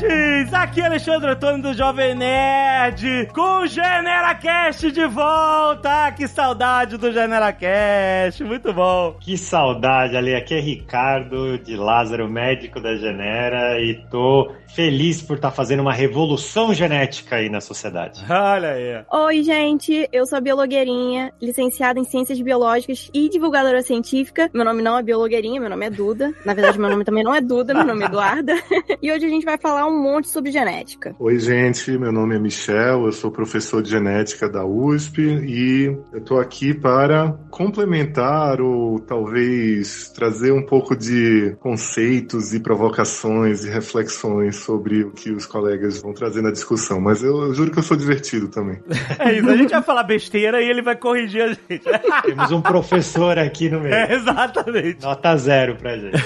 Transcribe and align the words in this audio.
Nerds! 0.00 0.54
Aqui 0.54 0.80
é 0.80 0.86
Alexandre 0.86 1.30
Antônio 1.30 1.62
do 1.62 1.74
Jovem 1.74 2.14
Nerd, 2.14 3.28
com 3.34 3.62
o 3.62 3.66
GeneraCast 3.66 4.90
de 4.90 5.06
volta! 5.06 6.12
Que 6.12 6.26
saudade 6.26 6.96
do 6.96 7.12
GeneraCast, 7.12 8.42
muito 8.44 8.72
bom! 8.72 9.16
Que 9.20 9.36
saudade, 9.36 10.16
Ali. 10.16 10.34
Aqui 10.34 10.54
é 10.54 10.60
Ricardo 10.60 11.58
de 11.58 11.76
Lázaro, 11.76 12.28
médico 12.28 12.80
da 12.80 12.96
Genera, 12.96 13.80
e 13.80 13.94
tô 14.10 14.52
feliz 14.74 15.20
por 15.20 15.36
estar 15.36 15.50
fazendo 15.50 15.80
uma 15.80 15.92
revolução 15.92 16.72
genética 16.72 17.36
aí 17.36 17.48
na 17.48 17.60
sociedade. 17.60 18.24
Olha 18.28 18.70
aí! 18.70 19.04
Oi, 19.10 19.42
gente, 19.42 20.08
eu 20.12 20.26
sou 20.26 20.38
a 20.38 20.40
biologueirinha, 20.40 21.32
licenciada 21.40 21.98
em 21.98 22.04
Ciências 22.04 22.40
Biológicas 22.40 23.10
e 23.12 23.28
divulgadora 23.28 23.82
científica. 23.82 24.48
Meu 24.54 24.64
nome 24.64 24.82
não 24.82 24.96
é 24.96 25.02
biologueirinha, 25.02 25.60
meu 25.60 25.70
nome 25.70 25.86
é 25.86 25.90
Duda. 25.90 26.32
Na 26.44 26.54
verdade, 26.54 26.78
meu 26.78 26.88
nome 26.88 27.04
também 27.04 27.24
não 27.24 27.34
é 27.34 27.40
Duda, 27.40 27.74
meu 27.74 27.84
nome 27.84 28.04
é 28.04 28.06
Eduarda. 28.06 28.54
e 29.02 29.12
hoje 29.12 29.26
a 29.26 29.28
gente 29.28 29.44
vai 29.44 29.58
falar 29.58 29.86
um 29.90 30.02
monte 30.02 30.28
sobre 30.28 30.50
genética. 30.50 31.14
Oi, 31.18 31.38
gente, 31.38 31.90
meu 31.98 32.12
nome 32.12 32.36
é 32.36 32.38
Michel, 32.38 33.06
eu 33.06 33.12
sou 33.12 33.30
professor 33.30 33.82
de 33.82 33.90
genética 33.90 34.48
da 34.48 34.64
USP 34.64 35.20
e 35.20 35.96
eu 36.12 36.20
tô 36.20 36.38
aqui 36.38 36.72
para 36.72 37.32
complementar 37.50 38.60
ou 38.60 39.00
talvez 39.00 40.08
trazer 40.14 40.52
um 40.52 40.64
pouco 40.64 40.96
de 40.96 41.56
conceitos 41.60 42.54
e 42.54 42.60
provocações 42.60 43.64
e 43.64 43.70
reflexões 43.70 44.56
sobre 44.56 45.02
o 45.02 45.10
que 45.10 45.30
os 45.30 45.46
colegas 45.46 46.00
vão 46.00 46.12
trazer 46.12 46.42
na 46.42 46.50
discussão, 46.50 47.00
mas 47.00 47.22
eu, 47.22 47.42
eu 47.42 47.54
juro 47.54 47.70
que 47.70 47.78
eu 47.78 47.82
sou 47.82 47.96
divertido 47.96 48.48
também. 48.48 48.80
É 49.18 49.32
isso, 49.32 49.48
a 49.48 49.56
gente 49.56 49.70
vai 49.70 49.82
falar 49.82 50.04
besteira 50.04 50.62
e 50.62 50.68
ele 50.68 50.82
vai 50.82 50.96
corrigir 50.96 51.42
a 51.42 51.48
gente. 51.48 51.82
Temos 52.24 52.52
um 52.52 52.60
professor 52.60 53.38
aqui 53.38 53.68
no 53.68 53.80
meio. 53.80 53.94
É, 53.94 54.14
exatamente. 54.14 55.02
Nota 55.02 55.36
zero 55.36 55.76
pra 55.76 55.96
gente. 55.96 56.22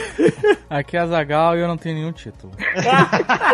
Aqui 0.69 0.97
é 0.97 1.01
a 1.01 1.07
Zagal 1.07 1.57
e 1.57 1.61
eu 1.61 1.69
não 1.69 1.77
tenho 1.77 1.97
nenhum 1.97 2.13
título. 2.13 2.53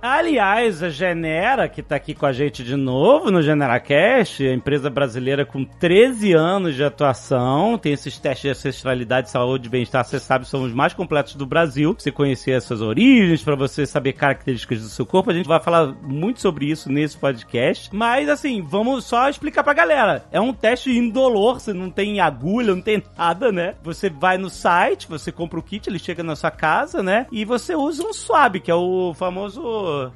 Aliás, 0.00 0.82
a 0.82 0.88
Genera, 0.88 1.68
que 1.68 1.82
tá 1.82 1.96
aqui 1.96 2.14
com 2.14 2.26
a 2.26 2.32
gente 2.32 2.62
de 2.62 2.76
novo 2.76 3.30
no 3.30 3.42
GeneraCast, 3.42 4.46
a 4.46 4.54
empresa 4.54 4.88
brasileira 4.88 5.44
com 5.44 5.64
13 5.64 6.32
anos 6.32 6.74
de 6.74 6.84
atuação, 6.84 7.76
tem 7.76 7.92
esses 7.92 8.18
testes 8.18 8.42
de 8.42 8.48
ancestralidade, 8.50 9.30
saúde 9.30 9.66
e 9.66 9.70
bem-estar, 9.70 10.04
você 10.04 10.18
sabe, 10.18 10.46
são 10.46 10.62
os 10.62 10.72
mais 10.72 10.94
completos 10.94 11.34
do 11.34 11.46
Brasil. 11.46 11.94
Pra 11.94 12.02
você 12.02 12.12
conhecer 12.12 12.52
essas 12.52 12.80
origens, 12.80 13.42
para 13.42 13.56
você 13.56 13.84
saber 13.84 14.12
características 14.12 14.82
do 14.82 14.88
seu 14.88 15.04
corpo, 15.04 15.30
a 15.30 15.34
gente 15.34 15.48
vai 15.48 15.60
falar 15.60 15.86
muito 16.02 16.40
sobre 16.40 16.66
isso 16.66 16.90
nesse 16.90 17.16
podcast. 17.16 17.90
Mas, 17.92 18.28
assim, 18.28 18.62
vamos 18.62 19.04
só 19.04 19.28
explicar 19.28 19.62
pra 19.64 19.72
galera. 19.72 20.24
É 20.30 20.40
um 20.40 20.52
teste 20.52 20.90
indolor, 20.90 21.60
você 21.60 21.72
não 21.72 21.90
tem 21.90 22.20
agulha, 22.20 22.74
não 22.74 22.82
tem 22.82 23.02
nada, 23.16 23.50
né? 23.50 23.74
Você 23.82 24.08
vai 24.08 24.38
no 24.38 24.48
site, 24.48 25.08
você 25.08 25.32
compra 25.32 25.58
o 25.58 25.62
kit, 25.62 25.88
ele 25.88 25.98
chega 25.98 26.22
na 26.22 26.36
sua 26.36 26.50
casa, 26.50 27.02
né? 27.02 27.26
E 27.32 27.44
você 27.44 27.74
usa 27.74 28.02
um 28.02 28.12
swab, 28.12 28.60
que 28.60 28.70
é 28.70 28.74
o 28.74 29.12
famoso 29.14 29.62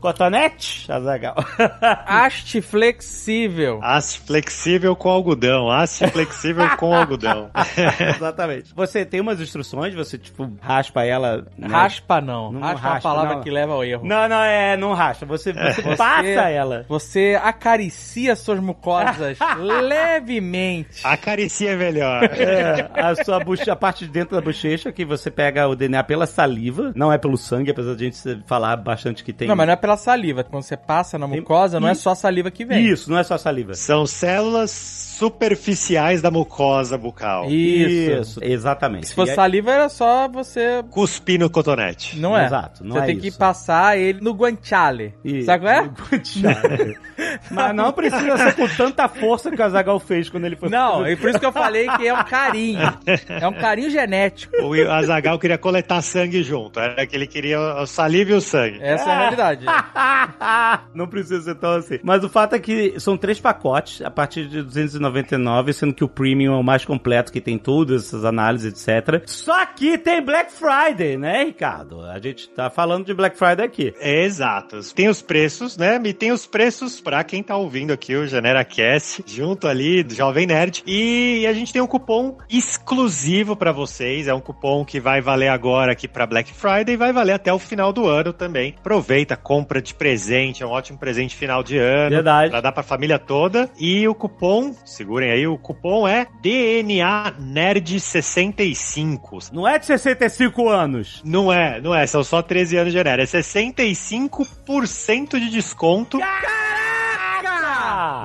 cotonete, 0.01 0.91
Azagal. 0.91 1.37
Haste 2.07 2.61
flexível. 2.61 3.81
Haste 3.83 4.21
flexível 4.21 4.97
com 4.97 5.09
algodão. 5.09 5.71
Haste 5.71 6.07
flexível 6.09 6.69
com 6.77 6.95
algodão. 6.95 7.51
Exatamente. 8.17 8.75
Você 8.75 9.05
tem 9.05 9.21
umas 9.21 9.41
instruções, 9.41 9.95
você, 9.95 10.19
tipo, 10.19 10.51
raspa 10.61 11.05
ela. 11.05 11.47
Né? 11.57 11.69
Raspa 11.69 12.21
não. 12.21 12.53
Não 12.53 12.61
raspa 12.61 12.79
é 12.79 12.81
uma 12.81 12.93
raspa, 12.95 13.09
palavra 13.09 13.35
não. 13.37 13.43
que 13.43 13.51
leva 13.51 13.73
ao 13.73 13.85
erro. 13.85 14.07
Não, 14.07 14.29
não, 14.29 14.43
é, 14.43 14.77
não 14.77 14.93
raspa. 14.93 15.27
Você, 15.27 15.53
você 15.53 15.83
passa 15.97 16.29
ela. 16.49 16.85
Você 16.89 17.39
acaricia 17.43 18.37
suas 18.37 18.61
mucosas 18.61 19.39
levemente. 19.59 21.01
Acaricia 21.05 21.71
é 21.71 21.77
melhor. 21.77 22.25
É, 22.25 22.91
a 22.95 23.15
sua 23.25 23.41
bochecha, 23.41 23.73
a 23.73 23.77
parte 23.77 24.07
de 24.07 24.11
dentro 24.11 24.37
da 24.37 24.43
bochecha, 24.43 24.93
que 24.93 25.05
você 25.05 25.31
pega 25.31 25.67
o 25.69 25.75
DNA 25.75 26.03
pela 26.05 26.27
saliva, 26.27 26.93
não 26.95 27.13
é 27.13 27.19
pelo 27.19 27.37
sangue, 27.37 27.71
apesar 27.71 27.95
de 27.95 28.05
a 28.05 28.11
gente 28.11 28.43
falar 28.47 28.77
bastante 28.77 29.25
que 29.25 29.33
tem. 29.33 29.46
Não, 29.47 29.57
mas 29.57 29.67
não 29.67 29.73
é 29.73 29.77
pela 29.77 29.97
saliva. 29.97 30.45
Quando 30.45 30.63
você 30.63 30.77
passa 30.77 31.19
na 31.19 31.27
mucosa, 31.27 31.79
não 31.81 31.89
é 31.89 31.95
só 31.95 32.11
a 32.11 32.15
saliva 32.15 32.51
que 32.51 32.65
vem. 32.65 32.85
Isso, 32.87 33.11
não 33.11 33.19
é 33.19 33.23
só 33.25 33.37
saliva. 33.39 33.75
São 33.75 34.07
células 34.07 34.71
superficiais 34.71 36.21
da 36.21 36.31
mucosa 36.31 36.97
bucal. 36.99 37.47
Isso. 37.51 38.39
exatamente. 38.43 39.09
Se 39.09 39.15
fosse 39.15 39.31
E 39.31 39.33
aí- 39.33 39.37
saliva, 39.37 39.73
era 39.73 39.89
só 39.89 40.29
você. 40.29 40.83
Cuspir 40.91 41.39
no 41.41 41.49
cotonete. 41.51 42.19
Não 42.19 42.37
é? 42.37 42.47
Exato, 42.47 42.85
não 42.85 42.97
você 42.97 43.03
é 43.03 43.07
tem 43.07 43.17
isso. 43.17 43.23
que 43.25 43.39
passar 43.39 43.99
ele 43.99 44.21
no 44.21 44.33
guanciale. 44.33 45.15
Isso. 45.25 45.47
Sabe 45.47 45.65
qual 45.65 45.75
é? 45.75 45.91
Mas 47.51 47.75
não 47.75 47.93
precisa 47.93 48.37
ser 48.37 48.55
com 48.55 48.69
tanta 48.69 49.09
força 49.09 49.51
que 49.51 49.61
o 49.61 49.65
Azagal 49.65 49.99
fez 49.99 50.29
quando 50.29 50.45
ele 50.45 50.57
foi. 50.57 50.69
Não, 50.69 51.05
é 51.05 51.17
por 51.17 51.31
isso 51.31 51.39
que 51.39 51.47
eu 51.47 51.53
falei 51.53 51.89
que 51.97 52.07
é 52.07 52.15
um 52.15 52.25
carinho. 52.25 52.87
É 53.29 53.47
um 53.49 53.53
carinho 53.53 53.91
genético. 53.91 54.55
O 54.63 54.91
Azagal 54.91 55.39
queria 55.39 55.59
coletar 55.59 56.01
sangue 56.03 56.43
junto. 56.43 56.79
Era 56.79 57.07
que 57.07 57.15
ele 57.17 57.27
queria 57.27 57.59
o 57.59 57.87
saliva 57.87 58.33
e 58.33 58.35
o 58.35 58.41
sangue. 58.41 58.79
Essa 58.81 59.09
é 59.11 59.13
a 59.13 59.19
realidade. 59.19 59.36
não 60.95 61.07
precisa 61.07 61.41
ser 61.41 61.55
tão 61.57 61.73
assim. 61.73 61.99
Mas 62.03 62.25
o 62.25 62.29
fato 62.29 62.55
é 62.55 62.59
que 62.59 62.99
são 62.99 63.17
três 63.17 63.41
pacotes 63.41 64.03
a 64.03 64.11
partir 64.11 64.49
de 64.49 64.63
299, 64.63 65.73
sendo 65.73 65.95
que 65.95 66.05
o 66.05 66.09
Premium 66.09 66.55
é 66.55 66.57
o 66.57 66.63
mais 66.63 66.85
completo, 66.85 67.33
que 67.33 67.41
tem 67.41 67.59
todas 67.59 68.07
essas 68.07 68.25
análises, 68.25 68.89
etc. 68.89 69.23
Só 69.27 69.65
que 69.67 69.99
tem 69.99 70.23
Black 70.23 70.53
Friday, 70.53 71.17
né, 71.17 71.45
Ricardo? 71.45 72.01
A 72.03 72.19
gente 72.19 72.49
tá 72.49 72.71
falando 72.71 73.07
de 73.07 73.15
Black 73.15 73.37
Friday 73.37 73.65
aqui. 73.65 73.95
Exato. 74.01 74.79
Tem 74.95 75.09
os 75.09 75.23
preços, 75.23 75.77
né? 75.77 76.01
E 76.05 76.13
tem 76.13 76.33
os 76.33 76.47
preços 76.47 77.01
pra 77.01 77.25
quem 77.25 77.43
tá 77.43 77.57
ouvindo 77.57 77.93
aqui 77.93 78.15
o 78.15 78.27
GeneraCast, 78.27 79.25
junto 79.27 79.67
ali 79.67 80.03
do 80.03 80.15
Jovem 80.15 80.47
Nerd. 80.47 80.83
E 80.87 81.47
a 81.47 81.53
gente 81.53 81.73
tem 81.73 81.83
um 81.83 81.87
cupom 81.87 82.39
exclusivo 82.49 83.57
pra 83.57 83.73
vocês. 83.73 84.29
É 84.29 84.35
um 84.35 84.41
cupom 84.41 84.85
que 84.85 85.01
vai 85.01 85.21
valer 85.21 85.49
agora 85.49 85.93
aqui 85.93 86.07
pra 86.07 86.27
Black 86.27 86.53
Friday 86.53 86.95
e 86.95 86.97
vai 86.97 87.13
valer 87.13 87.33
até 87.33 87.53
o 87.53 87.59
final 87.59 87.93
do 87.93 88.07
ano 88.07 88.33
também. 88.33 88.75
Aproveita, 88.79 89.26
compra 89.35 89.81
de 89.81 89.95
presente, 89.95 90.63
é 90.63 90.67
um 90.67 90.71
ótimo 90.71 90.99
presente 90.99 91.35
final 91.35 91.63
de 91.63 91.79
ano. 91.79 92.11
Verdade. 92.11 92.51
Pra 92.51 92.61
dar 92.61 92.73
pra 92.73 92.83
família 92.83 93.19
toda. 93.19 93.71
E 93.79 94.07
o 94.07 94.15
cupom, 94.15 94.75
segurem 94.85 95.31
aí, 95.31 95.47
o 95.47 95.57
cupom 95.57 96.07
é 96.07 96.27
DNA 96.43 97.33
Nerd 97.39 97.99
65. 97.99 99.39
Não 99.53 99.67
é 99.67 99.79
de 99.79 99.87
65 99.87 100.69
anos. 100.69 101.23
Não 101.25 101.51
é, 101.51 101.81
não 101.81 101.95
é, 101.95 102.07
são 102.07 102.23
só 102.23 102.43
13 102.43 102.77
anos 102.77 102.93
de 102.93 102.99
Genera. 102.99 103.23
É 103.23 103.27
65% 103.27 105.39
de 105.39 105.51
desconto 105.51 106.19
Caraca! 106.19 106.77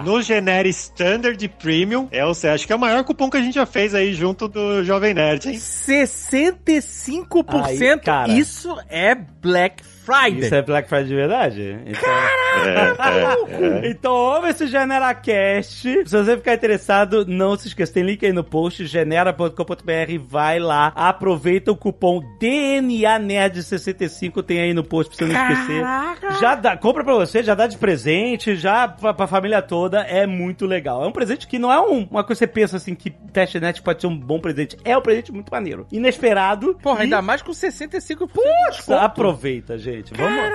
no 0.04 0.22
Genera 0.22 0.68
Standard 0.68 1.48
Premium. 1.62 2.08
É, 2.12 2.26
ou 2.26 2.34
seja, 2.34 2.54
acho 2.54 2.68
que 2.68 2.74
é 2.74 2.76
o 2.76 2.80
maior 2.80 3.04
cupom 3.04 3.30
que 3.30 3.38
a 3.38 3.42
gente 3.42 3.56
já 3.56 3.66
fez 3.66 3.96
aí 3.96 4.14
junto 4.14 4.48
do 4.48 4.84
Jovem 4.84 5.14
Nerd, 5.14 5.50
hein? 5.50 5.56
65%. 5.56 7.64
Aí, 7.64 8.00
cara. 8.00 8.32
isso 8.32 8.76
é 8.90 9.16
Black 9.16 9.84
Friday. 10.06 10.40
Isso 10.46 10.56
é 10.56 10.62
Black 10.62 10.88
Friday 10.90 11.08
de 11.08 11.16
verdade? 11.16 11.78
Então... 11.86 12.10
Então 13.84 14.12
ouve 14.14 14.50
esse 14.50 14.68
GeneraCast. 14.68 15.82
Se 16.06 16.18
você 16.18 16.38
ficar 16.38 16.54
interessado, 16.54 17.26
não 17.26 17.56
se 17.58 17.68
esqueça, 17.68 17.94
tem 17.94 18.04
link 18.04 18.26
aí 18.26 18.34
no 18.34 18.44
post, 18.44 18.86
genera.com.br, 18.86 20.20
vai 20.28 20.60
lá, 20.60 20.92
aproveita 20.96 21.72
o 21.72 21.76
cupom 21.76 22.22
DNA 22.40 23.20
Nerd 23.20 23.62
65 23.64 24.44
tem 24.44 24.60
aí 24.62 24.74
no 24.74 24.84
post 24.84 25.16
pra 25.16 25.28
você 25.28 25.34
não 25.34 25.42
esquecer. 25.42 25.82
Já 26.40 26.56
dá, 26.56 26.78
compra 26.78 27.04
pra 27.04 27.14
você, 27.14 27.44
já 27.44 27.56
dá 27.56 27.68
de 27.68 27.78
presente, 27.78 28.56
já 28.56 28.88
pra, 28.88 29.14
pra 29.14 29.28
família 29.28 29.62
toda, 29.62 30.02
é 30.02 30.26
muito 30.28 30.66
legal. 30.66 31.04
É 31.04 31.08
um 31.08 31.12
presente 31.12 31.48
que 31.48 31.60
não 31.60 31.72
é 31.72 31.80
um- 31.80 32.08
uma 32.10 32.24
coisa 32.24 32.40
que 32.40 32.46
você 32.46 32.48
pensa 32.48 32.78
assim, 32.78 32.96
que 32.96 33.10
teste 33.10 33.60
net 33.60 33.82
pode 33.82 34.02
ser 34.02 34.08
um 34.08 34.18
bom 34.18 34.40
presente. 34.40 34.78
É 34.84 34.98
um 34.98 35.02
presente 35.02 35.32
muito 35.32 35.50
maneiro. 35.52 35.86
Inesperado. 35.92 36.76
Porra, 36.82 37.00
e- 37.02 37.04
ainda 37.04 37.22
mais 37.22 37.42
com 37.42 37.52
65% 37.52 38.32
de 38.34 38.72
desconto. 38.72 39.00
Aproveita, 39.00 39.78
gente. 39.78 39.91
Vamos. 40.16 40.52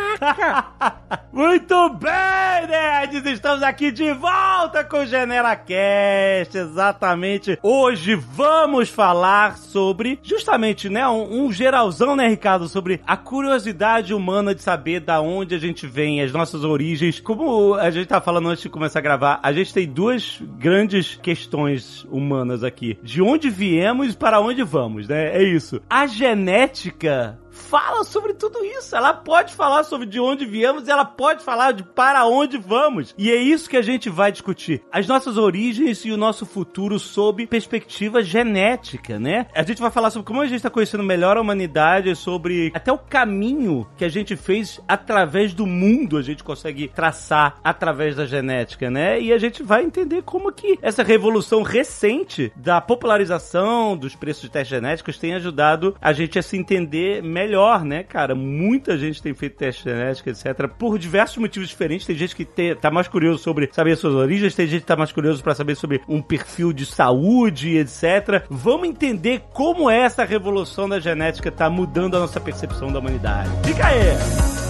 Muito 1.30 1.90
bem, 1.90 2.66
nerds! 2.68 3.26
Estamos 3.26 3.62
aqui 3.62 3.92
de 3.92 4.10
volta 4.14 4.82
com 4.82 5.00
o 5.00 5.06
GeneraCast. 5.06 6.56
Exatamente. 6.56 7.58
Hoje 7.62 8.14
vamos 8.14 8.88
falar 8.88 9.58
sobre, 9.58 10.18
justamente, 10.22 10.88
né, 10.88 11.06
um, 11.06 11.44
um 11.44 11.52
geralzão, 11.52 12.16
né, 12.16 12.28
Ricardo, 12.28 12.66
sobre 12.66 13.02
a 13.06 13.16
curiosidade 13.16 14.14
humana 14.14 14.54
de 14.54 14.62
saber 14.62 15.00
da 15.00 15.20
onde 15.20 15.54
a 15.54 15.58
gente 15.58 15.86
vem, 15.86 16.22
as 16.22 16.32
nossas 16.32 16.64
origens. 16.64 17.20
Como 17.20 17.74
a 17.74 17.90
gente 17.90 18.06
tá 18.06 18.20
falando 18.20 18.48
antes 18.48 18.62
de 18.62 18.70
começar 18.70 19.00
a 19.00 19.02
gravar, 19.02 19.40
a 19.42 19.52
gente 19.52 19.74
tem 19.74 19.86
duas 19.86 20.40
grandes 20.58 21.16
questões 21.16 22.06
humanas 22.10 22.64
aqui. 22.64 22.98
De 23.02 23.20
onde 23.20 23.50
viemos 23.50 24.14
e 24.14 24.16
para 24.16 24.40
onde 24.40 24.62
vamos, 24.62 25.06
né? 25.06 25.36
É 25.36 25.42
isso. 25.42 25.82
A 25.90 26.06
genética 26.06 27.38
fala 27.56 28.04
sobre 28.04 28.34
tudo 28.34 28.64
isso. 28.64 28.94
Ela 28.94 29.12
pode 29.12 29.54
falar 29.54 29.84
sobre 29.84 30.06
de 30.06 30.20
onde 30.20 30.44
viemos 30.46 30.86
e 30.86 30.90
ela 30.90 31.04
pode 31.04 31.42
falar 31.42 31.72
de 31.72 31.82
para 31.82 32.26
onde 32.26 32.58
vamos. 32.58 33.14
E 33.18 33.30
é 33.30 33.36
isso 33.36 33.68
que 33.68 33.76
a 33.76 33.82
gente 33.82 34.08
vai 34.08 34.30
discutir. 34.30 34.82
As 34.92 35.06
nossas 35.06 35.36
origens 35.36 36.04
e 36.04 36.12
o 36.12 36.16
nosso 36.16 36.46
futuro 36.46 36.98
sob 36.98 37.46
perspectiva 37.46 38.22
genética, 38.22 39.18
né? 39.18 39.46
A 39.54 39.62
gente 39.62 39.80
vai 39.80 39.90
falar 39.90 40.10
sobre 40.10 40.26
como 40.26 40.40
a 40.40 40.46
gente 40.46 40.56
está 40.56 40.70
conhecendo 40.70 41.02
melhor 41.02 41.36
a 41.36 41.40
humanidade, 41.40 42.14
sobre 42.14 42.70
até 42.74 42.92
o 42.92 42.98
caminho 42.98 43.86
que 43.96 44.04
a 44.04 44.08
gente 44.08 44.36
fez 44.36 44.80
através 44.86 45.54
do 45.54 45.66
mundo, 45.66 46.16
a 46.16 46.22
gente 46.22 46.44
consegue 46.44 46.88
traçar 46.88 47.58
através 47.64 48.16
da 48.16 48.26
genética, 48.26 48.90
né? 48.90 49.20
E 49.20 49.32
a 49.32 49.38
gente 49.38 49.62
vai 49.62 49.82
entender 49.82 50.22
como 50.22 50.52
que 50.52 50.78
essa 50.82 51.02
revolução 51.02 51.62
recente 51.62 52.52
da 52.56 52.80
popularização 52.80 53.96
dos 53.96 54.14
preços 54.14 54.42
de 54.42 54.50
testes 54.50 54.76
genéticos 54.76 55.18
tem 55.18 55.34
ajudado 55.34 55.96
a 56.00 56.12
gente 56.12 56.38
a 56.38 56.42
se 56.42 56.56
entender 56.56 57.22
melhor, 57.22 57.45
né, 57.84 58.02
cara? 58.02 58.34
Muita 58.34 58.96
gente 58.96 59.22
tem 59.22 59.34
feito 59.34 59.56
teste 59.56 59.84
genético, 59.84 60.28
etc. 60.28 60.68
Por 60.78 60.98
diversos 60.98 61.36
motivos 61.36 61.68
diferentes. 61.68 62.06
Tem 62.06 62.16
gente 62.16 62.34
que 62.34 62.44
tá 62.74 62.90
mais 62.90 63.08
curioso 63.08 63.42
sobre 63.42 63.68
saber 63.72 63.92
as 63.92 63.98
suas 63.98 64.14
origens, 64.14 64.54
tem 64.54 64.66
gente 64.66 64.80
que 64.80 64.86
tá 64.86 64.96
mais 64.96 65.12
curioso 65.12 65.42
para 65.42 65.54
saber 65.54 65.74
sobre 65.76 66.00
um 66.08 66.20
perfil 66.20 66.72
de 66.72 66.86
saúde, 66.86 67.76
etc. 67.76 68.44
Vamos 68.50 68.88
entender 68.88 69.42
como 69.52 69.90
essa 69.90 70.24
revolução 70.24 70.88
da 70.88 71.00
genética 71.00 71.50
tá 71.50 71.70
mudando 71.70 72.16
a 72.16 72.20
nossa 72.20 72.40
percepção 72.40 72.92
da 72.92 72.98
humanidade. 72.98 73.50
Fica 73.64 73.86
aí! 73.86 74.65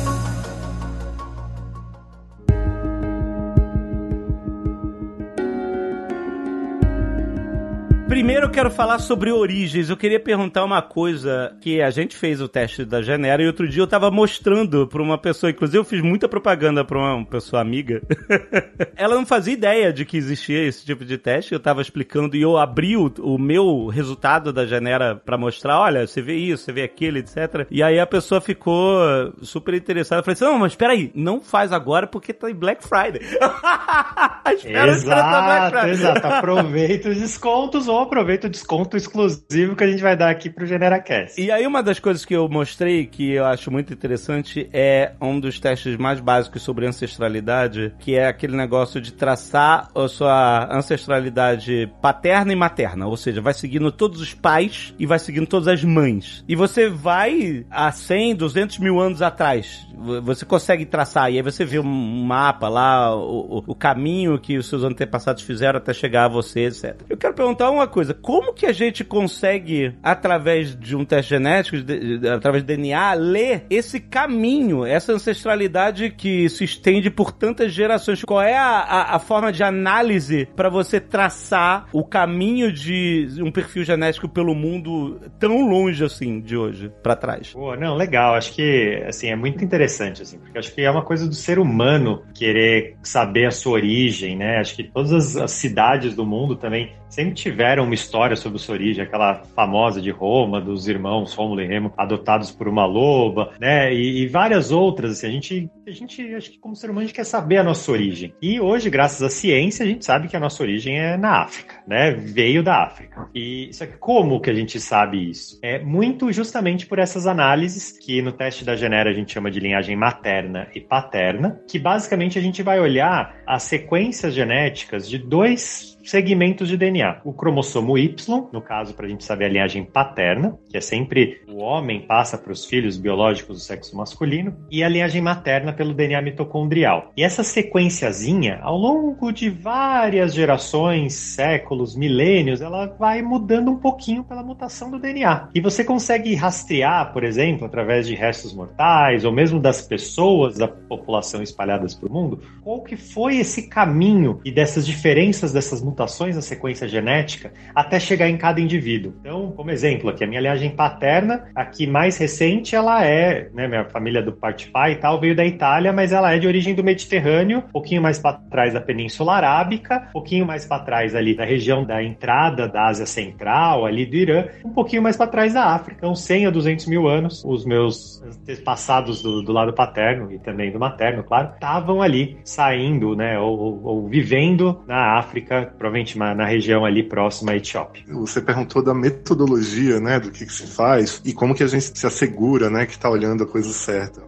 Primeiro 8.16 8.46
eu 8.46 8.50
quero 8.50 8.70
falar 8.70 8.98
sobre 8.98 9.30
origens. 9.30 9.90
Eu 9.90 9.96
queria 9.96 10.18
perguntar 10.18 10.64
uma 10.64 10.80
coisa 10.80 11.54
que 11.60 11.82
a 11.82 11.90
gente 11.90 12.16
fez 12.16 12.40
o 12.40 12.48
teste 12.48 12.82
da 12.82 13.02
Genera 13.02 13.42
e 13.42 13.46
outro 13.46 13.68
dia 13.68 13.82
eu 13.82 13.86
tava 13.86 14.10
mostrando 14.10 14.86
pra 14.86 15.02
uma 15.02 15.18
pessoa, 15.18 15.50
inclusive 15.50 15.76
eu 15.76 15.84
fiz 15.84 16.00
muita 16.00 16.26
propaganda 16.26 16.82
pra 16.82 16.98
uma 16.98 17.26
pessoa 17.26 17.60
amiga. 17.60 18.00
Ela 18.96 19.16
não 19.16 19.26
fazia 19.26 19.52
ideia 19.52 19.92
de 19.92 20.06
que 20.06 20.16
existia 20.16 20.66
esse 20.66 20.82
tipo 20.82 21.04
de 21.04 21.18
teste. 21.18 21.52
Eu 21.52 21.60
tava 21.60 21.82
explicando 21.82 22.34
e 22.38 22.40
eu 22.40 22.56
abri 22.56 22.96
o, 22.96 23.12
o 23.18 23.38
meu 23.38 23.88
resultado 23.88 24.50
da 24.50 24.64
Genera 24.64 25.16
pra 25.16 25.36
mostrar, 25.36 25.78
olha, 25.78 26.06
você 26.06 26.22
vê 26.22 26.36
isso, 26.36 26.64
você 26.64 26.72
vê 26.72 26.84
aquilo, 26.84 27.18
etc. 27.18 27.66
E 27.70 27.82
aí 27.82 28.00
a 28.00 28.06
pessoa 28.06 28.40
ficou 28.40 28.98
super 29.42 29.74
interessada. 29.74 30.20
Eu 30.20 30.24
falei 30.24 30.32
assim, 30.32 30.44
não, 30.46 30.58
mas 30.58 30.74
peraí, 30.74 31.12
não 31.14 31.38
faz 31.38 31.70
agora 31.70 32.06
porque 32.06 32.32
tá 32.32 32.50
em 32.50 32.54
Black 32.54 32.82
Friday. 32.82 33.20
Espera 34.56 34.92
exato, 34.92 35.44
Black 35.44 35.70
Friday. 35.70 35.90
exato. 35.90 36.26
Aproveita 36.26 37.10
os 37.10 37.16
descontos 37.18 37.86
ou 37.86 38.05
aproveita 38.06 38.46
o 38.46 38.50
desconto 38.50 38.96
exclusivo 38.96 39.76
que 39.76 39.84
a 39.84 39.86
gente 39.86 40.02
vai 40.02 40.16
dar 40.16 40.30
aqui 40.30 40.48
pro 40.48 40.66
GeneraCast. 40.66 41.40
E 41.40 41.50
aí, 41.50 41.66
uma 41.66 41.82
das 41.82 41.98
coisas 41.98 42.24
que 42.24 42.34
eu 42.34 42.48
mostrei 42.48 43.06
que 43.06 43.32
eu 43.32 43.44
acho 43.44 43.70
muito 43.70 43.92
interessante 43.92 44.68
é 44.72 45.12
um 45.20 45.38
dos 45.38 45.60
testes 45.60 45.96
mais 45.96 46.20
básicos 46.20 46.62
sobre 46.62 46.86
ancestralidade, 46.86 47.94
que 47.98 48.14
é 48.14 48.26
aquele 48.26 48.56
negócio 48.56 49.00
de 49.00 49.12
traçar 49.12 49.88
a 49.94 50.08
sua 50.08 50.68
ancestralidade 50.74 51.92
paterna 52.00 52.52
e 52.52 52.56
materna. 52.56 53.06
Ou 53.06 53.16
seja, 53.16 53.40
vai 53.40 53.54
seguindo 53.54 53.90
todos 53.92 54.20
os 54.20 54.34
pais 54.34 54.94
e 54.98 55.06
vai 55.06 55.18
seguindo 55.18 55.46
todas 55.46 55.68
as 55.68 55.84
mães. 55.84 56.44
E 56.48 56.56
você 56.56 56.88
vai 56.88 57.64
a 57.70 57.90
100, 57.90 58.36
200 58.36 58.78
mil 58.78 59.00
anos 59.00 59.22
atrás. 59.22 59.86
Você 60.22 60.44
consegue 60.44 60.84
traçar. 60.84 61.32
E 61.32 61.36
aí 61.36 61.42
você 61.42 61.64
vê 61.64 61.78
um 61.78 62.24
mapa 62.24 62.68
lá, 62.68 63.14
o, 63.16 63.64
o 63.66 63.74
caminho 63.74 64.38
que 64.38 64.56
os 64.56 64.68
seus 64.68 64.82
antepassados 64.82 65.42
fizeram 65.42 65.78
até 65.78 65.92
chegar 65.92 66.24
a 66.24 66.28
você, 66.28 66.66
etc. 66.66 67.00
Eu 67.08 67.16
quero 67.16 67.34
perguntar 67.34 67.70
uma 67.70 67.86
coisa: 67.96 68.12
como 68.12 68.52
que 68.52 68.66
a 68.66 68.72
gente 68.72 69.02
consegue, 69.02 69.94
através 70.02 70.78
de 70.78 70.94
um 70.94 71.02
teste 71.02 71.30
genético, 71.30 71.78
de, 71.78 72.18
de, 72.18 72.28
através 72.28 72.62
do 72.62 72.66
DNA, 72.66 73.14
ler 73.14 73.64
esse 73.70 73.98
caminho, 73.98 74.84
essa 74.84 75.12
ancestralidade 75.12 76.10
que 76.10 76.46
se 76.50 76.64
estende 76.64 77.10
por 77.10 77.32
tantas 77.32 77.72
gerações? 77.72 78.22
Qual 78.22 78.42
é 78.42 78.54
a, 78.54 78.80
a, 78.80 79.16
a 79.16 79.18
forma 79.18 79.50
de 79.50 79.62
análise 79.62 80.46
para 80.54 80.68
você 80.68 81.00
traçar 81.00 81.88
o 81.90 82.04
caminho 82.04 82.70
de 82.70 83.28
um 83.40 83.50
perfil 83.50 83.82
genético 83.82 84.28
pelo 84.28 84.54
mundo 84.54 85.18
tão 85.38 85.66
longe 85.66 86.04
assim 86.04 86.40
de 86.40 86.54
hoje 86.54 86.92
para 87.02 87.16
trás? 87.16 87.54
Pô, 87.54 87.74
não, 87.76 87.94
legal. 87.94 88.34
Acho 88.34 88.52
que 88.52 89.02
assim 89.06 89.28
é 89.28 89.36
muito 89.36 89.64
interessante 89.64 90.20
assim, 90.20 90.38
porque 90.38 90.58
acho 90.58 90.74
que 90.74 90.82
é 90.82 90.90
uma 90.90 91.02
coisa 91.02 91.26
do 91.26 91.34
ser 91.34 91.58
humano 91.58 92.22
querer 92.34 92.96
saber 93.02 93.46
a 93.46 93.50
sua 93.50 93.72
origem, 93.72 94.36
né? 94.36 94.58
Acho 94.58 94.76
que 94.76 94.84
todas 94.84 95.12
as, 95.12 95.36
as 95.36 95.52
cidades 95.52 96.14
do 96.14 96.26
mundo 96.26 96.56
também 96.56 96.92
sempre 97.08 97.34
tiveram 97.34 97.84
uma 97.84 97.94
história 97.94 98.36
sobre 98.36 98.58
sua 98.58 98.74
origem, 98.74 99.02
aquela 99.02 99.42
famosa 99.54 100.00
de 100.00 100.10
Roma, 100.10 100.60
dos 100.60 100.88
irmãos 100.88 101.34
Rômulo 101.34 101.60
e 101.60 101.66
Remo 101.66 101.92
adotados 101.96 102.50
por 102.50 102.68
uma 102.68 102.84
loba, 102.84 103.52
né? 103.60 103.92
E, 103.92 104.22
e, 104.22 104.26
várias 104.28 104.70
outras. 104.70 105.12
Assim, 105.12 105.26
a 105.26 105.30
gente, 105.30 105.70
a 105.86 105.90
gente, 105.90 106.34
acho 106.34 106.50
que 106.50 106.58
como 106.58 106.76
ser 106.76 106.90
humano, 106.90 107.00
a 107.00 107.06
gente 107.06 107.14
quer 107.14 107.24
saber 107.24 107.58
a 107.58 107.64
nossa 107.64 107.90
origem. 107.90 108.34
E 108.40 108.60
hoje, 108.60 108.90
graças 108.90 109.22
à 109.22 109.30
ciência, 109.30 109.84
a 109.84 109.88
gente 109.88 110.04
sabe 110.04 110.28
que 110.28 110.36
a 110.36 110.40
nossa 110.40 110.62
origem 110.62 110.98
é 110.98 111.16
na 111.16 111.42
África, 111.42 111.82
né? 111.86 112.12
Veio 112.12 112.62
da 112.62 112.84
África. 112.84 113.28
E 113.34 113.70
só 113.72 113.86
que 113.86 113.96
como 113.96 114.40
que 114.40 114.50
a 114.50 114.54
gente 114.54 114.78
sabe 114.80 115.30
isso? 115.30 115.58
É 115.62 115.78
muito 115.78 116.32
justamente 116.32 116.86
por 116.86 116.98
essas 116.98 117.26
análises 117.26 117.96
que 117.98 118.20
no 118.22 118.32
teste 118.32 118.64
da 118.64 118.76
Genera 118.76 119.10
a 119.10 119.12
gente 119.12 119.32
chama 119.32 119.50
de 119.50 119.60
linhagem 119.60 119.96
materna 119.96 120.68
e 120.74 120.80
paterna, 120.80 121.60
que 121.68 121.78
basicamente 121.78 122.38
a 122.38 122.42
gente 122.42 122.62
vai 122.62 122.80
olhar 122.80 123.36
as 123.46 123.62
sequências 123.62 124.34
genéticas 124.34 125.08
de 125.08 125.18
dois 125.18 125.95
segmentos 126.06 126.68
de 126.68 126.76
DNA. 126.76 127.20
O 127.24 127.32
cromossomo 127.32 127.98
Y, 127.98 128.16
no 128.52 128.62
caso, 128.62 128.94
para 128.94 129.06
a 129.06 129.08
gente 129.08 129.24
saber 129.24 129.46
a 129.46 129.48
linhagem 129.48 129.84
paterna, 129.84 130.56
que 130.70 130.76
é 130.76 130.80
sempre 130.80 131.42
o 131.48 131.58
homem 131.58 132.06
passa 132.06 132.38
para 132.38 132.52
os 132.52 132.64
filhos 132.64 132.96
biológicos 132.96 133.56
do 133.56 133.62
sexo 133.62 133.96
masculino, 133.96 134.56
e 134.70 134.84
a 134.84 134.88
linhagem 134.88 135.20
materna 135.20 135.72
pelo 135.72 135.92
DNA 135.92 136.22
mitocondrial. 136.22 137.12
E 137.16 137.24
essa 137.24 137.42
sequenciazinha, 137.42 138.60
ao 138.62 138.76
longo 138.76 139.32
de 139.32 139.50
várias 139.50 140.32
gerações, 140.32 141.14
séculos, 141.14 141.96
milênios, 141.96 142.60
ela 142.60 142.86
vai 142.86 143.20
mudando 143.22 143.70
um 143.70 143.76
pouquinho 143.76 144.22
pela 144.22 144.42
mutação 144.42 144.90
do 144.90 144.98
DNA. 144.98 145.48
E 145.54 145.60
você 145.60 145.84
consegue 145.84 146.34
rastrear, 146.34 147.12
por 147.12 147.24
exemplo, 147.24 147.66
através 147.66 148.06
de 148.06 148.14
restos 148.14 148.54
mortais, 148.54 149.24
ou 149.24 149.32
mesmo 149.32 149.58
das 149.58 149.82
pessoas 149.82 150.56
da 150.56 150.68
população 150.68 151.42
espalhadas 151.42 151.94
pelo 151.94 152.12
mundo, 152.12 152.40
qual 152.62 152.82
que 152.82 152.96
foi 152.96 153.38
esse 153.38 153.68
caminho 153.68 154.40
e 154.44 154.52
dessas 154.52 154.86
diferenças 154.86 155.52
dessas 155.52 155.82
mutações 155.82 155.95
mutações 155.96 156.36
na 156.36 156.42
sequência 156.42 156.86
genética 156.86 157.50
até 157.74 157.98
chegar 157.98 158.28
em 158.28 158.36
cada 158.36 158.60
indivíduo. 158.60 159.14
Então, 159.20 159.50
como 159.52 159.70
exemplo 159.70 160.10
aqui, 160.10 160.22
a 160.22 160.26
minha 160.26 160.40
linhagem 160.40 160.70
paterna, 160.70 161.46
aqui 161.54 161.86
mais 161.86 162.18
recente, 162.18 162.76
ela 162.76 163.02
é, 163.02 163.48
né, 163.54 163.66
minha 163.66 163.86
família 163.86 164.22
do 164.22 164.32
parte 164.32 164.68
pai 164.70 164.92
e 164.92 164.96
tal, 164.96 165.18
veio 165.18 165.34
da 165.34 165.44
Itália, 165.44 165.92
mas 165.92 166.12
ela 166.12 166.34
é 166.34 166.38
de 166.38 166.46
origem 166.46 166.74
do 166.74 166.84
Mediterrâneo, 166.84 167.58
um 167.58 167.72
pouquinho 167.72 168.02
mais 168.02 168.18
para 168.18 168.34
trás 168.34 168.74
da 168.74 168.80
Península 168.80 169.34
Arábica, 169.34 170.08
um 170.10 170.12
pouquinho 170.12 170.44
mais 170.44 170.66
para 170.66 170.82
trás 170.82 171.14
ali 171.14 171.34
da 171.34 171.44
região 171.44 171.84
da 171.84 172.02
entrada 172.02 172.68
da 172.68 172.86
Ásia 172.86 173.06
Central, 173.06 173.86
ali 173.86 174.04
do 174.04 174.16
Irã, 174.16 174.44
um 174.64 174.70
pouquinho 174.70 175.02
mais 175.02 175.16
para 175.16 175.28
trás 175.28 175.54
da 175.54 175.64
África, 175.64 175.96
então 175.98 176.14
100 176.14 176.46
a 176.46 176.50
200 176.50 176.86
mil 176.86 177.08
anos, 177.08 177.42
os 177.44 177.64
meus 177.64 178.22
passados 178.64 179.22
do, 179.22 179.42
do 179.42 179.52
lado 179.52 179.72
paterno 179.72 180.30
e 180.30 180.38
também 180.38 180.70
do 180.70 180.78
materno, 180.78 181.22
claro, 181.22 181.52
estavam 181.54 182.02
ali 182.02 182.38
saindo, 182.44 183.16
né, 183.16 183.38
ou, 183.38 183.58
ou, 183.58 183.84
ou 183.84 184.08
vivendo 184.08 184.82
na 184.86 185.18
África, 185.18 185.72
provavelmente 185.86 186.18
na 186.18 186.44
região 186.44 186.84
ali 186.84 187.02
próxima 187.02 187.52
à 187.52 187.56
Etiópia. 187.56 188.02
Você 188.08 188.40
perguntou 188.40 188.82
da 188.82 188.94
metodologia, 188.94 190.00
né, 190.00 190.18
do 190.18 190.30
que, 190.30 190.44
que 190.44 190.52
se 190.52 190.66
faz 190.66 191.20
e 191.24 191.32
como 191.32 191.54
que 191.54 191.62
a 191.62 191.66
gente 191.66 191.96
se 191.96 192.06
assegura, 192.06 192.68
né, 192.68 192.86
que 192.86 192.92
está 192.92 193.08
olhando 193.08 193.44
a 193.44 193.46
coisa 193.46 193.72
certa. 193.72 194.20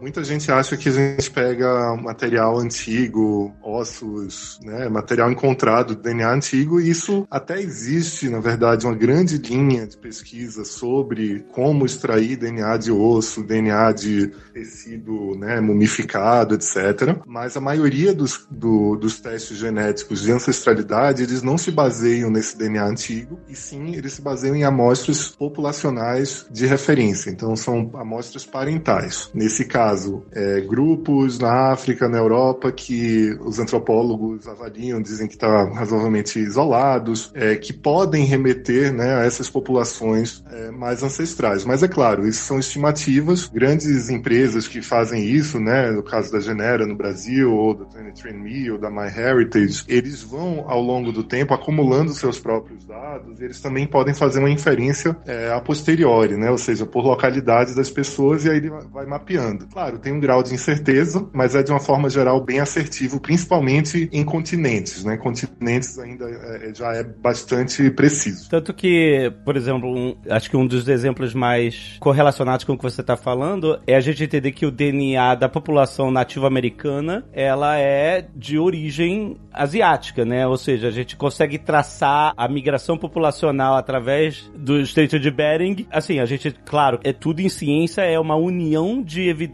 Muita 0.00 0.22
gente 0.22 0.50
acha 0.52 0.76
que 0.76 0.88
a 0.88 0.92
gente 0.92 1.30
pega 1.30 1.96
material 1.96 2.58
antigo, 2.58 3.52
ossos, 3.62 4.60
né, 4.62 4.88
material 4.88 5.30
encontrado, 5.30 5.96
DNA 5.96 6.34
antigo, 6.34 6.80
e 6.80 6.88
isso 6.88 7.26
até 7.30 7.60
existe, 7.60 8.28
na 8.28 8.38
verdade, 8.38 8.86
uma 8.86 8.94
grande 8.94 9.38
linha 9.38 9.86
de 9.86 9.96
pesquisa 9.96 10.64
sobre 10.64 11.44
como 11.52 11.84
extrair 11.84 12.36
DNA 12.36 12.76
de 12.76 12.92
osso, 12.92 13.42
DNA 13.42 13.92
de 13.92 14.28
tecido 14.52 15.36
né, 15.36 15.60
mumificado, 15.60 16.54
etc. 16.54 17.18
Mas 17.26 17.56
a 17.56 17.60
maioria 17.60 18.14
dos, 18.14 18.46
do, 18.50 18.96
dos 18.96 19.18
testes 19.20 19.56
genéticos 19.56 20.22
de 20.22 20.30
ancestralidade, 20.30 21.22
eles 21.22 21.42
não 21.42 21.58
se 21.58 21.70
baseiam 21.70 22.30
nesse 22.30 22.56
DNA 22.56 22.84
antigo, 22.84 23.40
e 23.48 23.56
sim 23.56 23.94
eles 23.94 24.12
se 24.12 24.22
baseiam 24.22 24.54
em 24.54 24.64
amostras 24.64 25.28
populacionais 25.28 26.46
de 26.50 26.66
referência. 26.66 27.30
Então, 27.30 27.56
são 27.56 27.90
amostras 27.94 28.44
parentais. 28.44 29.30
Nesse 29.34 29.64
caso, 29.64 29.77
caso, 29.78 30.24
é, 30.32 30.60
grupos 30.60 31.38
na 31.38 31.70
África, 31.70 32.08
na 32.08 32.18
Europa, 32.18 32.72
que 32.72 33.38
os 33.40 33.60
antropólogos 33.60 34.48
avaliam, 34.48 35.00
dizem 35.00 35.28
que 35.28 35.34
estão 35.34 35.48
tá 35.48 35.72
razoavelmente 35.72 36.36
isolados, 36.40 37.30
é, 37.32 37.54
que 37.54 37.72
podem 37.72 38.24
remeter 38.24 38.92
né, 38.92 39.14
a 39.14 39.24
essas 39.24 39.48
populações 39.48 40.42
é, 40.50 40.72
mais 40.72 41.04
ancestrais. 41.04 41.64
Mas 41.64 41.84
é 41.84 41.86
claro, 41.86 42.26
isso 42.26 42.42
são 42.42 42.58
estimativas. 42.58 43.46
Grandes 43.46 44.10
empresas 44.10 44.66
que 44.66 44.82
fazem 44.82 45.24
isso, 45.24 45.60
né, 45.60 45.92
no 45.92 46.02
caso 46.02 46.32
da 46.32 46.40
Genera 46.40 46.84
no 46.84 46.96
Brasil, 46.96 47.54
ou 47.54 47.72
da 47.72 47.84
23andMe, 47.84 48.72
ou 48.72 48.78
da 48.78 48.90
MyHeritage, 48.90 49.84
eles 49.86 50.24
vão, 50.24 50.64
ao 50.66 50.82
longo 50.82 51.12
do 51.12 51.22
tempo, 51.22 51.54
acumulando 51.54 52.12
seus 52.14 52.40
próprios 52.40 52.84
dados, 52.84 53.40
eles 53.40 53.60
também 53.60 53.86
podem 53.86 54.12
fazer 54.12 54.40
uma 54.40 54.50
inferência 54.50 55.16
é, 55.24 55.52
a 55.52 55.60
posteriori, 55.60 56.36
né, 56.36 56.50
ou 56.50 56.58
seja, 56.58 56.84
por 56.84 57.04
localidades 57.04 57.76
das 57.76 57.88
pessoas, 57.88 58.44
e 58.44 58.50
aí 58.50 58.56
ele 58.56 58.70
vai 58.92 59.06
mapeando. 59.06 59.67
Claro, 59.72 59.98
tem 59.98 60.12
um 60.12 60.20
grau 60.20 60.42
de 60.42 60.54
incerteza, 60.54 61.28
mas 61.32 61.54
é 61.54 61.62
de 61.62 61.70
uma 61.70 61.80
forma 61.80 62.08
geral 62.08 62.40
bem 62.40 62.60
assertivo, 62.60 63.20
principalmente 63.20 64.08
em 64.12 64.24
continentes, 64.24 65.04
né, 65.04 65.16
continentes 65.16 65.98
ainda 65.98 66.24
é, 66.28 66.72
já 66.74 66.94
é 66.94 67.02
bastante 67.02 67.90
preciso. 67.90 68.48
Tanto 68.48 68.72
que, 68.72 69.32
por 69.44 69.56
exemplo, 69.56 69.88
um, 69.90 70.16
acho 70.30 70.48
que 70.48 70.56
um 70.56 70.66
dos 70.66 70.88
exemplos 70.88 71.34
mais 71.34 71.96
correlacionados 72.00 72.64
com 72.64 72.72
o 72.72 72.76
que 72.76 72.82
você 72.82 73.00
está 73.00 73.16
falando 73.16 73.78
é 73.86 73.94
a 73.94 74.00
gente 74.00 74.24
entender 74.24 74.52
que 74.52 74.64
o 74.64 74.70
DNA 74.70 75.34
da 75.34 75.48
população 75.48 76.10
nativa 76.10 76.46
americana 76.46 77.24
ela 77.32 77.76
é 77.78 78.26
de 78.34 78.58
origem 78.58 79.36
asiática, 79.52 80.24
né? 80.24 80.46
Ou 80.46 80.56
seja, 80.56 80.88
a 80.88 80.90
gente 80.90 81.16
consegue 81.16 81.58
traçar 81.58 82.32
a 82.36 82.48
migração 82.48 82.96
populacional 82.96 83.76
através 83.76 84.50
do 84.56 84.80
Estreito 84.80 85.18
de 85.18 85.30
Bering. 85.30 85.86
Assim, 85.90 86.20
a 86.20 86.24
gente, 86.24 86.54
claro, 86.64 87.00
é 87.02 87.12
tudo 87.12 87.40
em 87.40 87.48
ciência, 87.48 88.02
é 88.02 88.18
uma 88.18 88.36
união 88.36 89.02
de 89.02 89.28
evidências 89.28 89.47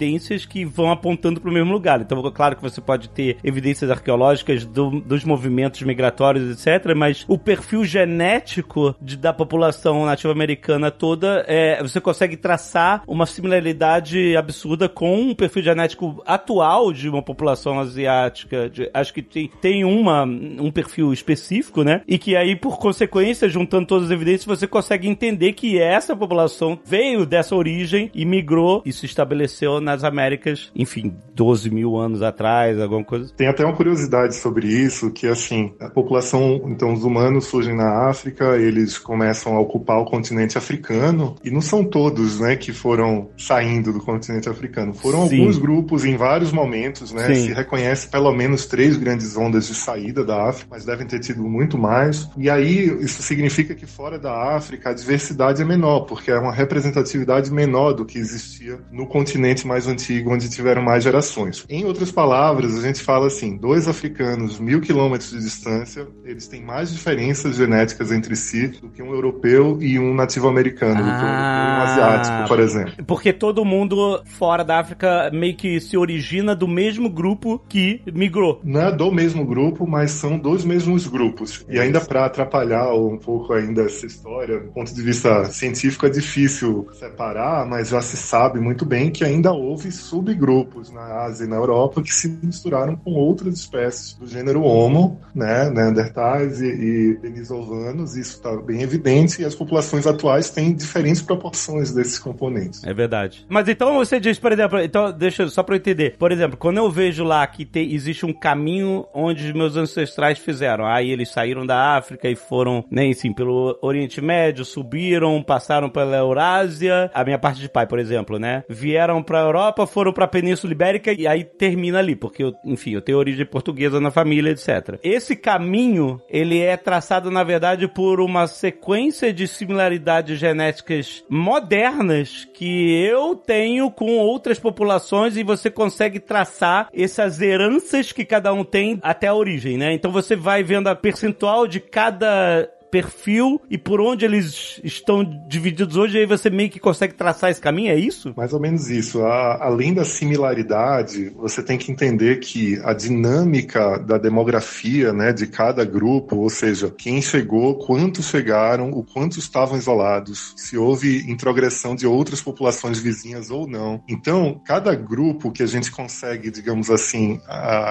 que 0.46 0.64
vão 0.64 0.90
apontando 0.90 1.40
para 1.40 1.50
o 1.50 1.52
mesmo 1.52 1.72
lugar. 1.72 2.00
Então, 2.00 2.22
claro 2.32 2.56
que 2.56 2.62
você 2.62 2.80
pode 2.80 3.08
ter 3.08 3.36
evidências 3.42 3.90
arqueológicas 3.90 4.64
do, 4.64 5.00
dos 5.00 5.24
movimentos 5.24 5.82
migratórios, 5.82 6.66
etc., 6.66 6.94
mas 6.94 7.24
o 7.28 7.38
perfil 7.38 7.84
genético 7.84 8.94
de, 9.00 9.16
da 9.16 9.32
população 9.32 10.04
nativa 10.04 10.32
americana 10.32 10.90
toda, 10.90 11.44
é, 11.46 11.82
você 11.82 12.00
consegue 12.00 12.36
traçar 12.36 13.02
uma 13.06 13.26
similaridade 13.26 14.36
absurda 14.36 14.88
com 14.88 15.30
o 15.30 15.36
perfil 15.36 15.62
genético 15.62 16.22
atual 16.26 16.92
de 16.92 17.08
uma 17.08 17.22
população 17.22 17.78
asiática. 17.78 18.68
De, 18.68 18.90
acho 18.92 19.12
que 19.12 19.22
tem, 19.22 19.50
tem 19.60 19.84
uma, 19.84 20.24
um 20.24 20.70
perfil 20.70 21.12
específico, 21.12 21.82
né? 21.82 22.02
E 22.06 22.18
que 22.18 22.36
aí, 22.36 22.56
por 22.56 22.78
consequência, 22.78 23.48
juntando 23.48 23.86
todas 23.86 24.06
as 24.06 24.10
evidências, 24.10 24.44
você 24.44 24.66
consegue 24.66 25.08
entender 25.08 25.52
que 25.52 25.78
essa 25.78 26.16
população 26.16 26.78
veio 26.84 27.26
dessa 27.26 27.54
origem 27.54 28.10
e 28.14 28.24
migrou 28.24 28.82
e 28.84 28.92
se 28.92 29.06
estabeleceu 29.06 29.80
nas 29.84 30.02
Américas, 30.02 30.70
enfim, 30.74 31.14
12 31.34 31.70
mil 31.70 31.96
anos 31.96 32.22
atrás, 32.22 32.80
alguma 32.80 33.04
coisa. 33.04 33.32
Tem 33.36 33.46
até 33.46 33.64
uma 33.64 33.74
curiosidade 33.74 34.34
sobre 34.34 34.66
isso, 34.66 35.10
que 35.10 35.26
assim, 35.26 35.74
a 35.80 35.88
população, 35.88 36.62
então 36.66 36.92
os 36.92 37.04
humanos 37.04 37.46
surgem 37.46 37.76
na 37.76 38.08
África, 38.08 38.56
eles 38.56 38.98
começam 38.98 39.56
a 39.56 39.60
ocupar 39.60 39.98
o 39.98 40.04
continente 40.04 40.56
africano, 40.56 41.36
e 41.44 41.50
não 41.50 41.60
são 41.60 41.84
todos, 41.84 42.40
né, 42.40 42.56
que 42.56 42.72
foram 42.72 43.28
saindo 43.36 43.92
do 43.92 44.00
continente 44.00 44.48
africano. 44.48 44.94
Foram 44.94 45.28
Sim. 45.28 45.40
alguns 45.40 45.58
grupos 45.58 46.04
em 46.04 46.16
vários 46.16 46.52
momentos, 46.52 47.12
né, 47.12 47.26
Sim. 47.26 47.48
se 47.48 47.52
reconhece 47.52 48.08
pelo 48.08 48.32
menos 48.32 48.66
três 48.66 48.96
grandes 48.96 49.36
ondas 49.36 49.66
de 49.66 49.74
saída 49.74 50.24
da 50.24 50.48
África, 50.48 50.68
mas 50.70 50.84
devem 50.84 51.06
ter 51.06 51.20
tido 51.20 51.42
muito 51.42 51.76
mais. 51.76 52.28
E 52.36 52.48
aí, 52.48 52.86
isso 53.00 53.22
significa 53.22 53.74
que 53.74 53.86
fora 53.86 54.18
da 54.18 54.56
África 54.56 54.90
a 54.90 54.94
diversidade 54.94 55.60
é 55.60 55.64
menor, 55.64 56.00
porque 56.00 56.30
é 56.30 56.38
uma 56.38 56.52
representatividade 56.52 57.52
menor 57.52 57.92
do 57.92 58.04
que 58.04 58.18
existia 58.18 58.78
no 58.90 59.06
continente 59.06 59.66
mais 59.66 59.73
antigo, 59.86 60.32
onde 60.32 60.48
tiveram 60.48 60.82
mais 60.82 61.04
gerações. 61.04 61.64
Em 61.68 61.84
outras 61.84 62.10
palavras, 62.10 62.76
a 62.76 62.82
gente 62.82 63.00
fala 63.00 63.26
assim, 63.26 63.56
dois 63.56 63.88
africanos 63.88 64.58
mil 64.58 64.80
quilômetros 64.80 65.30
de 65.30 65.40
distância, 65.40 66.06
eles 66.24 66.48
têm 66.48 66.62
mais 66.62 66.92
diferenças 66.92 67.56
genéticas 67.56 68.10
entre 68.12 68.34
si 68.36 68.68
do 68.68 68.88
que 68.88 69.02
um 69.02 69.12
europeu 69.12 69.78
e 69.80 69.98
um 69.98 70.14
nativo 70.14 70.48
americano, 70.48 71.00
ah, 71.00 71.02
do 71.02 71.18
que 71.18 71.24
um, 71.24 71.28
um 71.28 71.82
asiático, 71.82 72.48
por 72.48 72.60
exemplo. 72.60 73.04
Porque 73.06 73.32
todo 73.32 73.64
mundo 73.64 74.22
fora 74.24 74.64
da 74.64 74.78
África 74.78 75.30
meio 75.32 75.56
que 75.56 75.80
se 75.80 75.96
origina 75.96 76.54
do 76.54 76.68
mesmo 76.68 77.08
grupo 77.08 77.62
que 77.68 78.00
migrou. 78.12 78.60
Não 78.64 78.80
é 78.80 78.92
do 78.92 79.10
mesmo 79.10 79.44
grupo, 79.44 79.86
mas 79.86 80.10
são 80.12 80.38
dos 80.38 80.64
mesmos 80.64 81.06
grupos. 81.06 81.64
E 81.68 81.78
ainda 81.78 82.00
para 82.00 82.26
atrapalhar 82.26 82.94
um 82.94 83.18
pouco 83.18 83.52
ainda 83.52 83.82
essa 83.82 84.06
história, 84.06 84.60
do 84.60 84.72
ponto 84.72 84.94
de 84.94 85.02
vista 85.02 85.44
científico 85.46 86.06
é 86.06 86.10
difícil 86.10 86.86
separar, 86.92 87.66
mas 87.66 87.88
já 87.88 88.00
se 88.00 88.16
sabe 88.16 88.60
muito 88.60 88.84
bem 88.84 89.10
que 89.10 89.24
ainda 89.24 89.52
houve 89.64 89.90
subgrupos 89.90 90.90
na 90.90 91.24
Ásia 91.24 91.44
e 91.44 91.48
na 91.48 91.56
Europa 91.56 92.02
que 92.02 92.12
se 92.12 92.28
misturaram 92.42 92.96
com 92.96 93.12
outras 93.12 93.54
espécies 93.54 94.14
do 94.14 94.26
gênero 94.26 94.62
Homo, 94.62 95.20
né, 95.34 95.70
Neandertais 95.70 96.60
e, 96.60 96.66
e 96.66 97.16
denisovanos, 97.16 98.16
isso 98.16 98.36
está 98.36 98.54
bem 98.56 98.82
evidente, 98.82 99.42
e 99.42 99.44
as 99.44 99.54
populações 99.54 100.06
atuais 100.06 100.50
têm 100.50 100.74
diferentes 100.74 101.22
proporções 101.22 101.92
desses 101.92 102.18
componentes. 102.18 102.84
É 102.84 102.92
verdade. 102.92 103.44
Mas 103.48 103.68
então 103.68 103.94
você 103.94 104.20
diz, 104.20 104.38
por 104.38 104.52
exemplo, 104.52 104.78
então 104.80 105.12
deixa 105.12 105.48
só 105.48 105.62
para 105.62 105.74
eu 105.74 105.78
entender. 105.78 106.16
Por 106.18 106.30
exemplo, 106.30 106.56
quando 106.56 106.78
eu 106.78 106.90
vejo 106.90 107.24
lá 107.24 107.46
que 107.46 107.64
tem, 107.64 107.92
existe 107.92 108.26
um 108.26 108.32
caminho 108.32 109.06
onde 109.14 109.46
os 109.46 109.52
meus 109.52 109.76
ancestrais 109.76 110.38
fizeram, 110.38 110.86
aí 110.86 111.10
eles 111.10 111.30
saíram 111.30 111.66
da 111.66 111.96
África 111.96 112.28
e 112.28 112.36
foram, 112.36 112.84
nem 112.90 113.08
né, 113.08 113.14
assim, 113.14 113.32
pelo 113.32 113.78
Oriente 113.82 114.20
Médio, 114.20 114.64
subiram, 114.64 115.42
passaram 115.42 115.88
pela 115.88 116.16
Eurásia, 116.16 117.10
a 117.14 117.24
minha 117.24 117.38
parte 117.38 117.60
de 117.60 117.68
pai, 117.68 117.86
por 117.86 117.98
exemplo, 117.98 118.38
né? 118.38 118.64
Vieram 118.68 119.22
para 119.22 119.40
Europa, 119.54 119.86
foram 119.86 120.12
para 120.12 120.24
a 120.24 120.28
Península 120.28 120.72
Ibérica 120.72 121.12
e 121.12 121.26
aí 121.26 121.44
termina 121.44 121.98
ali, 121.98 122.16
porque 122.16 122.42
eu, 122.42 122.52
enfim, 122.64 122.92
eu 122.92 123.00
tenho 123.00 123.18
origem 123.18 123.46
portuguesa 123.46 124.00
na 124.00 124.10
família, 124.10 124.50
etc. 124.50 124.98
Esse 125.02 125.36
caminho, 125.36 126.20
ele 126.28 126.60
é 126.60 126.76
traçado 126.76 127.30
na 127.30 127.44
verdade 127.44 127.86
por 127.86 128.20
uma 128.20 128.46
sequência 128.46 129.32
de 129.32 129.46
similaridades 129.46 130.38
genéticas 130.38 131.24
modernas 131.28 132.48
que 132.52 133.04
eu 133.04 133.36
tenho 133.36 133.90
com 133.90 134.18
outras 134.18 134.58
populações 134.58 135.36
e 135.36 135.44
você 135.44 135.70
consegue 135.70 136.18
traçar 136.18 136.88
essas 136.92 137.40
heranças 137.40 138.10
que 138.10 138.24
cada 138.24 138.52
um 138.52 138.64
tem 138.64 138.98
até 139.02 139.28
a 139.28 139.34
origem, 139.34 139.78
né? 139.78 139.92
Então 139.92 140.10
você 140.10 140.34
vai 140.34 140.62
vendo 140.62 140.88
a 140.88 140.96
percentual 140.96 141.66
de 141.66 141.78
cada 141.78 142.68
perfil 142.94 143.60
e 143.68 143.76
por 143.76 144.00
onde 144.00 144.24
eles 144.24 144.80
estão 144.84 145.24
divididos 145.48 145.96
hoje, 145.96 146.16
aí 146.16 146.26
você 146.26 146.48
meio 146.48 146.70
que 146.70 146.78
consegue 146.78 147.12
traçar 147.12 147.50
esse 147.50 147.60
caminho, 147.60 147.90
é 147.90 147.96
isso? 147.96 148.32
Mais 148.36 148.52
ou 148.52 148.60
menos 148.60 148.88
isso. 148.88 149.20
A, 149.24 149.64
além 149.64 149.92
da 149.92 150.04
similaridade, 150.04 151.30
você 151.30 151.60
tem 151.60 151.76
que 151.76 151.90
entender 151.90 152.38
que 152.38 152.80
a 152.84 152.92
dinâmica 152.92 153.98
da 153.98 154.16
demografia 154.16 155.12
né, 155.12 155.32
de 155.32 155.48
cada 155.48 155.84
grupo, 155.84 156.36
ou 156.36 156.48
seja, 156.48 156.88
quem 156.88 157.20
chegou, 157.20 157.78
quantos 157.78 158.28
chegaram, 158.28 158.92
o 158.92 159.02
quantos 159.02 159.38
estavam 159.38 159.76
isolados, 159.76 160.54
se 160.56 160.78
houve 160.78 161.28
introgressão 161.28 161.96
de 161.96 162.06
outras 162.06 162.40
populações 162.40 163.00
vizinhas 163.00 163.50
ou 163.50 163.66
não. 163.66 164.04
Então, 164.08 164.60
cada 164.64 164.94
grupo 164.94 165.50
que 165.50 165.64
a 165.64 165.66
gente 165.66 165.90
consegue, 165.90 166.48
digamos 166.48 166.90
assim, 166.90 167.40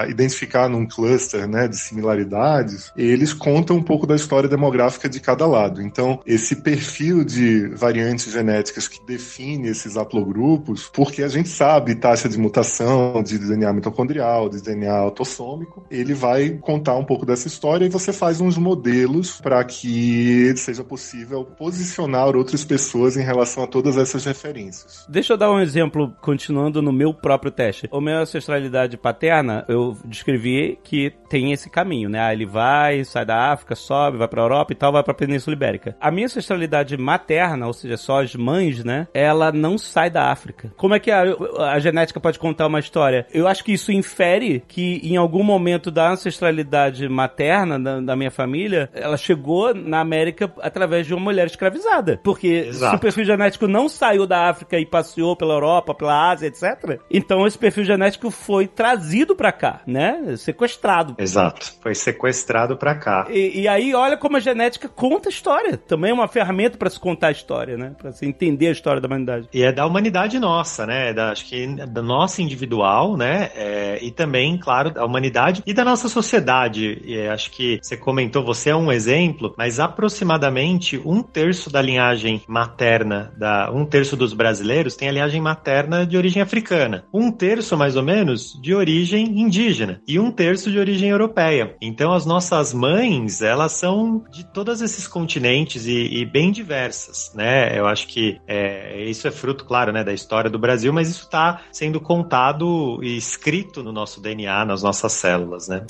identificar 0.07 0.69
num 0.69 0.87
cluster 0.87 1.45
né, 1.45 1.67
de 1.67 1.77
similaridades, 1.77 2.89
eles 2.95 3.33
contam 3.33 3.75
um 3.75 3.83
pouco 3.83 4.07
da 4.07 4.15
história 4.15 4.47
demográfica 4.47 4.92
geográfica 4.93 5.09
de 5.09 5.19
cada 5.19 5.45
lado. 5.45 5.81
Então, 5.81 6.19
esse 6.25 6.57
perfil 6.57 7.23
de 7.23 7.67
variantes 7.69 8.31
genéticas 8.31 8.87
que 8.87 9.03
define 9.05 9.69
esses 9.69 9.97
haplogrupos, 9.97 10.89
porque 10.93 11.23
a 11.23 11.27
gente 11.27 11.49
sabe 11.49 11.95
taxa 11.95 12.29
de 12.29 12.37
mutação 12.37 13.21
de 13.23 13.37
DNA 13.37 13.73
mitocondrial, 13.73 14.49
de 14.49 14.61
DNA 14.61 14.91
autossômico, 14.91 15.85
ele 15.89 16.13
vai 16.13 16.51
contar 16.61 16.95
um 16.95 17.05
pouco 17.05 17.25
dessa 17.25 17.47
história 17.47 17.85
e 17.85 17.89
você 17.89 18.13
faz 18.13 18.39
uns 18.39 18.57
modelos 18.57 19.39
para 19.41 19.63
que 19.63 20.53
seja 20.57 20.83
possível 20.83 21.43
posicionar 21.43 22.35
outras 22.35 22.63
pessoas 22.63 23.17
em 23.17 23.23
relação 23.23 23.63
a 23.63 23.67
todas 23.67 23.97
essas 23.97 24.25
referências. 24.25 25.05
Deixa 25.09 25.33
eu 25.33 25.37
dar 25.37 25.51
um 25.51 25.59
exemplo, 25.59 26.13
continuando 26.21 26.81
no 26.81 26.91
meu 26.91 27.13
próprio 27.13 27.51
teste. 27.51 27.87
O 27.91 28.01
meu 28.01 28.19
ancestralidade 28.19 28.97
paterna, 28.97 29.65
eu 29.67 29.97
descrevi 30.05 30.77
que 30.83 31.11
tem 31.29 31.51
esse 31.51 31.69
caminho, 31.69 32.09
né? 32.09 32.19
Ah, 32.19 32.33
ele 32.33 32.45
vai, 32.45 33.03
sai 33.03 33.25
da 33.25 33.51
África, 33.51 33.75
sobe, 33.75 34.17
vai 34.17 34.27
para 34.27 34.41
a 34.41 34.45
Europa 34.45 34.73
e 34.73 34.75
tal, 34.83 34.91
vai 34.91 35.03
pra 35.03 35.13
Península 35.13 35.55
Ibérica. 35.55 35.95
A 35.99 36.11
minha 36.11 36.25
ancestralidade 36.25 36.97
materna, 36.97 37.67
ou 37.67 37.73
seja, 37.73 37.95
só 37.95 38.21
as 38.21 38.35
mães, 38.35 38.83
né? 38.83 39.07
Ela 39.13 39.49
não 39.49 39.77
sai 39.77 40.09
da 40.09 40.29
África. 40.29 40.73
Como 40.75 40.93
é 40.93 40.99
que 40.99 41.09
a, 41.09 41.23
a 41.71 41.79
genética 41.79 42.19
pode 42.19 42.37
contar 42.37 42.67
uma 42.67 42.79
história? 42.79 43.25
Eu 43.33 43.47
acho 43.47 43.63
que 43.63 43.71
isso 43.71 43.93
infere 43.93 44.61
que 44.67 44.99
em 45.01 45.15
algum 45.15 45.41
momento 45.41 45.89
da 45.89 46.09
ancestralidade 46.11 47.07
materna 47.07 47.79
da, 47.79 48.01
da 48.01 48.15
minha 48.15 48.31
família, 48.31 48.89
ela 48.93 49.15
chegou 49.15 49.73
na 49.73 50.01
América 50.01 50.51
através 50.61 51.07
de 51.07 51.13
uma 51.13 51.23
mulher 51.23 51.47
escravizada. 51.47 52.19
Porque 52.21 52.65
Exato. 52.67 52.91
se 52.91 52.95
o 52.97 52.99
perfil 52.99 53.23
genético 53.23 53.67
não 53.67 53.87
saiu 53.87 54.27
da 54.27 54.49
África 54.49 54.77
e 54.77 54.85
passeou 54.85 55.37
pela 55.37 55.53
Europa, 55.53 55.95
pela 55.95 56.29
Ásia, 56.29 56.47
etc., 56.47 56.99
então 57.09 57.47
esse 57.47 57.57
perfil 57.57 57.85
genético 57.85 58.29
foi 58.29 58.67
trazido 58.67 59.33
para 59.33 59.51
cá, 59.53 59.81
né? 59.87 60.35
Sequestrado. 60.35 61.15
Exato. 61.17 61.73
Foi 61.81 61.95
sequestrado 61.95 62.75
para 62.75 62.95
cá. 62.95 63.27
E, 63.29 63.61
e 63.61 63.67
aí, 63.67 63.95
olha 63.95 64.17
como 64.17 64.35
a 64.35 64.39
genética 64.41 64.62
genética 64.63 64.87
conta 64.87 65.29
história. 65.29 65.77
Também 65.77 66.11
é 66.11 66.13
uma 66.13 66.27
ferramenta 66.27 66.77
para 66.77 66.89
se 66.89 66.99
contar 66.99 67.27
a 67.27 67.31
história, 67.31 67.77
né? 67.77 67.93
Para 67.97 68.11
se 68.11 68.25
entender 68.25 68.67
a 68.67 68.71
história 68.71 69.01
da 69.01 69.07
humanidade. 69.07 69.49
E 69.53 69.61
é 69.61 69.71
da 69.71 69.85
humanidade 69.85 70.39
nossa, 70.39 70.85
né? 70.85 71.13
Da, 71.13 71.31
acho 71.31 71.45
que 71.45 71.67
da 71.67 72.01
nossa 72.01 72.41
individual, 72.41 73.17
né? 73.17 73.49
É, 73.55 73.99
e 74.01 74.11
também, 74.11 74.57
claro, 74.57 74.91
da 74.91 75.05
humanidade 75.05 75.61
e 75.65 75.73
da 75.73 75.83
nossa 75.83 76.07
sociedade. 76.07 77.01
E 77.03 77.17
é, 77.17 77.29
acho 77.29 77.51
que 77.51 77.79
você 77.81 77.97
comentou, 77.97 78.43
você 78.43 78.69
é 78.69 78.75
um 78.75 78.91
exemplo, 78.91 79.53
mas 79.57 79.79
aproximadamente 79.79 81.01
um 81.05 81.21
terço 81.21 81.69
da 81.69 81.81
linhagem 81.81 82.41
materna, 82.47 83.33
da, 83.37 83.71
um 83.71 83.85
terço 83.85 84.15
dos 84.15 84.33
brasileiros 84.33 84.95
tem 84.95 85.09
a 85.09 85.11
linhagem 85.11 85.41
materna 85.41 86.05
de 86.05 86.15
origem 86.17 86.41
africana. 86.41 87.05
Um 87.13 87.31
terço, 87.31 87.77
mais 87.77 87.95
ou 87.95 88.03
menos, 88.03 88.59
de 88.61 88.73
origem 88.73 89.41
indígena. 89.41 90.01
E 90.07 90.19
um 90.19 90.31
terço 90.31 90.71
de 90.71 90.79
origem 90.79 91.09
europeia. 91.09 91.75
Então, 91.81 92.13
as 92.13 92.25
nossas 92.25 92.73
mães, 92.73 93.41
elas 93.41 93.73
são 93.73 94.23
de 94.31 94.45
todos 94.53 94.81
esses 94.81 95.07
continentes 95.07 95.85
e, 95.85 96.21
e 96.21 96.25
bem 96.25 96.51
diversas, 96.51 97.31
né? 97.33 97.77
Eu 97.77 97.87
acho 97.87 98.07
que 98.07 98.39
é, 98.47 99.03
isso 99.05 99.27
é 99.27 99.31
fruto, 99.31 99.65
claro, 99.65 99.91
né, 99.91 100.03
da 100.03 100.13
história 100.13 100.49
do 100.49 100.59
Brasil, 100.59 100.93
mas 100.93 101.09
isso 101.09 101.23
está 101.23 101.61
sendo 101.71 101.99
contado 101.99 102.99
e 103.03 103.17
escrito 103.17 103.83
no 103.83 103.91
nosso 103.91 104.21
DNA, 104.21 104.65
nas 104.65 104.83
nossas 104.83 105.13
células, 105.13 105.67
né? 105.67 105.83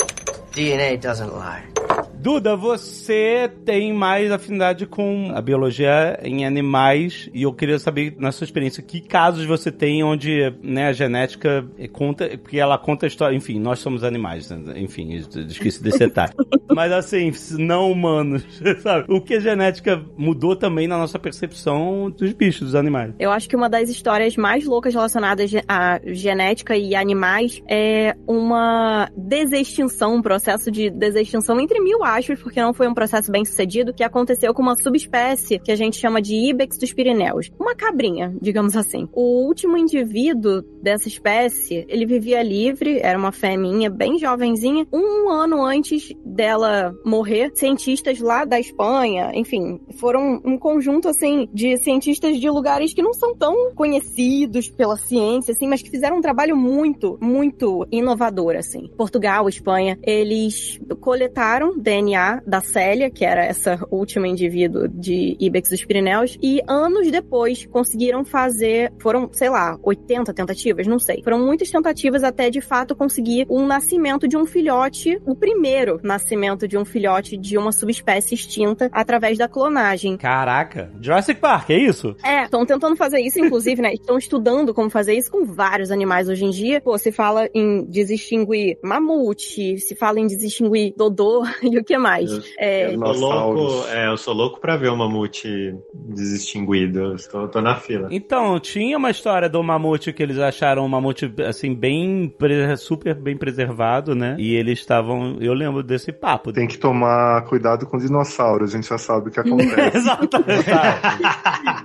DNA 0.54 0.98
doesn't 0.98 1.32
lie. 1.32 2.03
Duda, 2.24 2.56
você 2.56 3.52
tem 3.66 3.92
mais 3.92 4.32
afinidade 4.32 4.86
com 4.86 5.34
a 5.36 5.42
biologia 5.42 6.18
em 6.24 6.46
animais 6.46 7.30
e 7.34 7.44
eu 7.44 7.52
queria 7.52 7.78
saber, 7.78 8.16
na 8.18 8.32
sua 8.32 8.46
experiência, 8.46 8.82
que 8.82 9.02
casos 9.02 9.46
você 9.46 9.70
tem 9.70 10.02
onde 10.06 10.54
né, 10.64 10.88
a 10.88 10.94
genética 10.94 11.68
conta, 11.92 12.30
porque 12.38 12.58
ela 12.58 12.78
conta 12.78 13.06
a 13.06 13.08
história. 13.08 13.36
Enfim, 13.36 13.60
nós 13.60 13.80
somos 13.80 14.06
animais, 14.06 14.50
né? 14.50 14.80
enfim, 14.80 15.12
esqueci 15.50 15.84
desse 15.84 16.00
detalhe. 16.00 16.32
Mas 16.74 16.94
assim, 16.94 17.34
não 17.60 17.92
humanos, 17.92 18.42
sabe? 18.80 19.06
O 19.10 19.20
que 19.20 19.34
a 19.34 19.40
genética 19.42 20.02
mudou 20.18 20.56
também 20.56 20.88
na 20.88 20.98
nossa 20.98 21.20
percepção 21.20 22.10
dos 22.10 22.32
bichos, 22.32 22.68
dos 22.68 22.76
animais. 22.76 23.14
Eu 23.20 23.32
acho 23.32 23.50
que 23.50 23.56
uma 23.58 23.70
das 23.70 23.90
histórias 23.90 24.38
mais 24.38 24.66
loucas 24.66 24.94
relacionadas 24.94 25.52
à 25.68 26.00
genética 26.06 26.78
e 26.78 26.96
animais 26.96 27.62
é 27.70 28.16
uma 28.26 29.10
desextinção, 29.14 30.16
um 30.16 30.22
processo 30.22 30.72
de 30.72 30.90
desextinção 30.90 31.60
entre 31.60 31.82
mil 31.82 32.02
porque 32.42 32.62
não 32.62 32.74
foi 32.74 32.88
um 32.88 32.94
processo 32.94 33.32
bem 33.32 33.44
sucedido, 33.44 33.94
que 33.94 34.04
aconteceu 34.04 34.54
com 34.54 34.62
uma 34.62 34.76
subespécie 34.76 35.60
que 35.60 35.72
a 35.72 35.76
gente 35.76 35.98
chama 35.98 36.22
de 36.22 36.36
Ibex 36.36 36.78
dos 36.78 36.94
Pirineus. 36.94 37.52
Uma 37.60 37.76
cabrinha, 37.76 38.36
digamos 38.42 38.76
assim. 38.76 39.08
O 39.12 39.46
último 39.48 39.78
indivíduo 39.78 40.62
dessa 40.82 41.08
espécie, 41.08 41.86
ele 41.88 42.06
vivia 42.06 42.44
livre, 42.44 43.00
era 43.02 43.18
uma 43.18 43.32
fêmea 43.32 43.90
bem 43.90 44.20
jovenzinha. 44.20 44.86
Um 44.94 45.30
ano 45.30 45.64
antes 45.64 46.14
dela 46.24 46.94
morrer, 47.06 47.52
cientistas 47.56 48.20
lá 48.20 48.46
da 48.46 48.60
Espanha, 48.60 49.32
enfim, 49.34 49.80
foram 50.00 50.42
um 50.46 50.58
conjunto, 50.58 51.08
assim, 51.08 51.48
de 51.54 51.78
cientistas 51.78 52.40
de 52.40 52.50
lugares 52.50 52.94
que 52.94 53.02
não 53.02 53.14
são 53.14 53.36
tão 53.36 53.74
conhecidos 53.74 54.70
pela 54.70 54.98
ciência, 54.98 55.54
assim, 55.54 55.68
mas 55.68 55.82
que 55.82 55.90
fizeram 55.90 56.18
um 56.18 56.22
trabalho 56.22 56.56
muito, 56.56 57.18
muito 57.22 57.88
inovador, 57.92 58.56
assim. 58.56 58.90
Portugal, 58.98 59.48
Espanha, 59.48 59.98
eles 60.04 60.80
coletaram 61.00 61.78
DNA 61.78 62.03
da 62.46 62.62
Célia, 62.62 63.10
que 63.10 63.24
era 63.24 63.46
essa 63.46 63.80
última 63.90 64.28
indivíduo 64.28 64.88
de 64.88 65.36
Ibex 65.40 65.70
dos 65.70 65.86
Pirineus, 65.86 66.38
e 66.42 66.62
anos 66.68 67.10
depois 67.10 67.66
conseguiram 67.66 68.26
fazer, 68.26 68.92
foram, 69.02 69.30
sei 69.32 69.50
lá, 69.50 69.78
80 69.82 70.34
tentativas, 70.34 70.88
não 70.88 71.00
sei. 71.00 71.22
Foram 71.24 71.40
muitas 71.40 71.70
tentativas 71.70 72.24
até 72.24 72.50
de 72.50 72.62
fato 72.62 72.96
conseguir 72.96 73.46
um 73.50 73.66
nascimento 73.66 74.28
de 74.28 74.38
um 74.38 74.46
filhote, 74.46 75.20
o 75.26 75.36
primeiro 75.36 76.00
nascimento 76.04 76.68
de 76.68 76.78
um 76.78 76.86
filhote 76.86 77.38
de 77.38 77.58
uma 77.58 77.72
subespécie 77.72 78.36
extinta 78.36 78.90
através 78.92 79.38
da 79.38 79.48
clonagem. 79.48 80.18
Caraca, 80.18 80.92
Jurassic 81.02 81.40
Park, 81.40 81.70
é 81.70 81.78
isso? 81.78 82.16
É, 82.24 82.44
estão 82.44 82.66
tentando 82.66 82.96
fazer 82.96 83.20
isso, 83.20 83.40
inclusive, 83.40 83.82
né? 83.82 83.94
Estão 83.94 84.18
estudando 84.18 84.74
como 84.74 84.90
fazer 84.90 85.14
isso 85.14 85.32
com 85.32 85.46
vários 85.46 85.92
animais 85.92 86.30
hoje 86.30 86.46
em 86.46 86.50
dia. 86.50 86.82
Pô, 86.82 86.98
se 86.98 87.12
fala 87.12 87.50
em 87.54 87.86
desextinguir 87.86 88.78
mamute, 88.84 89.78
se 89.78 89.96
fala 89.96 90.20
em 90.20 90.28
desextinguir 90.28 90.94
dodô 90.96 91.44
e 91.62 91.78
o 91.78 91.84
que 91.84 91.93
mais? 91.98 92.30
É, 92.58 92.94
eu, 92.94 93.14
sou 93.14 93.30
louco, 93.30 93.88
é, 93.90 94.08
eu 94.08 94.18
sou 94.18 94.34
louco 94.34 94.60
pra 94.60 94.76
ver 94.78 94.90
o 94.90 94.98
mamute 94.98 95.76
desextinguido. 95.94 97.16
Estou, 97.16 97.48
tô 97.48 97.62
na 97.62 97.76
fila. 97.76 98.08
Então, 98.12 98.60
tinha 98.60 98.98
uma 98.98 99.12
história 99.12 99.50
do 99.50 99.62
mamute 99.64 100.14
que 100.14 100.24
eles 100.24 100.38
acharam 100.38 100.86
um 100.86 100.88
mamute, 100.88 101.34
assim, 101.48 101.74
bem, 101.74 102.34
super 102.78 103.16
bem 103.16 103.38
preservado, 103.38 104.16
né? 104.16 104.36
E 104.40 104.56
eles 104.56 104.80
estavam, 104.80 105.38
eu 105.40 105.54
lembro 105.54 105.84
desse 105.84 106.12
papo. 106.12 106.52
Tem 106.52 106.68
que 106.68 106.78
tomar 106.78 107.44
cuidado 107.46 107.86
com 107.86 107.98
dinossauros, 107.98 108.74
a 108.74 108.76
gente 108.78 108.88
já 108.88 108.98
sabe 108.98 109.30
o 109.30 109.32
que 109.32 109.40
acontece. 109.42 109.98
Exatamente. 109.98 110.70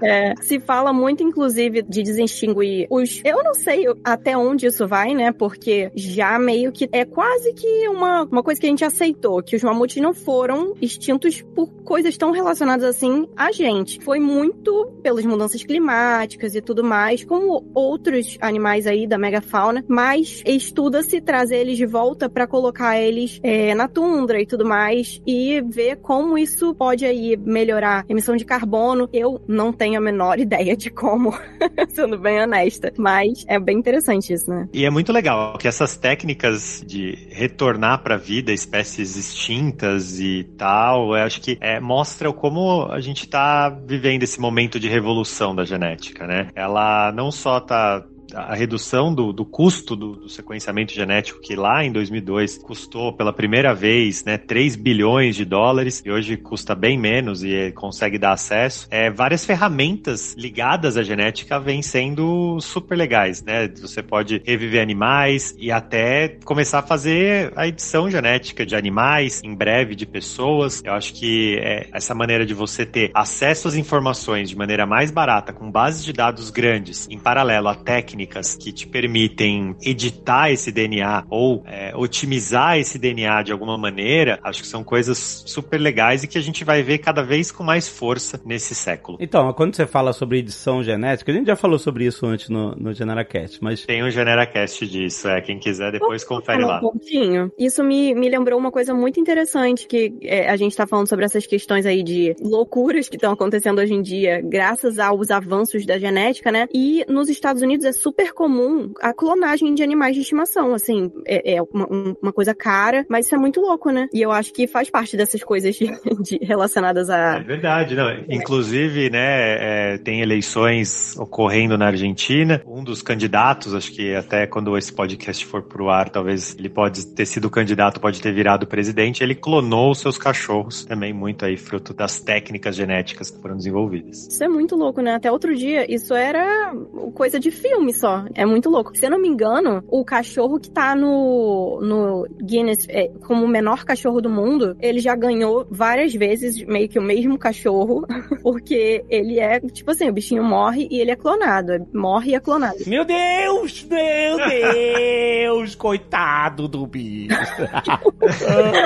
é, 0.03 0.35
se 0.41 0.61
fala 0.61 0.93
muito, 0.93 1.23
inclusive, 1.23 1.83
de 1.83 2.03
desextinguir 2.03 2.87
os. 2.91 3.21
Eu 3.25 3.43
não 3.43 3.55
sei 3.55 3.87
até 4.05 4.37
onde 4.37 4.67
isso 4.67 4.87
vai, 4.87 5.15
né? 5.15 5.33
Porque 5.33 5.91
já 5.95 6.39
meio 6.39 6.73
que 6.73 6.89
é 6.93 7.05
quase 7.05 7.53
que 7.55 7.89
uma, 7.89 8.23
uma 8.25 8.43
coisa 8.43 8.61
que 8.61 8.67
a 8.67 8.71
gente 8.71 8.85
aceitou, 8.85 9.43
que 9.43 9.57
os 9.57 9.63
mamutes 9.63 9.98
não 10.01 10.15
foram 10.15 10.75
extintos 10.81 11.43
por 11.55 11.69
coisas 11.85 12.17
tão 12.17 12.31
relacionadas 12.31 12.85
assim 12.85 13.29
a 13.37 13.51
gente. 13.53 14.01
Foi 14.03 14.19
muito 14.19 14.93
pelas 15.03 15.25
mudanças 15.25 15.63
climáticas 15.63 16.55
e 16.55 16.61
tudo 16.61 16.85
mais, 16.85 17.25
como 17.25 17.67
outros 17.75 18.37
animais 18.41 18.87
aí 18.87 19.07
da 19.07 19.19
megafauna, 19.19 19.85
mas 19.89 20.43
estuda-se 20.45 21.21
trazer 21.21 21.57
eles 21.57 21.77
de 21.77 21.87
volta 21.87 22.29
para 22.29 22.47
colocar 22.47 23.01
eles 23.01 23.41
é, 23.43 23.75
na 23.75 23.89
tundra 23.89 24.41
e 24.41 24.47
tudo 24.47 24.65
mais 24.65 25.21
e 25.27 25.61
ver 25.63 25.97
como 25.97 26.37
isso 26.37 26.75
pode 26.75 27.05
aí 27.05 27.37
melhorar 27.37 28.05
a 28.09 28.13
emissão 28.13 28.37
de 28.37 28.45
carbono. 28.45 29.09
Eu 29.13 29.41
não 29.47 29.73
tenho 29.73 29.99
a 29.99 30.01
menor 30.01 30.39
ideia 30.41 30.77
de 30.77 30.91
como, 30.91 31.33
sendo 31.89 32.19
bem 32.19 32.41
honesta, 32.43 32.93
mas 32.99 33.45
é 33.47 33.59
bem 33.59 33.79
interessante 33.79 34.33
isso, 34.33 34.51
né? 34.51 34.69
E 34.73 34.85
é 34.85 34.91
muito 34.91 35.13
legal 35.13 35.57
que 35.59 35.69
essas 35.69 35.97
técnicas 35.97 36.83
de 36.87 37.29
retornar 37.31 38.03
para 38.03 38.17
a 38.17 38.19
vida 38.19 38.53
espécies 38.53 39.17
extintas 39.17 39.78
e 40.21 40.45
tal, 40.57 41.17
eu 41.17 41.23
acho 41.25 41.41
que 41.41 41.57
é, 41.61 41.79
mostra 41.81 42.33
como 42.33 42.87
a 42.91 43.01
gente 43.01 43.25
está 43.25 43.69
vivendo 43.69 44.23
esse 44.23 44.41
momento 44.41 44.79
de 44.79 44.89
revolução 44.89 45.55
da 45.55 45.65
genética, 45.65 46.27
né? 46.27 46.51
Ela 46.55 47.13
não 47.13 47.31
só 47.31 47.59
está 47.59 48.05
a 48.35 48.55
redução 48.55 49.15
do, 49.15 49.33
do 49.33 49.45
custo 49.45 49.97
do, 49.97 50.15
do, 50.15 50.29
sequenciamento 50.29 50.93
genético, 50.93 51.41
que 51.41 51.57
lá 51.57 51.85
em 51.85 51.93
2002 51.93 52.59
custou 52.59 53.13
pela 53.13 53.33
primeira 53.33 53.75
vez 53.75 54.25
né, 54.25 54.37
3 54.37 54.77
bilhões 54.77 55.37
de 55.37 55.45
dólares, 55.45 56.03
e 56.05 56.11
hoje 56.11 56.37
custa 56.37 56.75
bem 56.75 56.99
menos 56.99 57.43
e 57.43 57.73
consegue 57.73 58.19
dar 58.19 58.33
acesso, 58.33 58.87
é, 58.91 59.11
várias 59.11 59.45
ferramentas 59.45 60.35
ligadas 60.37 60.97
à 60.97 61.03
genética 61.03 61.59
vêm 61.59 61.83
sendo 61.83 62.61
super 62.61 62.97
legais. 62.97 63.43
Né? 63.43 63.69
Você 63.81 64.03
pode 64.03 64.43
reviver 64.45 64.83
animais 64.83 65.55
e 65.59 65.71
até 65.73 66.29
começar 66.45 66.81
a 66.81 66.83
fazer 66.83 67.53
a 67.57 67.67
edição 67.67 68.11
genética 68.11 68.65
de 68.67 68.77
animais, 68.77 69.43
em 69.43 69.55
breve 69.55 69.95
de 69.95 70.07
pessoas. 70.07 70.83
Eu 70.85 70.93
acho 70.93 71.15
que 71.15 71.59
é, 71.61 71.89
essa 71.93 72.15
maneira 72.15 72.45
de 72.45 72.55
você 72.55 72.85
ter 72.85 73.11
acesso 73.15 73.69
às 73.69 73.75
informações 73.75 74.51
de 74.51 74.57
maneira 74.57 74.87
mais 74.87 75.11
barata, 75.11 75.53
com 75.53 75.71
bases 75.71 76.05
de 76.05 76.13
dados 76.13 76.51
grandes, 76.51 77.09
em 77.11 77.19
paralelo 77.19 77.69
à 77.69 77.75
técnica 77.75 78.18
técnicas 78.19 78.57
que 78.57 78.73
te 78.73 78.87
permitem 78.87 79.77
editar 79.83 80.51
esse 80.51 80.73
DNA 80.73 81.25
ou 81.31 81.63
é, 81.67 81.93
otimizar 81.95 82.79
esse 82.79 82.99
DNA 82.99 83.43
de 83.43 83.53
alguma 83.53 83.79
maneira, 83.79 84.41
acho 84.43 84.63
que 84.63 84.67
são 84.67 84.83
coisas 84.83 85.45
super 85.47 85.79
legais 85.79 86.25
e 86.25 86.27
que 86.27 86.37
a 86.37 86.41
gente 86.41 86.65
vai 86.65 86.83
ver 86.83 86.99
cada 86.99 87.23
vez 87.23 87.53
com 87.53 87.63
mais 87.63 87.89
força 87.89 88.41
nesse 88.45 88.75
século. 88.75 89.19
Então, 89.21 89.53
quando 89.53 89.77
você 89.77 89.87
fala 89.87 90.13
sobre 90.13 90.39
edição 90.39 90.83
genética, 90.83 91.31
a 91.31 91.35
gente 91.35 91.47
já 91.47 91.57
falou 91.57 91.79
sobre 91.79 92.05
isso 92.05 92.27
antes 92.27 92.49
no, 92.49 92.75
no 92.75 92.93
GeneraCast, 92.93 93.63
mas... 93.63 93.85
Tem 93.85 94.03
um 94.03 94.11
GeneraCast 94.11 94.87
disso, 94.87 95.29
é, 95.29 95.41
quem 95.41 95.59
quiser 95.59 95.93
depois 95.93 96.25
confere 96.25 96.65
lá. 96.65 96.79
Um 96.79 96.81
pouquinho. 96.81 97.53
Isso 97.59 97.85
me, 97.85 98.15
me 98.15 98.29
lembrou 98.29 98.59
uma 98.59 98.73
coisa 98.73 98.93
muito 98.95 99.21
interessante, 99.21 99.87
que 99.87 100.13
é, 100.23 100.51
a 100.51 100.57
gente 100.57 100.77
tá 100.77 100.87
falando 100.87 101.09
sobre 101.09 101.25
essas 101.25 101.47
questões 101.47 101.87
aí 101.87 102.03
de 102.03 102.35
loucuras 102.41 103.09
que 103.09 103.17
estão 103.17 103.33
acontecendo 103.33 103.81
hoje 103.81 103.95
em 103.95 104.03
dia, 104.03 104.41
graças 104.43 104.99
aos 104.99 105.31
avanços 105.31 105.87
da 105.87 105.99
genética, 105.99 106.51
né? 106.51 106.67
E 106.73 107.05
nos 107.09 107.29
Estados 107.29 107.63
Unidos 107.63 107.85
é 107.85 107.93
super 107.93 108.08
comum 108.33 108.93
a 109.01 109.13
clonagem 109.13 109.75
de 109.75 109.83
animais 109.83 110.15
de 110.15 110.23
estimação, 110.23 110.75
assim, 110.75 111.11
é, 111.27 111.57
é 111.57 111.63
uma, 111.63 112.17
uma, 112.23 112.33
coisa 112.33 112.55
cara, 112.55 113.05
mas 113.09 113.27
isso 113.27 113.35
é 113.35 113.39
muito 113.39 113.61
louco, 113.61 113.91
né? 113.91 114.09
E 114.13 114.23
eu 114.23 114.31
acho 114.31 114.53
que 114.53 114.67
faz 114.67 114.91
parte 114.91 115.17
dessas 115.17 115.43
coisas 115.43 115.75
de, 115.75 115.87
de 116.23 116.39
relacionadas 116.45 117.11
a... 117.11 117.39
É 117.39 117.43
verdade, 117.43 117.95
não. 117.95 118.09
Inclusive, 118.29 119.11
né, 119.11 119.95
é, 119.95 119.99
tem 119.99 120.21
eleições 120.21 121.17
ocorrendo 121.19 121.77
na 121.77 121.87
Argentina, 121.87 122.63
um 122.67 122.85
dos 122.85 123.03
candidatos, 123.03 123.75
acho 123.75 123.93
que 123.93 124.15
até 124.15 124.47
quando 124.47 124.77
esse 124.77 124.93
podcast 124.93 125.45
for 125.47 125.63
pro 125.63 125.91
ar, 125.91 126.09
talvez 126.09 126.57
ele 126.59 126.69
pode 126.69 127.07
ter 127.09 127.27
sido 127.27 127.51
candidato, 127.51 128.01
pode 128.01 128.21
ter 128.21 128.33
virado 128.33 128.67
presidente, 128.67 129.23
ele 129.23 129.35
clonou 129.35 129.91
os 129.91 130.01
seus 130.01 130.19
cachorros, 130.19 130.85
também 130.85 131.13
muito 131.13 131.45
aí 131.45 131.57
fruto 131.57 131.93
das 131.93 132.21
técnicas 132.21 132.77
genéticas 132.77 133.31
que 133.31 133.41
foram 133.41 133.57
desenvolvidas. 133.57 134.29
Isso 134.29 134.43
é 134.43 134.49
muito 134.49 134.77
louco, 134.77 135.01
né? 135.01 135.15
Até 135.15 135.31
outro 135.31 135.55
dia, 135.55 135.93
isso 135.93 136.15
era 136.15 136.73
coisa 137.15 137.39
de 137.41 137.51
filme, 137.51 137.93
só, 137.99 138.25
é 138.35 138.47
muito 138.47 138.71
louco. 138.71 138.97
Se 138.97 139.07
eu 139.07 139.11
não 139.11 139.21
me 139.21 139.29
engano, 139.29 139.83
o 139.89 140.05
cachorro 140.05 140.59
que 140.59 140.71
tá 140.71 140.95
no, 140.95 141.81
no 141.83 142.27
Guinness 142.43 142.87
é, 142.89 143.09
como 143.27 143.45
o 143.45 143.49
menor 143.49 143.85
cachorro 143.85 144.21
do 144.21 144.31
mundo, 144.31 144.77
ele 144.81 145.01
já 145.01 145.15
ganhou 145.15 145.67
várias 145.71 146.15
vezes 146.15 146.65
meio 146.65 146.89
que 146.89 146.99
o 146.99 147.03
mesmo 147.03 147.39
cachorro, 147.39 148.07
porque 148.43 149.05
ele 149.09 149.39
é, 149.41 149.61
tipo 149.61 149.91
assim, 149.91 150.09
o 150.09 150.13
bichinho 150.13 150.45
morre 150.45 150.89
e 150.91 151.01
ele 151.01 151.11
é 151.11 151.17
clonado. 151.17 151.87
Morre 151.93 152.33
e 152.33 152.35
é 152.35 152.41
clonado. 152.41 152.77
Meu 152.87 153.05
Deus, 153.05 153.85
meu 153.85 154.37
Deus, 154.49 155.75
coitado 155.75 156.69
do 156.69 156.87
bicho. 156.87 157.35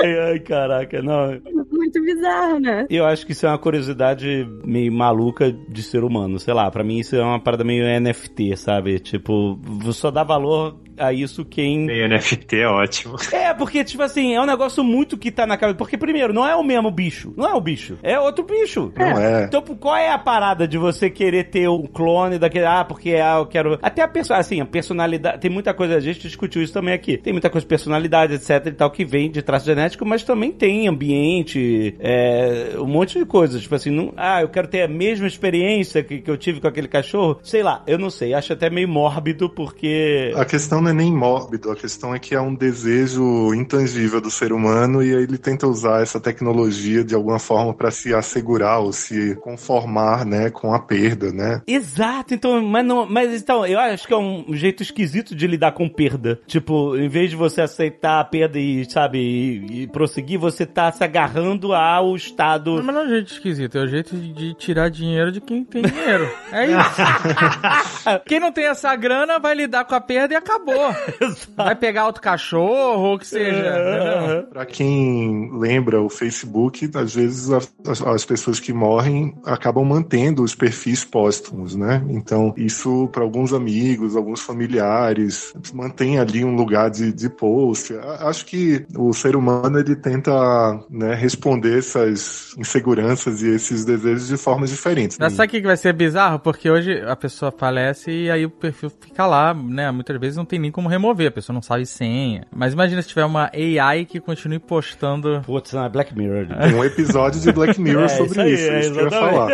ai, 0.01 0.19
ai, 0.19 0.39
caraca, 0.39 1.01
não. 1.01 1.39
Muito 1.71 2.01
bizarro, 2.01 2.59
né? 2.59 2.85
Eu 2.89 3.05
acho 3.05 3.25
que 3.25 3.33
isso 3.33 3.45
é 3.45 3.49
uma 3.49 3.57
curiosidade 3.57 4.47
meio 4.63 4.91
maluca 4.91 5.51
de 5.51 5.83
ser 5.83 6.03
humano, 6.03 6.39
sei 6.39 6.53
lá, 6.53 6.69
pra 6.71 6.83
mim 6.83 6.99
isso 6.99 7.15
é 7.15 7.23
uma 7.23 7.39
parada 7.39 7.63
meio 7.63 7.85
NFT, 7.99 8.57
sabe? 8.57 8.99
Tipo, 9.03 9.59
só 9.91 10.09
dá 10.09 10.23
valor 10.23 10.79
a 10.97 11.13
isso 11.13 11.45
quem 11.45 11.85
Meio 11.85 12.07
NFT 12.07 12.57
é 12.57 12.67
ótimo. 12.67 13.15
É, 13.33 13.53
porque, 13.53 13.83
tipo 13.83 14.01
assim, 14.03 14.35
é 14.35 14.41
um 14.41 14.45
negócio 14.45 14.83
muito 14.83 15.17
que 15.17 15.31
tá 15.31 15.45
na 15.45 15.57
cabeça. 15.57 15.77
Porque, 15.77 15.97
primeiro, 15.97 16.31
não 16.31 16.47
é 16.47 16.55
o 16.55 16.63
mesmo 16.63 16.91
bicho. 16.91 17.33
Não 17.35 17.49
é 17.49 17.53
o 17.53 17.59
bicho. 17.59 17.97
É 18.03 18.19
outro 18.19 18.45
bicho. 18.45 18.91
Não 18.95 19.19
é. 19.19 19.45
Então, 19.45 19.61
qual 19.61 19.95
é 19.95 20.11
a 20.11 20.17
parada 20.17 20.67
de 20.67 20.77
você 20.77 21.09
querer 21.09 21.45
ter 21.45 21.67
um 21.67 21.85
clone 21.85 22.37
daquele. 22.37 22.65
Ah, 22.65 22.85
porque 22.85 23.11
ah, 23.15 23.37
eu 23.39 23.45
quero. 23.45 23.79
Até 23.81 24.01
a 24.01 24.07
pessoa. 24.07 24.39
Assim, 24.39 24.61
a 24.61 24.65
personalidade. 24.65 25.39
Tem 25.39 25.49
muita 25.49 25.73
coisa. 25.73 25.95
A 25.95 25.99
gente 25.99 26.21
discutiu 26.21 26.61
isso 26.61 26.73
também 26.73 26.93
aqui. 26.93 27.17
Tem 27.17 27.33
muita 27.33 27.49
coisa 27.49 27.63
de 27.63 27.69
personalidade, 27.69 28.33
etc 28.33 28.67
e 28.67 28.71
tal, 28.71 28.91
que 28.91 29.03
vem 29.03 29.31
de 29.31 29.41
traço 29.41 29.65
genético, 29.65 30.05
mas 30.05 30.23
também 30.23 30.51
tem 30.51 30.87
ambiente. 30.87 31.95
é, 31.99 32.73
um 32.77 32.87
monte 32.87 33.17
de 33.17 33.25
coisas. 33.25 33.61
Tipo 33.61 33.75
assim, 33.75 33.89
não, 33.89 34.13
ah, 34.15 34.41
eu 34.41 34.49
quero 34.49 34.67
ter 34.67 34.83
a 34.83 34.87
mesma 34.87 35.27
experiência 35.27 36.03
que, 36.03 36.19
que 36.19 36.29
eu 36.29 36.37
tive 36.37 36.61
com 36.61 36.67
aquele 36.67 36.87
cachorro. 36.87 37.39
Sei 37.43 37.63
lá, 37.63 37.83
eu 37.87 37.97
não 37.97 38.09
sei. 38.09 38.33
Acho 38.33 38.53
até 38.53 38.69
meio 38.69 38.87
mórbido, 38.87 39.49
porque. 39.49 40.31
A 40.35 40.45
questão 40.45 40.81
não 40.83 40.91
é 40.91 40.93
nem 40.93 41.11
mórbido, 41.11 41.71
a 41.71 41.75
questão 41.75 42.13
é 42.13 42.19
que 42.19 42.35
é 42.35 42.41
um 42.41 42.53
desejo 42.53 43.53
intangível 43.53 44.19
do 44.19 44.29
ser 44.29 44.51
humano 44.51 45.01
e 45.01 45.15
aí 45.15 45.23
ele 45.23 45.37
tenta 45.37 45.67
usar 45.67 46.01
essa 46.01 46.19
tecnologia 46.19 47.03
de 47.03 47.15
alguma 47.15 47.39
forma 47.39 47.73
para 47.73 47.89
se 47.89 48.13
assegurar 48.13 48.79
ou 48.79 48.91
se 48.91 49.35
conformar, 49.37 50.25
né, 50.25 50.49
com 50.49 50.73
a 50.73 50.79
perda, 50.79 51.31
né? 51.31 51.61
Exato, 51.65 52.33
então, 52.33 52.61
mas 52.61 52.85
não, 52.85 53.05
mas 53.05 53.41
então, 53.41 53.65
eu 53.65 53.79
acho 53.79 54.07
que 54.07 54.13
é 54.13 54.17
um 54.17 54.45
jeito 54.49 54.83
esquisito 54.83 55.35
de 55.35 55.47
lidar 55.47 55.71
com 55.71 55.87
perda. 55.87 56.39
Tipo, 56.45 56.97
em 56.97 57.07
vez 57.07 57.29
de 57.29 57.35
você 57.35 57.61
aceitar 57.61 58.19
a 58.19 58.25
perda 58.25 58.59
e, 58.59 58.85
sabe, 58.89 59.19
e, 59.19 59.83
e 59.83 59.87
prosseguir, 59.87 60.37
você 60.37 60.65
tá 60.65 60.91
se 60.91 61.03
agarrando 61.03 61.73
ao 61.73 62.15
estado. 62.15 62.81
Mas 62.83 62.93
não 62.93 63.01
é 63.01 63.05
um 63.05 63.09
jeito 63.09 63.31
esquisito, 63.31 63.77
é 63.77 63.83
o 63.83 63.87
jeito 63.87 64.15
de, 64.15 64.33
de 64.33 64.53
tirar 64.55 64.89
dinheiro 64.89 65.31
de 65.31 65.39
quem 65.39 65.63
tem 65.63 65.81
dinheiro. 65.81 66.29
É 66.51 66.65
isso. 66.65 68.19
quem 68.25 68.39
não 68.39 68.51
tem 68.51 68.65
essa 68.65 68.93
grana 68.95 69.39
vai 69.39 69.55
lidar 69.55 69.85
com 69.85 69.95
a 69.95 70.01
perda 70.01 70.33
e 70.33 70.37
acabou. 70.37 70.72
Vai 71.55 71.75
pegar 71.75 72.05
outro 72.05 72.21
cachorro 72.21 73.03
ou 73.03 73.15
o 73.15 73.19
que 73.19 73.27
seja. 73.27 74.47
Para 74.51 74.65
quem 74.65 75.49
lembra 75.57 76.01
o 76.01 76.09
Facebook, 76.09 76.89
às 76.93 77.15
vezes 77.15 77.51
as, 77.51 78.01
as 78.05 78.25
pessoas 78.25 78.59
que 78.59 78.73
morrem 78.73 79.35
acabam 79.45 79.85
mantendo 79.85 80.43
os 80.43 80.55
perfis 80.55 81.03
póstumos, 81.03 81.75
né? 81.75 82.03
Então, 82.09 82.53
isso 82.57 83.07
para 83.11 83.23
alguns 83.23 83.53
amigos, 83.53 84.15
alguns 84.15 84.41
familiares, 84.41 85.53
mantém 85.73 86.19
ali 86.19 86.43
um 86.43 86.55
lugar 86.55 86.89
de, 86.89 87.11
de 87.11 87.29
post. 87.29 87.93
Acho 88.19 88.45
que 88.45 88.85
o 88.95 89.13
ser 89.13 89.35
humano 89.35 89.79
ele 89.79 89.95
tenta 89.95 90.31
né, 90.89 91.13
responder 91.13 91.79
essas 91.79 92.55
inseguranças 92.57 93.41
e 93.41 93.49
esses 93.49 93.85
desejos 93.85 94.27
de 94.27 94.37
formas 94.37 94.69
diferentes. 94.69 95.17
Mas 95.19 95.33
sabe 95.33 95.47
o 95.47 95.51
que 95.51 95.61
que 95.61 95.67
vai 95.67 95.77
ser 95.77 95.93
bizarro? 95.93 96.39
Porque 96.39 96.69
hoje 96.69 97.01
a 97.01 97.15
pessoa 97.15 97.51
falece 97.51 98.11
e 98.11 98.29
aí 98.29 98.45
o 98.45 98.49
perfil 98.49 98.89
fica 98.89 99.25
lá, 99.25 99.53
né? 99.53 99.91
Muitas 99.91 100.19
vezes 100.19 100.37
não 100.37 100.45
tem 100.45 100.59
nem 100.63 100.71
como 100.71 100.89
remover, 100.89 101.27
a 101.27 101.31
pessoa 101.31 101.53
não 101.53 101.61
sabe 101.61 101.85
senha. 101.85 102.45
Mas 102.53 102.73
imagina 102.73 103.01
se 103.01 103.09
tiver 103.09 103.25
uma 103.25 103.51
AI 103.53 104.05
que 104.05 104.19
continue 104.19 104.59
postando. 104.59 105.41
Putz, 105.45 105.73
não, 105.73 105.85
é 105.85 105.89
Black 105.89 106.17
Mirror. 106.17 106.47
Tem 106.47 106.73
um 106.75 106.83
episódio 106.83 107.39
de 107.41 107.51
Black 107.51 107.79
Mirror 107.79 108.09
sobre 108.09 108.49
isso, 108.51 108.71
é 108.71 108.79
isso 108.79 108.93
que 108.93 108.99
eu 108.99 109.03
ia 109.05 109.11
falar. 109.11 109.49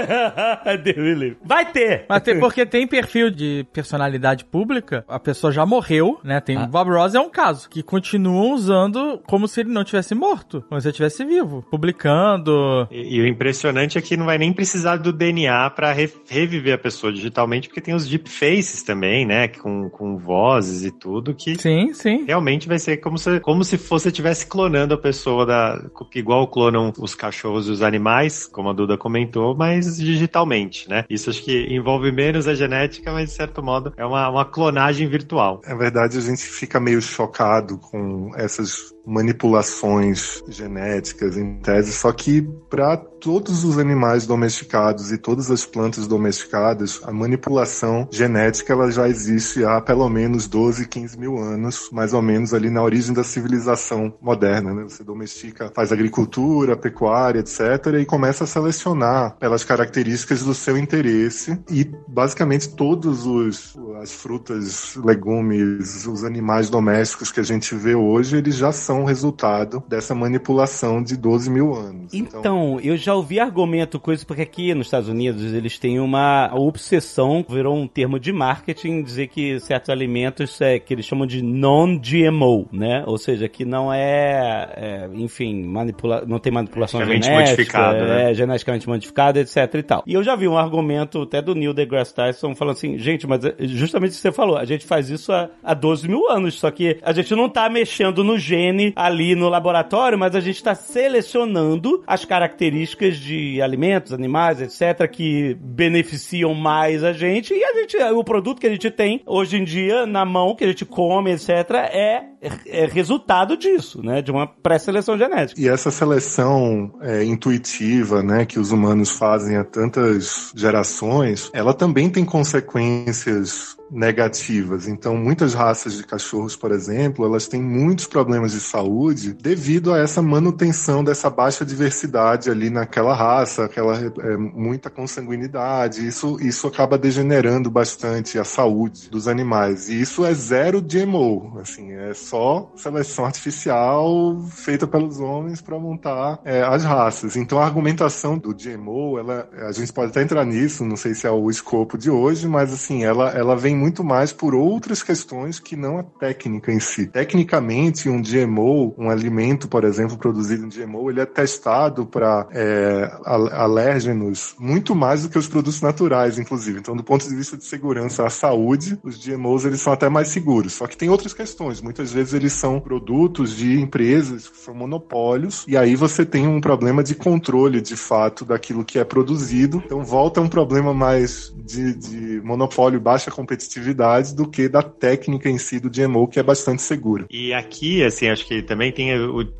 Deus. 0.84 1.34
Vai 1.44 1.72
ter! 1.72 2.06
Mas 2.08 2.22
tem, 2.22 2.40
porque 2.40 2.66
tem 2.66 2.88
perfil 2.88 3.30
de 3.32 3.66
personalidade 3.74 4.46
pública, 4.46 5.04
a 5.08 5.20
pessoa 5.20 5.52
já 5.52 5.66
morreu, 5.66 6.20
né? 6.24 6.40
Tem 6.40 6.58
Bob 6.68 6.92
Ross 6.92 7.16
é 7.16 7.20
um 7.20 7.30
caso, 7.30 7.70
que 7.70 7.82
continuam 7.82 8.54
usando 8.54 9.20
como 9.28 9.48
se 9.48 9.62
ele 9.62 9.72
não 9.72 9.84
tivesse 9.84 10.14
morto, 10.14 10.64
como 10.70 10.80
se 10.80 10.88
ele 10.88 10.92
estivesse 10.92 11.26
vivo, 11.26 11.66
publicando. 11.72 12.88
E, 12.92 13.18
e 13.18 13.22
o 13.22 13.28
impressionante 13.28 13.98
é 13.98 14.02
que 14.02 14.16
não 14.16 14.26
vai 14.26 14.38
nem 14.38 14.54
precisar 14.54 14.98
do 14.98 15.12
DNA 15.12 15.70
pra 15.72 15.92
re- 15.92 16.12
reviver 16.30 16.76
a 16.76 16.78
pessoa 16.78 17.12
digitalmente, 17.12 17.68
porque 17.68 17.82
tem 17.82 17.94
os 17.96 18.08
deepfaces 18.08 18.84
também, 18.84 19.26
né? 19.26 19.48
Com, 19.48 19.90
com 19.90 20.18
vozes 20.18 20.86
e 20.86 20.92
tudo, 21.00 21.34
que 21.34 21.56
Sim, 21.60 21.94
sim. 21.94 22.26
realmente 22.26 22.68
vai 22.68 22.78
ser 22.78 22.98
como 22.98 23.18
se, 23.18 23.40
como 23.40 23.64
se 23.64 23.78
você 23.78 24.10
estivesse 24.10 24.46
clonando 24.46 24.94
a 24.94 24.98
pessoa, 24.98 25.46
da, 25.46 25.82
igual 26.14 26.48
clonam 26.48 26.92
os 27.00 27.16
cachorros 27.16 27.68
e 27.68 27.72
os 27.72 27.82
animais, 27.82 28.46
como 28.48 28.70
a 28.70 28.74
Duda 28.74 28.98
comentou, 28.98 29.56
mas 29.56 29.98
digitalmente, 29.98 30.90
né? 30.90 31.06
Isso 31.10 31.30
acho 31.30 31.44
que 31.44 31.68
envolve 31.74 32.12
menos 32.12 32.48
a 32.48 32.54
genética, 32.54 33.12
mas 33.12 33.30
de 33.30 33.36
certo 33.36 33.64
modo 33.64 33.94
é 33.98 34.06
uma, 34.06 34.30
uma 34.30 34.46
clonagem 34.46 35.08
virtual. 35.08 35.62
Na 35.66 35.76
verdade, 35.76 36.18
a 36.18 36.22
gente 36.22 36.44
fica 36.44 36.80
meio 36.80 37.02
chocado 37.02 37.78
com 37.78 38.32
essas 38.36 38.94
manipulações 39.06 40.42
genéticas 40.48 41.38
em 41.38 41.56
tese, 41.60 41.92
só 41.92 42.12
que 42.12 42.42
para 42.70 42.98
todos 42.98 43.64
os 43.64 43.78
animais 43.78 44.26
domesticados 44.26 45.12
e 45.12 45.18
todas 45.18 45.52
as 45.52 45.66
plantas 45.66 46.08
domesticadas, 46.08 47.02
a 47.04 47.12
manipulação 47.12 48.08
genética 48.12 48.74
ela 48.74 48.92
já 48.92 49.08
existe 49.10 49.66
há 49.66 49.82
pelo 49.82 50.08
menos 50.10 50.48
12, 50.48 50.88
15 50.88 51.20
mil 51.20 51.38
anos, 51.38 51.90
mais 51.92 52.14
ou 52.14 52.22
menos 52.22 52.54
ali 52.54 52.70
na 52.70 52.82
origem 52.82 53.14
da 53.14 53.24
civilização 53.24 54.14
moderna. 54.22 54.74
Né? 54.74 54.84
Você 54.84 55.04
domestica, 55.04 55.72
faz 55.76 55.92
agricultura, 55.92 56.78
pecuária, 56.78 57.40
etc., 57.40 58.00
e 58.00 58.06
começa 58.06 58.46
a 58.46 58.48
selecionar 58.48 59.36
pelas 59.38 59.64
características 59.64 60.44
do 60.44 60.54
seu 60.54 60.78
interesse 60.78 61.60
e 61.70 61.84
basicamente 62.08 62.70
todos 62.70 63.26
os 63.26 63.78
as 64.02 64.14
frutas, 64.14 64.96
legumes, 64.96 66.06
os 66.08 66.24
animais 66.24 66.70
domésticos 66.70 67.32
que 67.32 67.40
a 67.40 67.44
gente 67.44 67.76
vê 67.76 67.96
hoje, 67.96 68.38
eles 68.38 68.56
já 68.56 68.72
são 68.72 68.89
resultado 69.04 69.84
dessa 69.88 70.14
manipulação 70.14 71.02
de 71.02 71.16
12 71.16 71.50
mil 71.50 71.74
anos. 71.74 72.14
Então, 72.14 72.80
eu 72.82 72.98
já 72.98 73.14
ouvi 73.14 73.40
argumento 73.40 74.00
com 74.00 74.12
isso, 74.12 74.26
porque 74.26 74.42
aqui 74.42 74.74
nos 74.74 74.88
Estados 74.88 75.10
Unidos 75.10 75.54
eles 75.54 75.78
têm 75.78 76.00
uma 76.00 76.52
obsessão, 76.54 77.46
virou 77.48 77.76
um 77.76 77.88
termo 77.88 78.20
de 78.20 78.32
marketing, 78.32 79.02
dizer 79.04 79.28
que 79.28 79.60
certos 79.60 79.90
alimentos 79.90 80.60
é, 80.62 80.80
que 80.80 80.94
eles 80.94 81.06
chamam 81.06 81.26
de 81.26 81.42
non-GMO, 81.42 82.68
né? 82.72 83.04
Ou 83.06 83.18
seja, 83.18 83.48
que 83.48 83.66
não 83.66 83.94
é, 83.94 84.70
é, 84.76 85.10
enfim, 85.14 85.64
manipula 85.64 86.24
não 86.28 86.40
tem 86.40 86.52
manipulação 86.52 87.00
Geneticamente 87.00 87.48
genética, 87.48 87.80
modificado, 87.80 88.06
né? 88.06 88.32
é 88.32 88.34
geneticamente 88.34 88.88
modificado, 88.88 89.40
etc 89.40 89.74
e 89.74 89.84
tal. 89.84 90.04
E 90.06 90.14
eu 90.14 90.24
já 90.24 90.36
vi 90.36 90.48
um 90.48 90.58
argumento 90.58 91.22
até 91.22 91.42
do 91.42 91.56
Neil 91.56 91.74
deGrasse 91.74 92.14
Tyson 92.14 92.56
falando 92.56 92.76
assim, 92.76 92.98
gente, 92.98 93.28
mas 93.28 93.44
é 93.46 93.54
justamente 93.60 94.12
o 94.12 94.14
que 94.14 94.22
você 94.22 94.32
falou, 94.32 94.58
a 94.58 94.66
gente 94.66 94.86
faz 94.86 95.10
isso 95.10 95.32
há, 95.32 95.50
há 95.64 95.74
12 95.74 96.08
mil 96.08 96.30
anos, 96.30 96.56
só 96.56 96.72
que 96.72 96.98
a 97.02 97.12
gente 97.14 97.34
não 97.36 97.50
tá 97.50 97.70
mexendo 97.70 98.24
no 98.24 98.38
gene 98.38 98.79
ali 98.96 99.36
no 99.36 99.50
laboratório, 99.50 100.18
mas 100.18 100.36
a 100.36 100.40
gente 100.40 100.64
tá 100.64 100.76
selecionando 100.76 102.04
as 102.08 102.26
características 102.26 103.18
de 103.18 103.62
alimentos, 103.62 104.14
animais, 104.14 104.62
etc, 104.62 105.08
que 105.10 105.56
beneficiam 105.60 106.54
mais 106.54 107.04
a 107.04 107.14
gente. 107.14 107.54
E 107.54 107.64
a 107.64 107.74
gente, 107.74 107.98
o 107.98 108.24
produto 108.24 108.60
que 108.60 108.68
a 108.68 108.72
gente 108.72 108.90
tem 108.92 109.22
hoje 109.26 109.58
em 109.58 109.64
dia 109.64 110.06
na 110.06 110.26
mão, 110.26 110.56
que 110.56 110.64
a 110.64 110.68
gente 110.68 110.86
come, 110.86 111.32
etc, 111.32 111.50
é, 111.92 112.24
é 112.42 112.86
resultado 112.86 113.58
disso, 113.58 114.02
né, 114.02 114.22
de 114.22 114.32
uma 114.32 114.48
pré-seleção 114.48 115.18
genética. 115.18 115.60
E 115.60 115.68
essa 115.68 115.92
seleção 115.92 116.94
é, 117.02 117.24
intuitiva, 117.24 118.24
né, 118.24 118.46
que 118.46 118.60
os 118.60 118.72
humanos 118.72 119.12
fazem 119.12 119.58
há 119.58 119.64
tantas 119.64 120.52
gerações, 120.56 121.50
ela 121.54 121.74
também 121.74 122.10
tem 122.10 122.24
consequências 122.24 123.78
negativas. 123.92 124.88
Então, 124.88 125.16
muitas 125.16 125.54
raças 125.54 125.98
de 125.98 126.04
cachorros, 126.04 126.56
por 126.56 126.72
exemplo, 126.72 127.26
elas 127.26 127.48
têm 127.48 127.62
muitos 127.62 128.06
problemas 128.06 128.52
de 128.52 128.60
saúde 128.60 129.34
devido 129.34 129.94
a 129.94 130.00
essa 130.00 130.22
manutenção 130.22 131.04
dessa 131.04 131.30
baixa 131.30 131.66
diversidade 131.66 132.50
ali 132.50 132.70
naquela 132.70 133.16
raça, 133.16 133.66
aquela 133.66 133.98
é, 133.98 134.38
muita 134.38 134.90
consanguinidade. 134.90 136.06
Isso, 136.06 136.38
isso 136.40 136.68
acaba 136.68 136.98
degenerando 136.98 137.70
bastante 137.70 138.38
a 138.38 138.44
saúde 138.44 139.10
dos 139.10 139.28
animais. 139.28 139.90
E 139.90 140.00
isso 140.00 140.24
é 140.24 140.34
zero 140.34 140.82
GMO, 140.82 141.60
assim, 141.60 141.92
é 141.92 142.14
só 142.30 142.72
seleção 142.76 143.26
artificial 143.26 144.40
feita 144.52 144.86
pelos 144.86 145.20
homens 145.20 145.62
para 145.62 145.80
montar 145.80 146.40
é, 146.46 146.62
as 146.62 146.84
raças. 146.84 147.36
Então 147.36 147.60
a 147.60 147.66
argumentação 147.66 148.38
do 148.38 148.54
GMO, 148.54 149.18
ela, 149.18 149.50
a 149.68 149.72
gente 149.72 149.92
pode 149.92 150.12
até 150.12 150.22
entrar 150.22 150.46
nisso, 150.46 150.86
não 150.86 150.96
sei 150.96 151.16
se 151.16 151.26
é 151.26 151.32
o 151.32 151.50
escopo 151.50 151.98
de 151.98 152.12
hoje, 152.12 152.48
mas 152.48 152.72
assim, 152.72 153.04
ela, 153.04 153.30
ela 153.32 153.56
vem 153.56 153.76
muito 153.76 154.04
mais 154.04 154.32
por 154.32 154.54
outras 154.54 155.02
questões 155.02 155.60
que 155.60 155.76
não 155.76 155.98
a 155.98 156.04
técnica 156.04 156.72
em 156.72 156.80
si. 156.80 157.08
Tecnicamente, 157.08 158.10
um 158.10 158.22
GMO, 158.22 158.94
um 158.98 159.10
alimento, 159.10 159.68
por 159.68 159.84
exemplo, 159.84 160.18
produzido 160.18 160.66
em 160.66 160.70
GMO, 160.70 161.10
ele 161.10 161.22
é 161.22 161.26
testado 161.26 162.06
para 162.06 162.48
é, 162.52 163.12
alérgenos 163.26 164.56
muito 164.60 164.94
mais 164.94 165.24
do 165.24 165.30
que 165.30 165.38
os 165.38 165.48
produtos 165.48 165.82
naturais, 165.82 166.38
inclusive. 166.38 166.80
Então, 166.80 166.96
do 166.96 167.04
ponto 167.04 167.28
de 167.28 167.36
vista 167.36 167.58
de 167.58 167.64
segurança 167.66 168.26
à 168.26 168.30
saúde, 168.30 169.00
os 169.04 169.18
GMOs 169.18 169.66
eles 169.66 169.82
são 169.82 169.94
até 169.94 170.10
mais 170.10 170.28
seguros. 170.28 170.74
Só 170.74 170.86
que 170.86 170.98
tem 170.98 171.10
outras 171.10 171.34
questões. 171.34 171.82
Muitas 171.82 172.12
vezes 172.12 172.19
eles 172.34 172.54
são 172.54 172.80
produtos 172.80 173.56
de 173.56 173.80
empresas 173.80 174.48
que 174.48 174.58
são 174.58 174.74
monopólios 174.74 175.66
e 175.68 175.76
aí 175.78 175.96
você 175.96 176.26
tem 176.26 176.48
um 176.48 176.62
problema 176.62 177.04
de 177.04 177.16
controle 177.16 177.82
de 177.82 177.96
fato 177.96 178.46
daquilo 178.46 178.86
que 178.86 179.00
é 179.00 179.04
produzido. 179.04 179.82
Então 179.86 180.04
volta 180.04 180.42
um 180.42 180.48
problema 180.48 180.94
mais 180.94 181.54
de, 181.56 181.94
de 181.96 182.42
monopólio, 182.42 183.00
baixa 183.00 183.32
competitividade 183.32 184.36
do 184.36 184.48
que 184.48 184.68
da 184.68 184.82
técnica 184.82 185.50
em 185.50 185.58
si 185.58 185.80
do 185.80 185.90
GMO 185.90 186.28
que 186.28 186.40
é 186.40 186.44
bastante 186.44 186.82
segura. 186.82 187.26
E 187.30 187.54
aqui, 187.54 188.04
assim, 188.04 188.28
acho 188.28 188.46
que 188.46 188.62
também 188.62 188.92
tem, 188.92 189.10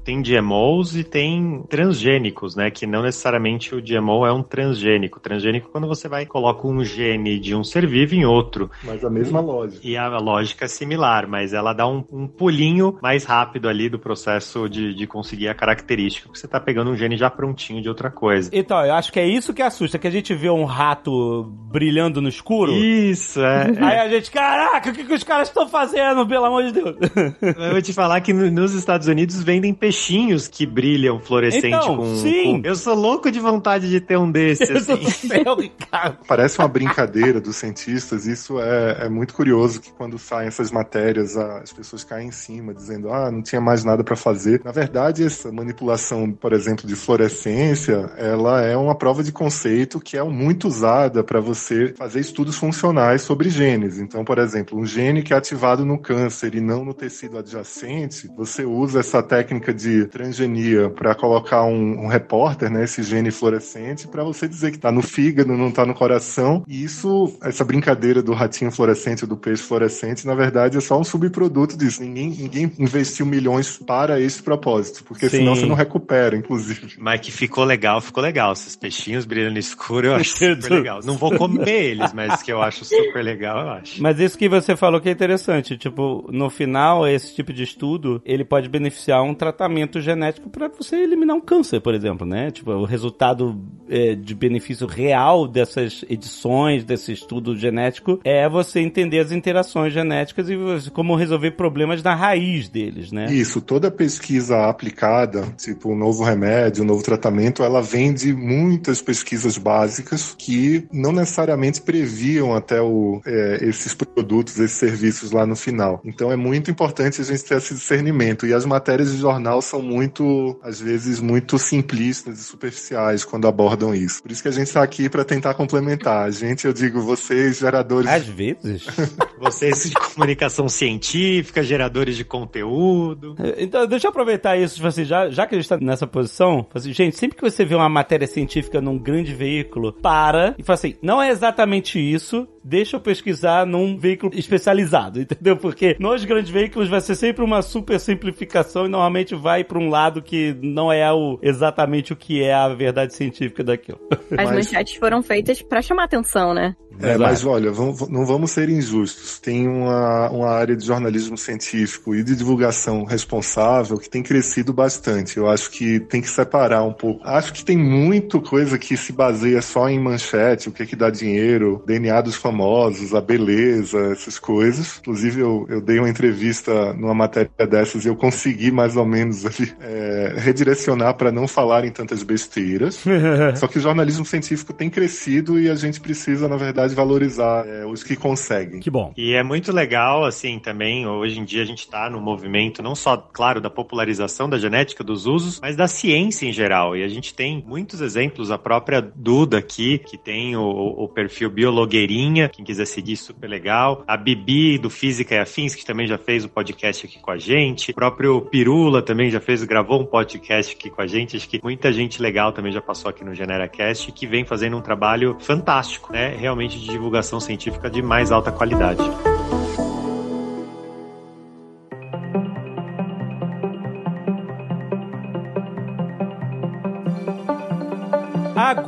tem 0.04 0.22
GMOs 0.22 0.96
e 0.96 1.04
tem 1.04 1.64
transgênicos, 1.70 2.56
né? 2.56 2.70
Que 2.70 2.86
não 2.86 3.04
necessariamente 3.04 3.76
o 3.76 3.82
GMO 3.82 4.26
é 4.26 4.34
um 4.34 4.44
transgênico. 4.44 5.20
Transgênico 5.20 5.70
quando 5.72 5.88
você 5.88 6.08
vai 6.08 6.26
coloca 6.26 6.68
um 6.68 6.84
gene 6.84 7.40
de 7.40 7.56
um 7.56 7.64
ser 7.64 7.88
vivo 7.88 8.16
em 8.16 8.26
outro. 8.26 8.70
Mas 8.84 9.04
a 9.04 9.10
mesma 9.10 9.40
lógica. 9.40 9.86
E 9.86 9.98
a 9.98 10.08
lógica 10.18 10.66
é 10.66 10.68
similar, 10.68 11.28
mas 11.28 11.54
ela 11.54 11.74
dá 11.74 11.88
um, 11.88 12.04
um 12.12 12.28
pulinho 12.50 12.98
mais 13.02 13.24
rápido 13.26 13.70
ali 13.70 13.88
do 13.90 14.00
processo 14.00 14.68
de, 14.68 14.94
de 14.96 15.06
conseguir 15.06 15.48
a 15.48 15.54
característica, 15.54 16.28
porque 16.28 16.40
você 16.40 16.48
tá 16.48 16.60
pegando 16.60 16.90
um 16.90 16.98
gene 16.98 17.16
já 17.16 17.30
prontinho 17.30 17.82
de 17.82 17.88
outra 17.88 18.10
coisa. 18.10 18.50
Então, 18.52 18.84
eu 18.84 18.94
acho 18.96 19.12
que 19.12 19.20
é 19.20 19.28
isso 19.28 19.54
que 19.54 19.62
assusta, 19.62 20.00
que 20.00 20.08
a 20.08 20.12
gente 20.12 20.34
vê 20.34 20.50
um 20.50 20.66
rato 20.66 21.44
brilhando 21.72 22.22
no 22.22 22.28
escuro. 22.28 22.72
Isso, 22.74 23.40
é. 23.40 23.68
Aí 23.80 24.00
a 24.00 24.10
gente, 24.10 24.32
caraca, 24.32 24.90
o 24.90 24.94
que, 24.94 25.04
que 25.04 25.14
os 25.14 25.24
caras 25.24 25.48
estão 25.48 25.70
fazendo, 25.70 26.28
pelo 26.28 26.46
amor 26.46 26.64
de 26.64 26.72
Deus? 26.72 26.96
Eu 27.42 27.72
vou 27.72 27.82
te 27.82 27.94
falar 27.94 28.20
que 28.22 28.34
nos 28.34 28.74
Estados 28.74 29.08
Unidos 29.08 29.44
vendem 29.44 29.74
peixinhos 29.74 30.48
que 30.48 30.66
brilham 30.66 31.20
fluorescente 31.20 31.68
então, 31.68 31.98
com, 31.98 32.16
sim. 32.16 32.62
Com... 32.62 32.68
Eu 32.68 32.76
sou 32.76 32.96
louco 32.96 33.32
de 33.32 33.40
vontade 33.40 33.90
de 33.90 34.02
ter 34.02 34.18
um 34.18 34.32
desses. 34.32 34.90
Assim. 34.90 35.10
Céu, 35.10 35.58
Parece 36.28 36.58
uma 36.58 36.68
brincadeira 36.68 37.40
dos 37.40 37.58
cientistas. 37.58 38.26
Isso 38.26 38.60
é, 38.60 39.06
é 39.06 39.10
muito 39.10 39.34
curioso 39.34 39.80
que 39.80 39.92
quando 39.92 40.18
saem 40.18 40.48
essas 40.48 40.72
matérias, 40.72 41.38
as 41.38 41.72
pessoas 41.72 42.04
caem 42.04 42.30
em 42.30 42.32
cima 42.40 42.74
dizendo, 42.74 43.12
ah, 43.12 43.32
não 43.32 43.42
tinha 43.42 43.62
mais 43.62 43.84
nada 43.84 44.04
para 44.04 44.16
fazer. 44.16 44.62
Na 44.64 44.72
verdade, 44.72 45.24
essa 45.24 45.52
manipulação, 45.52 46.32
por 46.32 46.54
exemplo, 46.54 46.88
de 46.88 46.96
fluorescência, 46.96 48.12
ela 48.18 48.62
é 48.62 48.76
uma 48.76 48.96
prova 48.96 49.24
de 49.24 49.32
conceito 49.32 50.00
que 50.00 50.18
é 50.18 50.24
muito 50.24 50.68
usada 50.68 51.24
para 51.24 51.40
você 51.40 51.94
fazer 51.98 52.20
estudos 52.20 52.58
funcionais 52.58 53.22
sobre 53.22 53.50
genes. 53.50 54.00
Então, 54.00 54.24
por 54.24 54.38
exemplo, 54.38 54.78
um 54.78 54.86
gene 54.86 55.22
que 55.22 55.34
é 55.34 55.38
ativado 55.38 55.86
no 55.86 55.98
câncer 55.98 56.56
e 56.56 56.62
não 56.62 56.86
no 56.86 56.94
tecido 56.94 57.38
adjacente, 57.38 58.30
você 58.36 58.64
usa 58.64 59.00
essa 59.00 59.22
técnica 59.22 59.74
de 59.74 60.06
transgenia 60.08 60.90
para 60.90 61.14
colocar 61.16 61.64
um, 61.64 62.06
um, 62.06 62.08
repórter, 62.08 62.70
né, 62.70 62.84
esse 62.84 63.04
gene 63.04 63.32
fluorescente, 63.32 64.08
para 64.08 64.24
você 64.24 64.48
dizer 64.48 64.72
que 64.72 64.78
está 64.78 64.92
no 64.92 65.02
fígado, 65.02 65.56
não 65.56 65.70
está 65.70 65.86
no 65.86 65.94
coração. 65.94 66.64
E 66.68 66.84
isso, 66.84 67.38
essa 67.42 67.64
brincadeira 67.64 68.22
do 68.22 68.34
ratinho 68.34 68.72
fluorescente, 68.72 69.26
do 69.26 69.38
peixe 69.38 69.64
fluorescente, 69.64 70.26
na 70.26 70.36
verdade 70.36 70.78
é 70.78 70.82
só 70.82 71.00
um 71.00 71.04
subproduto 71.04 71.78
disso. 71.78 72.02
Ninguém, 72.02 72.29
ninguém 72.30 72.72
investiu 72.80 73.26
milhões 73.26 73.78
para 73.78 74.20
esse 74.20 74.42
propósito, 74.42 75.04
porque 75.04 75.30
Sim. 75.30 75.38
senão 75.38 75.56
você 75.56 75.66
não 75.66 75.76
recupera, 75.76 76.36
inclusive. 76.36 76.96
Mas 76.98 77.22
que 77.22 77.32
ficou 77.32 77.64
legal, 77.64 78.02
ficou 78.02 78.24
legal. 78.24 78.54
Esses 78.54 78.76
peixinhos 78.76 79.26
brilhando 79.26 79.54
no 79.54 79.60
escuro, 79.60 80.08
eu 80.08 80.16
acho 80.16 80.32
super 80.32 80.72
legal. 80.72 81.00
Não 81.04 81.18
vou 81.18 81.36
comer 81.36 81.70
eles, 81.70 82.14
mas 82.14 82.42
que 82.42 82.52
eu 82.52 82.62
acho 82.62 82.86
super 82.86 83.24
legal, 83.24 83.62
eu 83.62 83.70
acho. 83.72 84.02
Mas 84.02 84.20
isso 84.20 84.38
que 84.38 84.50
você 84.50 84.76
falou 84.76 85.02
que 85.02 85.10
é 85.10 85.12
interessante. 85.12 85.78
Tipo, 85.78 86.28
no 86.32 86.50
final, 86.50 87.08
esse 87.08 87.34
tipo 87.36 87.54
de 87.54 87.64
estudo, 87.64 88.22
ele 88.26 88.44
pode 88.44 88.70
beneficiar 88.70 89.24
um 89.24 89.34
tratamento 89.34 90.02
genético 90.02 90.50
para 90.50 90.68
você 90.68 90.98
eliminar 90.98 91.36
um 91.36 91.42
câncer, 91.42 91.80
por 91.80 91.94
exemplo, 91.94 92.26
né? 92.26 92.52
Tipo, 92.52 92.72
o 92.72 92.86
resultado 92.86 93.60
é, 93.90 94.16
de 94.16 94.36
benefício 94.36 94.88
real 94.88 95.48
dessas 95.48 96.04
edições, 96.10 96.84
desse 96.84 97.12
estudo 97.12 97.56
genético, 97.56 98.20
é 98.24 98.48
você 98.48 98.80
entender 98.80 99.20
as 99.20 99.32
interações 99.32 99.94
genéticas 99.94 100.50
e 100.50 100.92
como 100.92 101.16
resolver 101.16 101.52
problemas 101.52 102.02
na 102.04 102.16
raiz 102.20 102.70
deles, 102.70 103.12
né? 103.12 103.32
Isso, 103.32 103.62
toda 103.62 103.90
pesquisa 103.90 104.68
aplicada, 104.68 105.48
tipo 105.58 105.92
um 105.92 105.96
novo 105.96 106.24
remédio, 106.24 106.84
um 106.84 106.88
novo 106.88 107.04
tratamento, 107.04 107.64
ela 107.64 107.82
vem 107.82 108.14
de 108.14 108.34
muitas 108.34 109.02
pesquisas 109.02 109.58
básicas 109.58 110.36
que 110.38 110.88
não 110.92 111.12
necessariamente 111.12 111.82
previam 111.82 112.54
até 112.56 112.82
o, 112.82 113.22
é, 113.26 113.60
esses 113.62 113.94
produtos, 113.94 114.60
esses 114.60 114.78
serviços 114.78 115.32
lá 115.32 115.46
no 115.46 115.56
final. 115.56 116.02
Então 116.04 116.32
é 116.32 116.36
muito 116.36 116.70
importante 116.70 117.22
a 117.22 117.24
gente 117.24 117.44
ter 117.44 117.58
esse 117.58 117.74
discernimento. 117.74 118.46
E 118.46 118.54
as 118.54 118.66
matérias 118.66 119.12
de 119.12 119.18
jornal 119.18 119.62
são 119.62 119.82
muito, 119.82 120.60
às 120.64 120.80
vezes, 120.80 121.20
muito 121.20 121.58
simplistas 121.58 122.40
e 122.40 122.44
superficiais 122.44 123.24
quando 123.24 123.48
abordam 123.48 123.94
isso. 123.94 124.22
Por 124.22 124.32
isso 124.32 124.42
que 124.42 124.48
a 124.48 124.52
gente 124.52 124.68
está 124.68 124.84
aqui 124.84 125.10
para 125.10 125.24
tentar 125.24 125.54
complementar. 125.54 126.28
A 126.28 126.32
gente, 126.32 126.66
eu 126.66 126.74
digo, 126.74 127.02
vocês, 127.02 127.58
geradores. 127.60 128.10
Às 128.10 128.26
vezes. 128.26 128.86
vocês 129.40 129.84
de 129.84 129.94
comunicação 129.94 130.68
científica, 130.68 131.64
geradores 131.64 132.09
de 132.16 132.24
conteúdo. 132.24 133.36
Então, 133.58 133.86
deixa 133.88 134.08
eu 134.08 134.10
aproveitar 134.10 134.58
isso, 134.58 134.76
tipo 134.76 134.88
assim, 134.88 135.04
já, 135.04 135.30
já 135.30 135.46
que 135.46 135.56
a 135.56 135.58
gente 135.58 135.66
está 135.66 135.78
nessa 135.78 136.08
posição, 136.08 136.64
tipo 136.64 136.78
assim, 136.78 136.94
gente, 136.94 137.18
sempre 137.18 137.38
que 137.38 137.44
você 137.44 137.66
vê 137.66 137.76
uma 137.76 137.90
matéria 137.90 138.28
científica 138.28 138.82
num 138.82 138.98
grande 138.98 139.34
veículo, 139.34 139.94
para 139.94 140.56
e 140.58 140.64
fala 140.64 140.76
assim, 140.76 140.96
não 141.02 141.22
é 141.22 141.30
exatamente 141.30 142.00
isso, 142.00 142.48
deixa 142.64 142.98
eu 142.98 143.02
pesquisar 143.02 143.66
num 143.66 143.98
veículo 143.98 144.32
especializado, 144.36 145.20
entendeu? 145.22 145.58
Porque 145.58 145.96
nos 146.00 146.24
grandes 146.26 146.50
veículos 146.50 146.90
vai 146.90 147.02
ser 147.02 147.16
sempre 147.16 147.44
uma 147.44 147.62
super 147.62 148.00
simplificação 148.00 148.86
e 148.86 148.90
normalmente 148.90 149.36
vai 149.36 149.64
para 149.64 149.80
um 149.80 149.90
lado 149.90 150.22
que 150.22 150.56
não 150.62 150.92
é 150.92 151.12
o, 151.12 151.40
exatamente 151.42 152.14
o 152.14 152.16
que 152.16 152.44
é 152.44 152.54
a 152.54 152.68
verdade 152.70 153.14
científica 153.14 153.64
daquilo. 153.64 154.00
As 154.38 154.46
mas... 154.46 154.52
manchetes 154.52 154.96
foram 154.96 155.22
feitas 155.22 155.62
para 155.62 155.82
chamar 155.82 156.04
atenção, 156.04 156.54
né? 156.54 156.76
É, 157.02 157.18
mas 157.18 157.46
olha, 157.46 157.72
vamos, 157.72 158.08
não 158.10 158.26
vamos 158.26 158.52
ser 158.52 158.70
injustos. 158.70 159.40
Tem 159.40 159.68
uma, 159.68 160.30
uma 160.30 160.50
área 160.50 160.76
de 160.76 160.86
jornalismo 160.86 161.38
científico 161.38 162.16
e 162.16 162.24
de 162.24 162.36
divulgação 162.36 163.04
responsável 163.04 163.98
que 163.98 164.10
tem 164.10 164.22
crescido 164.22 164.74
bastante. 164.74 165.38
Eu 165.38 165.50
acho 165.50 165.70
que 165.72 166.00
tem 166.00 166.22
que 166.22 166.30
separar 166.30 166.84
um 166.84 166.94
pouco. 166.94 167.26
Acho 167.26 167.54
que 167.54 167.64
tem 167.64 167.78
muito 167.78 168.42
coisa 168.42 168.78
que 168.78 168.98
se 168.98 169.12
baseia 169.14 169.62
só 169.62 169.90
em 169.90 170.00
manchete, 170.00 170.70
o 170.70 170.72
que, 170.72 170.86
que 170.86 170.96
dá 170.96 171.10
dinheiro, 171.10 171.82
DNA 171.86 172.22
dos 172.22 172.36
famosos, 172.36 173.14
a 173.14 173.22
beleza, 173.22 173.98
essas 174.12 174.38
coisas. 174.38 175.00
Inclusive, 175.00 175.42
eu, 175.42 175.66
eu 175.70 175.82
dei 175.82 176.00
uma 176.00 176.10
entrevista 176.10 176.94
numa 176.94 177.14
matéria 177.14 177.50
dessas 177.70 178.06
e 178.06 178.08
eu 178.08 178.16
consegui 178.16 178.72
mais 178.72 178.96
ou 178.96 179.06
menos 179.06 179.46
ali, 179.46 179.74
é, 179.82 180.34
redirecionar 180.38 181.14
para 181.16 181.32
não 181.32 181.48
falarem 181.48 181.92
tantas 181.92 182.24
besteiras. 182.24 183.04
Só 183.56 183.68
que 183.68 183.78
o 183.78 183.82
jornalismo 183.82 184.26
científico 184.26 184.74
tem 184.74 184.90
crescido 184.90 185.60
e 185.60 185.70
a 185.70 185.76
gente 185.76 186.00
precisa, 186.00 186.48
na 186.48 186.58
verdade, 186.58 186.89
de 186.90 186.96
valorizar 186.96 187.66
é, 187.68 187.86
os 187.86 188.04
que 188.04 188.16
conseguem. 188.16 188.80
Que 188.80 188.90
bom. 188.90 189.14
E 189.18 189.34
é 189.34 189.44
muito 189.44 189.72
legal, 189.72 190.26
assim, 190.26 190.60
também, 190.60 191.08
hoje 191.08 191.40
em 191.40 191.46
dia 191.46 191.62
a 191.62 191.66
gente 191.66 191.80
está 191.80 192.10
no 192.10 192.20
movimento, 192.20 192.82
não 192.82 192.96
só, 192.96 193.18
claro, 193.18 193.62
da 193.62 193.70
popularização 193.70 194.50
da 194.50 194.58
genética, 194.58 195.04
dos 195.04 195.26
usos, 195.26 195.60
mas 195.62 195.76
da 195.76 195.88
ciência 195.88 196.46
em 196.46 196.52
geral. 196.52 196.96
E 196.96 197.04
a 197.04 197.08
gente 197.08 197.34
tem 197.34 197.64
muitos 197.66 198.02
exemplos, 198.02 198.52
a 198.52 198.58
própria 198.58 199.02
Duda 199.02 199.58
aqui, 199.58 199.98
que 200.00 200.18
tem 200.18 200.56
o, 200.56 200.64
o 200.64 201.08
perfil 201.08 201.50
Biologueirinha, 201.50 202.50
quem 202.50 202.64
quiser 202.66 202.86
seguir, 202.86 203.18
super 203.18 203.48
legal. 203.48 204.04
A 204.08 204.18
Bibi, 204.18 204.78
do 204.78 204.90
Física 204.90 205.36
e 205.36 205.40
Afins, 205.40 205.76
que 205.76 205.86
também 205.86 206.08
já 206.08 206.18
fez 206.18 206.46
o 206.46 206.50
podcast 206.50 207.06
aqui 207.06 207.20
com 207.20 207.32
a 207.32 207.38
gente. 207.38 207.92
O 207.92 207.94
próprio 207.94 208.42
Pirula 208.42 209.02
também 209.02 209.30
já 209.30 209.40
fez, 209.40 209.64
gravou 209.64 210.02
um 210.02 210.06
podcast 210.06 210.76
aqui 210.76 210.90
com 210.90 211.02
a 211.02 211.08
gente. 211.08 211.38
Acho 211.38 211.48
que 211.48 211.60
muita 211.64 211.92
gente 211.92 212.22
legal 212.22 212.52
também 212.52 212.72
já 212.72 212.82
passou 212.82 213.10
aqui 213.10 213.24
no 213.24 213.34
GeneraCast, 213.34 214.12
que 214.12 214.26
vem 214.26 214.46
fazendo 214.46 214.78
um 214.78 214.82
trabalho 214.82 215.38
fantástico, 215.40 216.12
né? 216.12 216.36
Realmente 216.38 216.79
de 216.80 216.88
divulgação 216.88 217.40
científica 217.40 217.90
de 217.90 218.02
mais 218.02 218.32
alta 218.32 218.52
qualidade. 218.52 219.04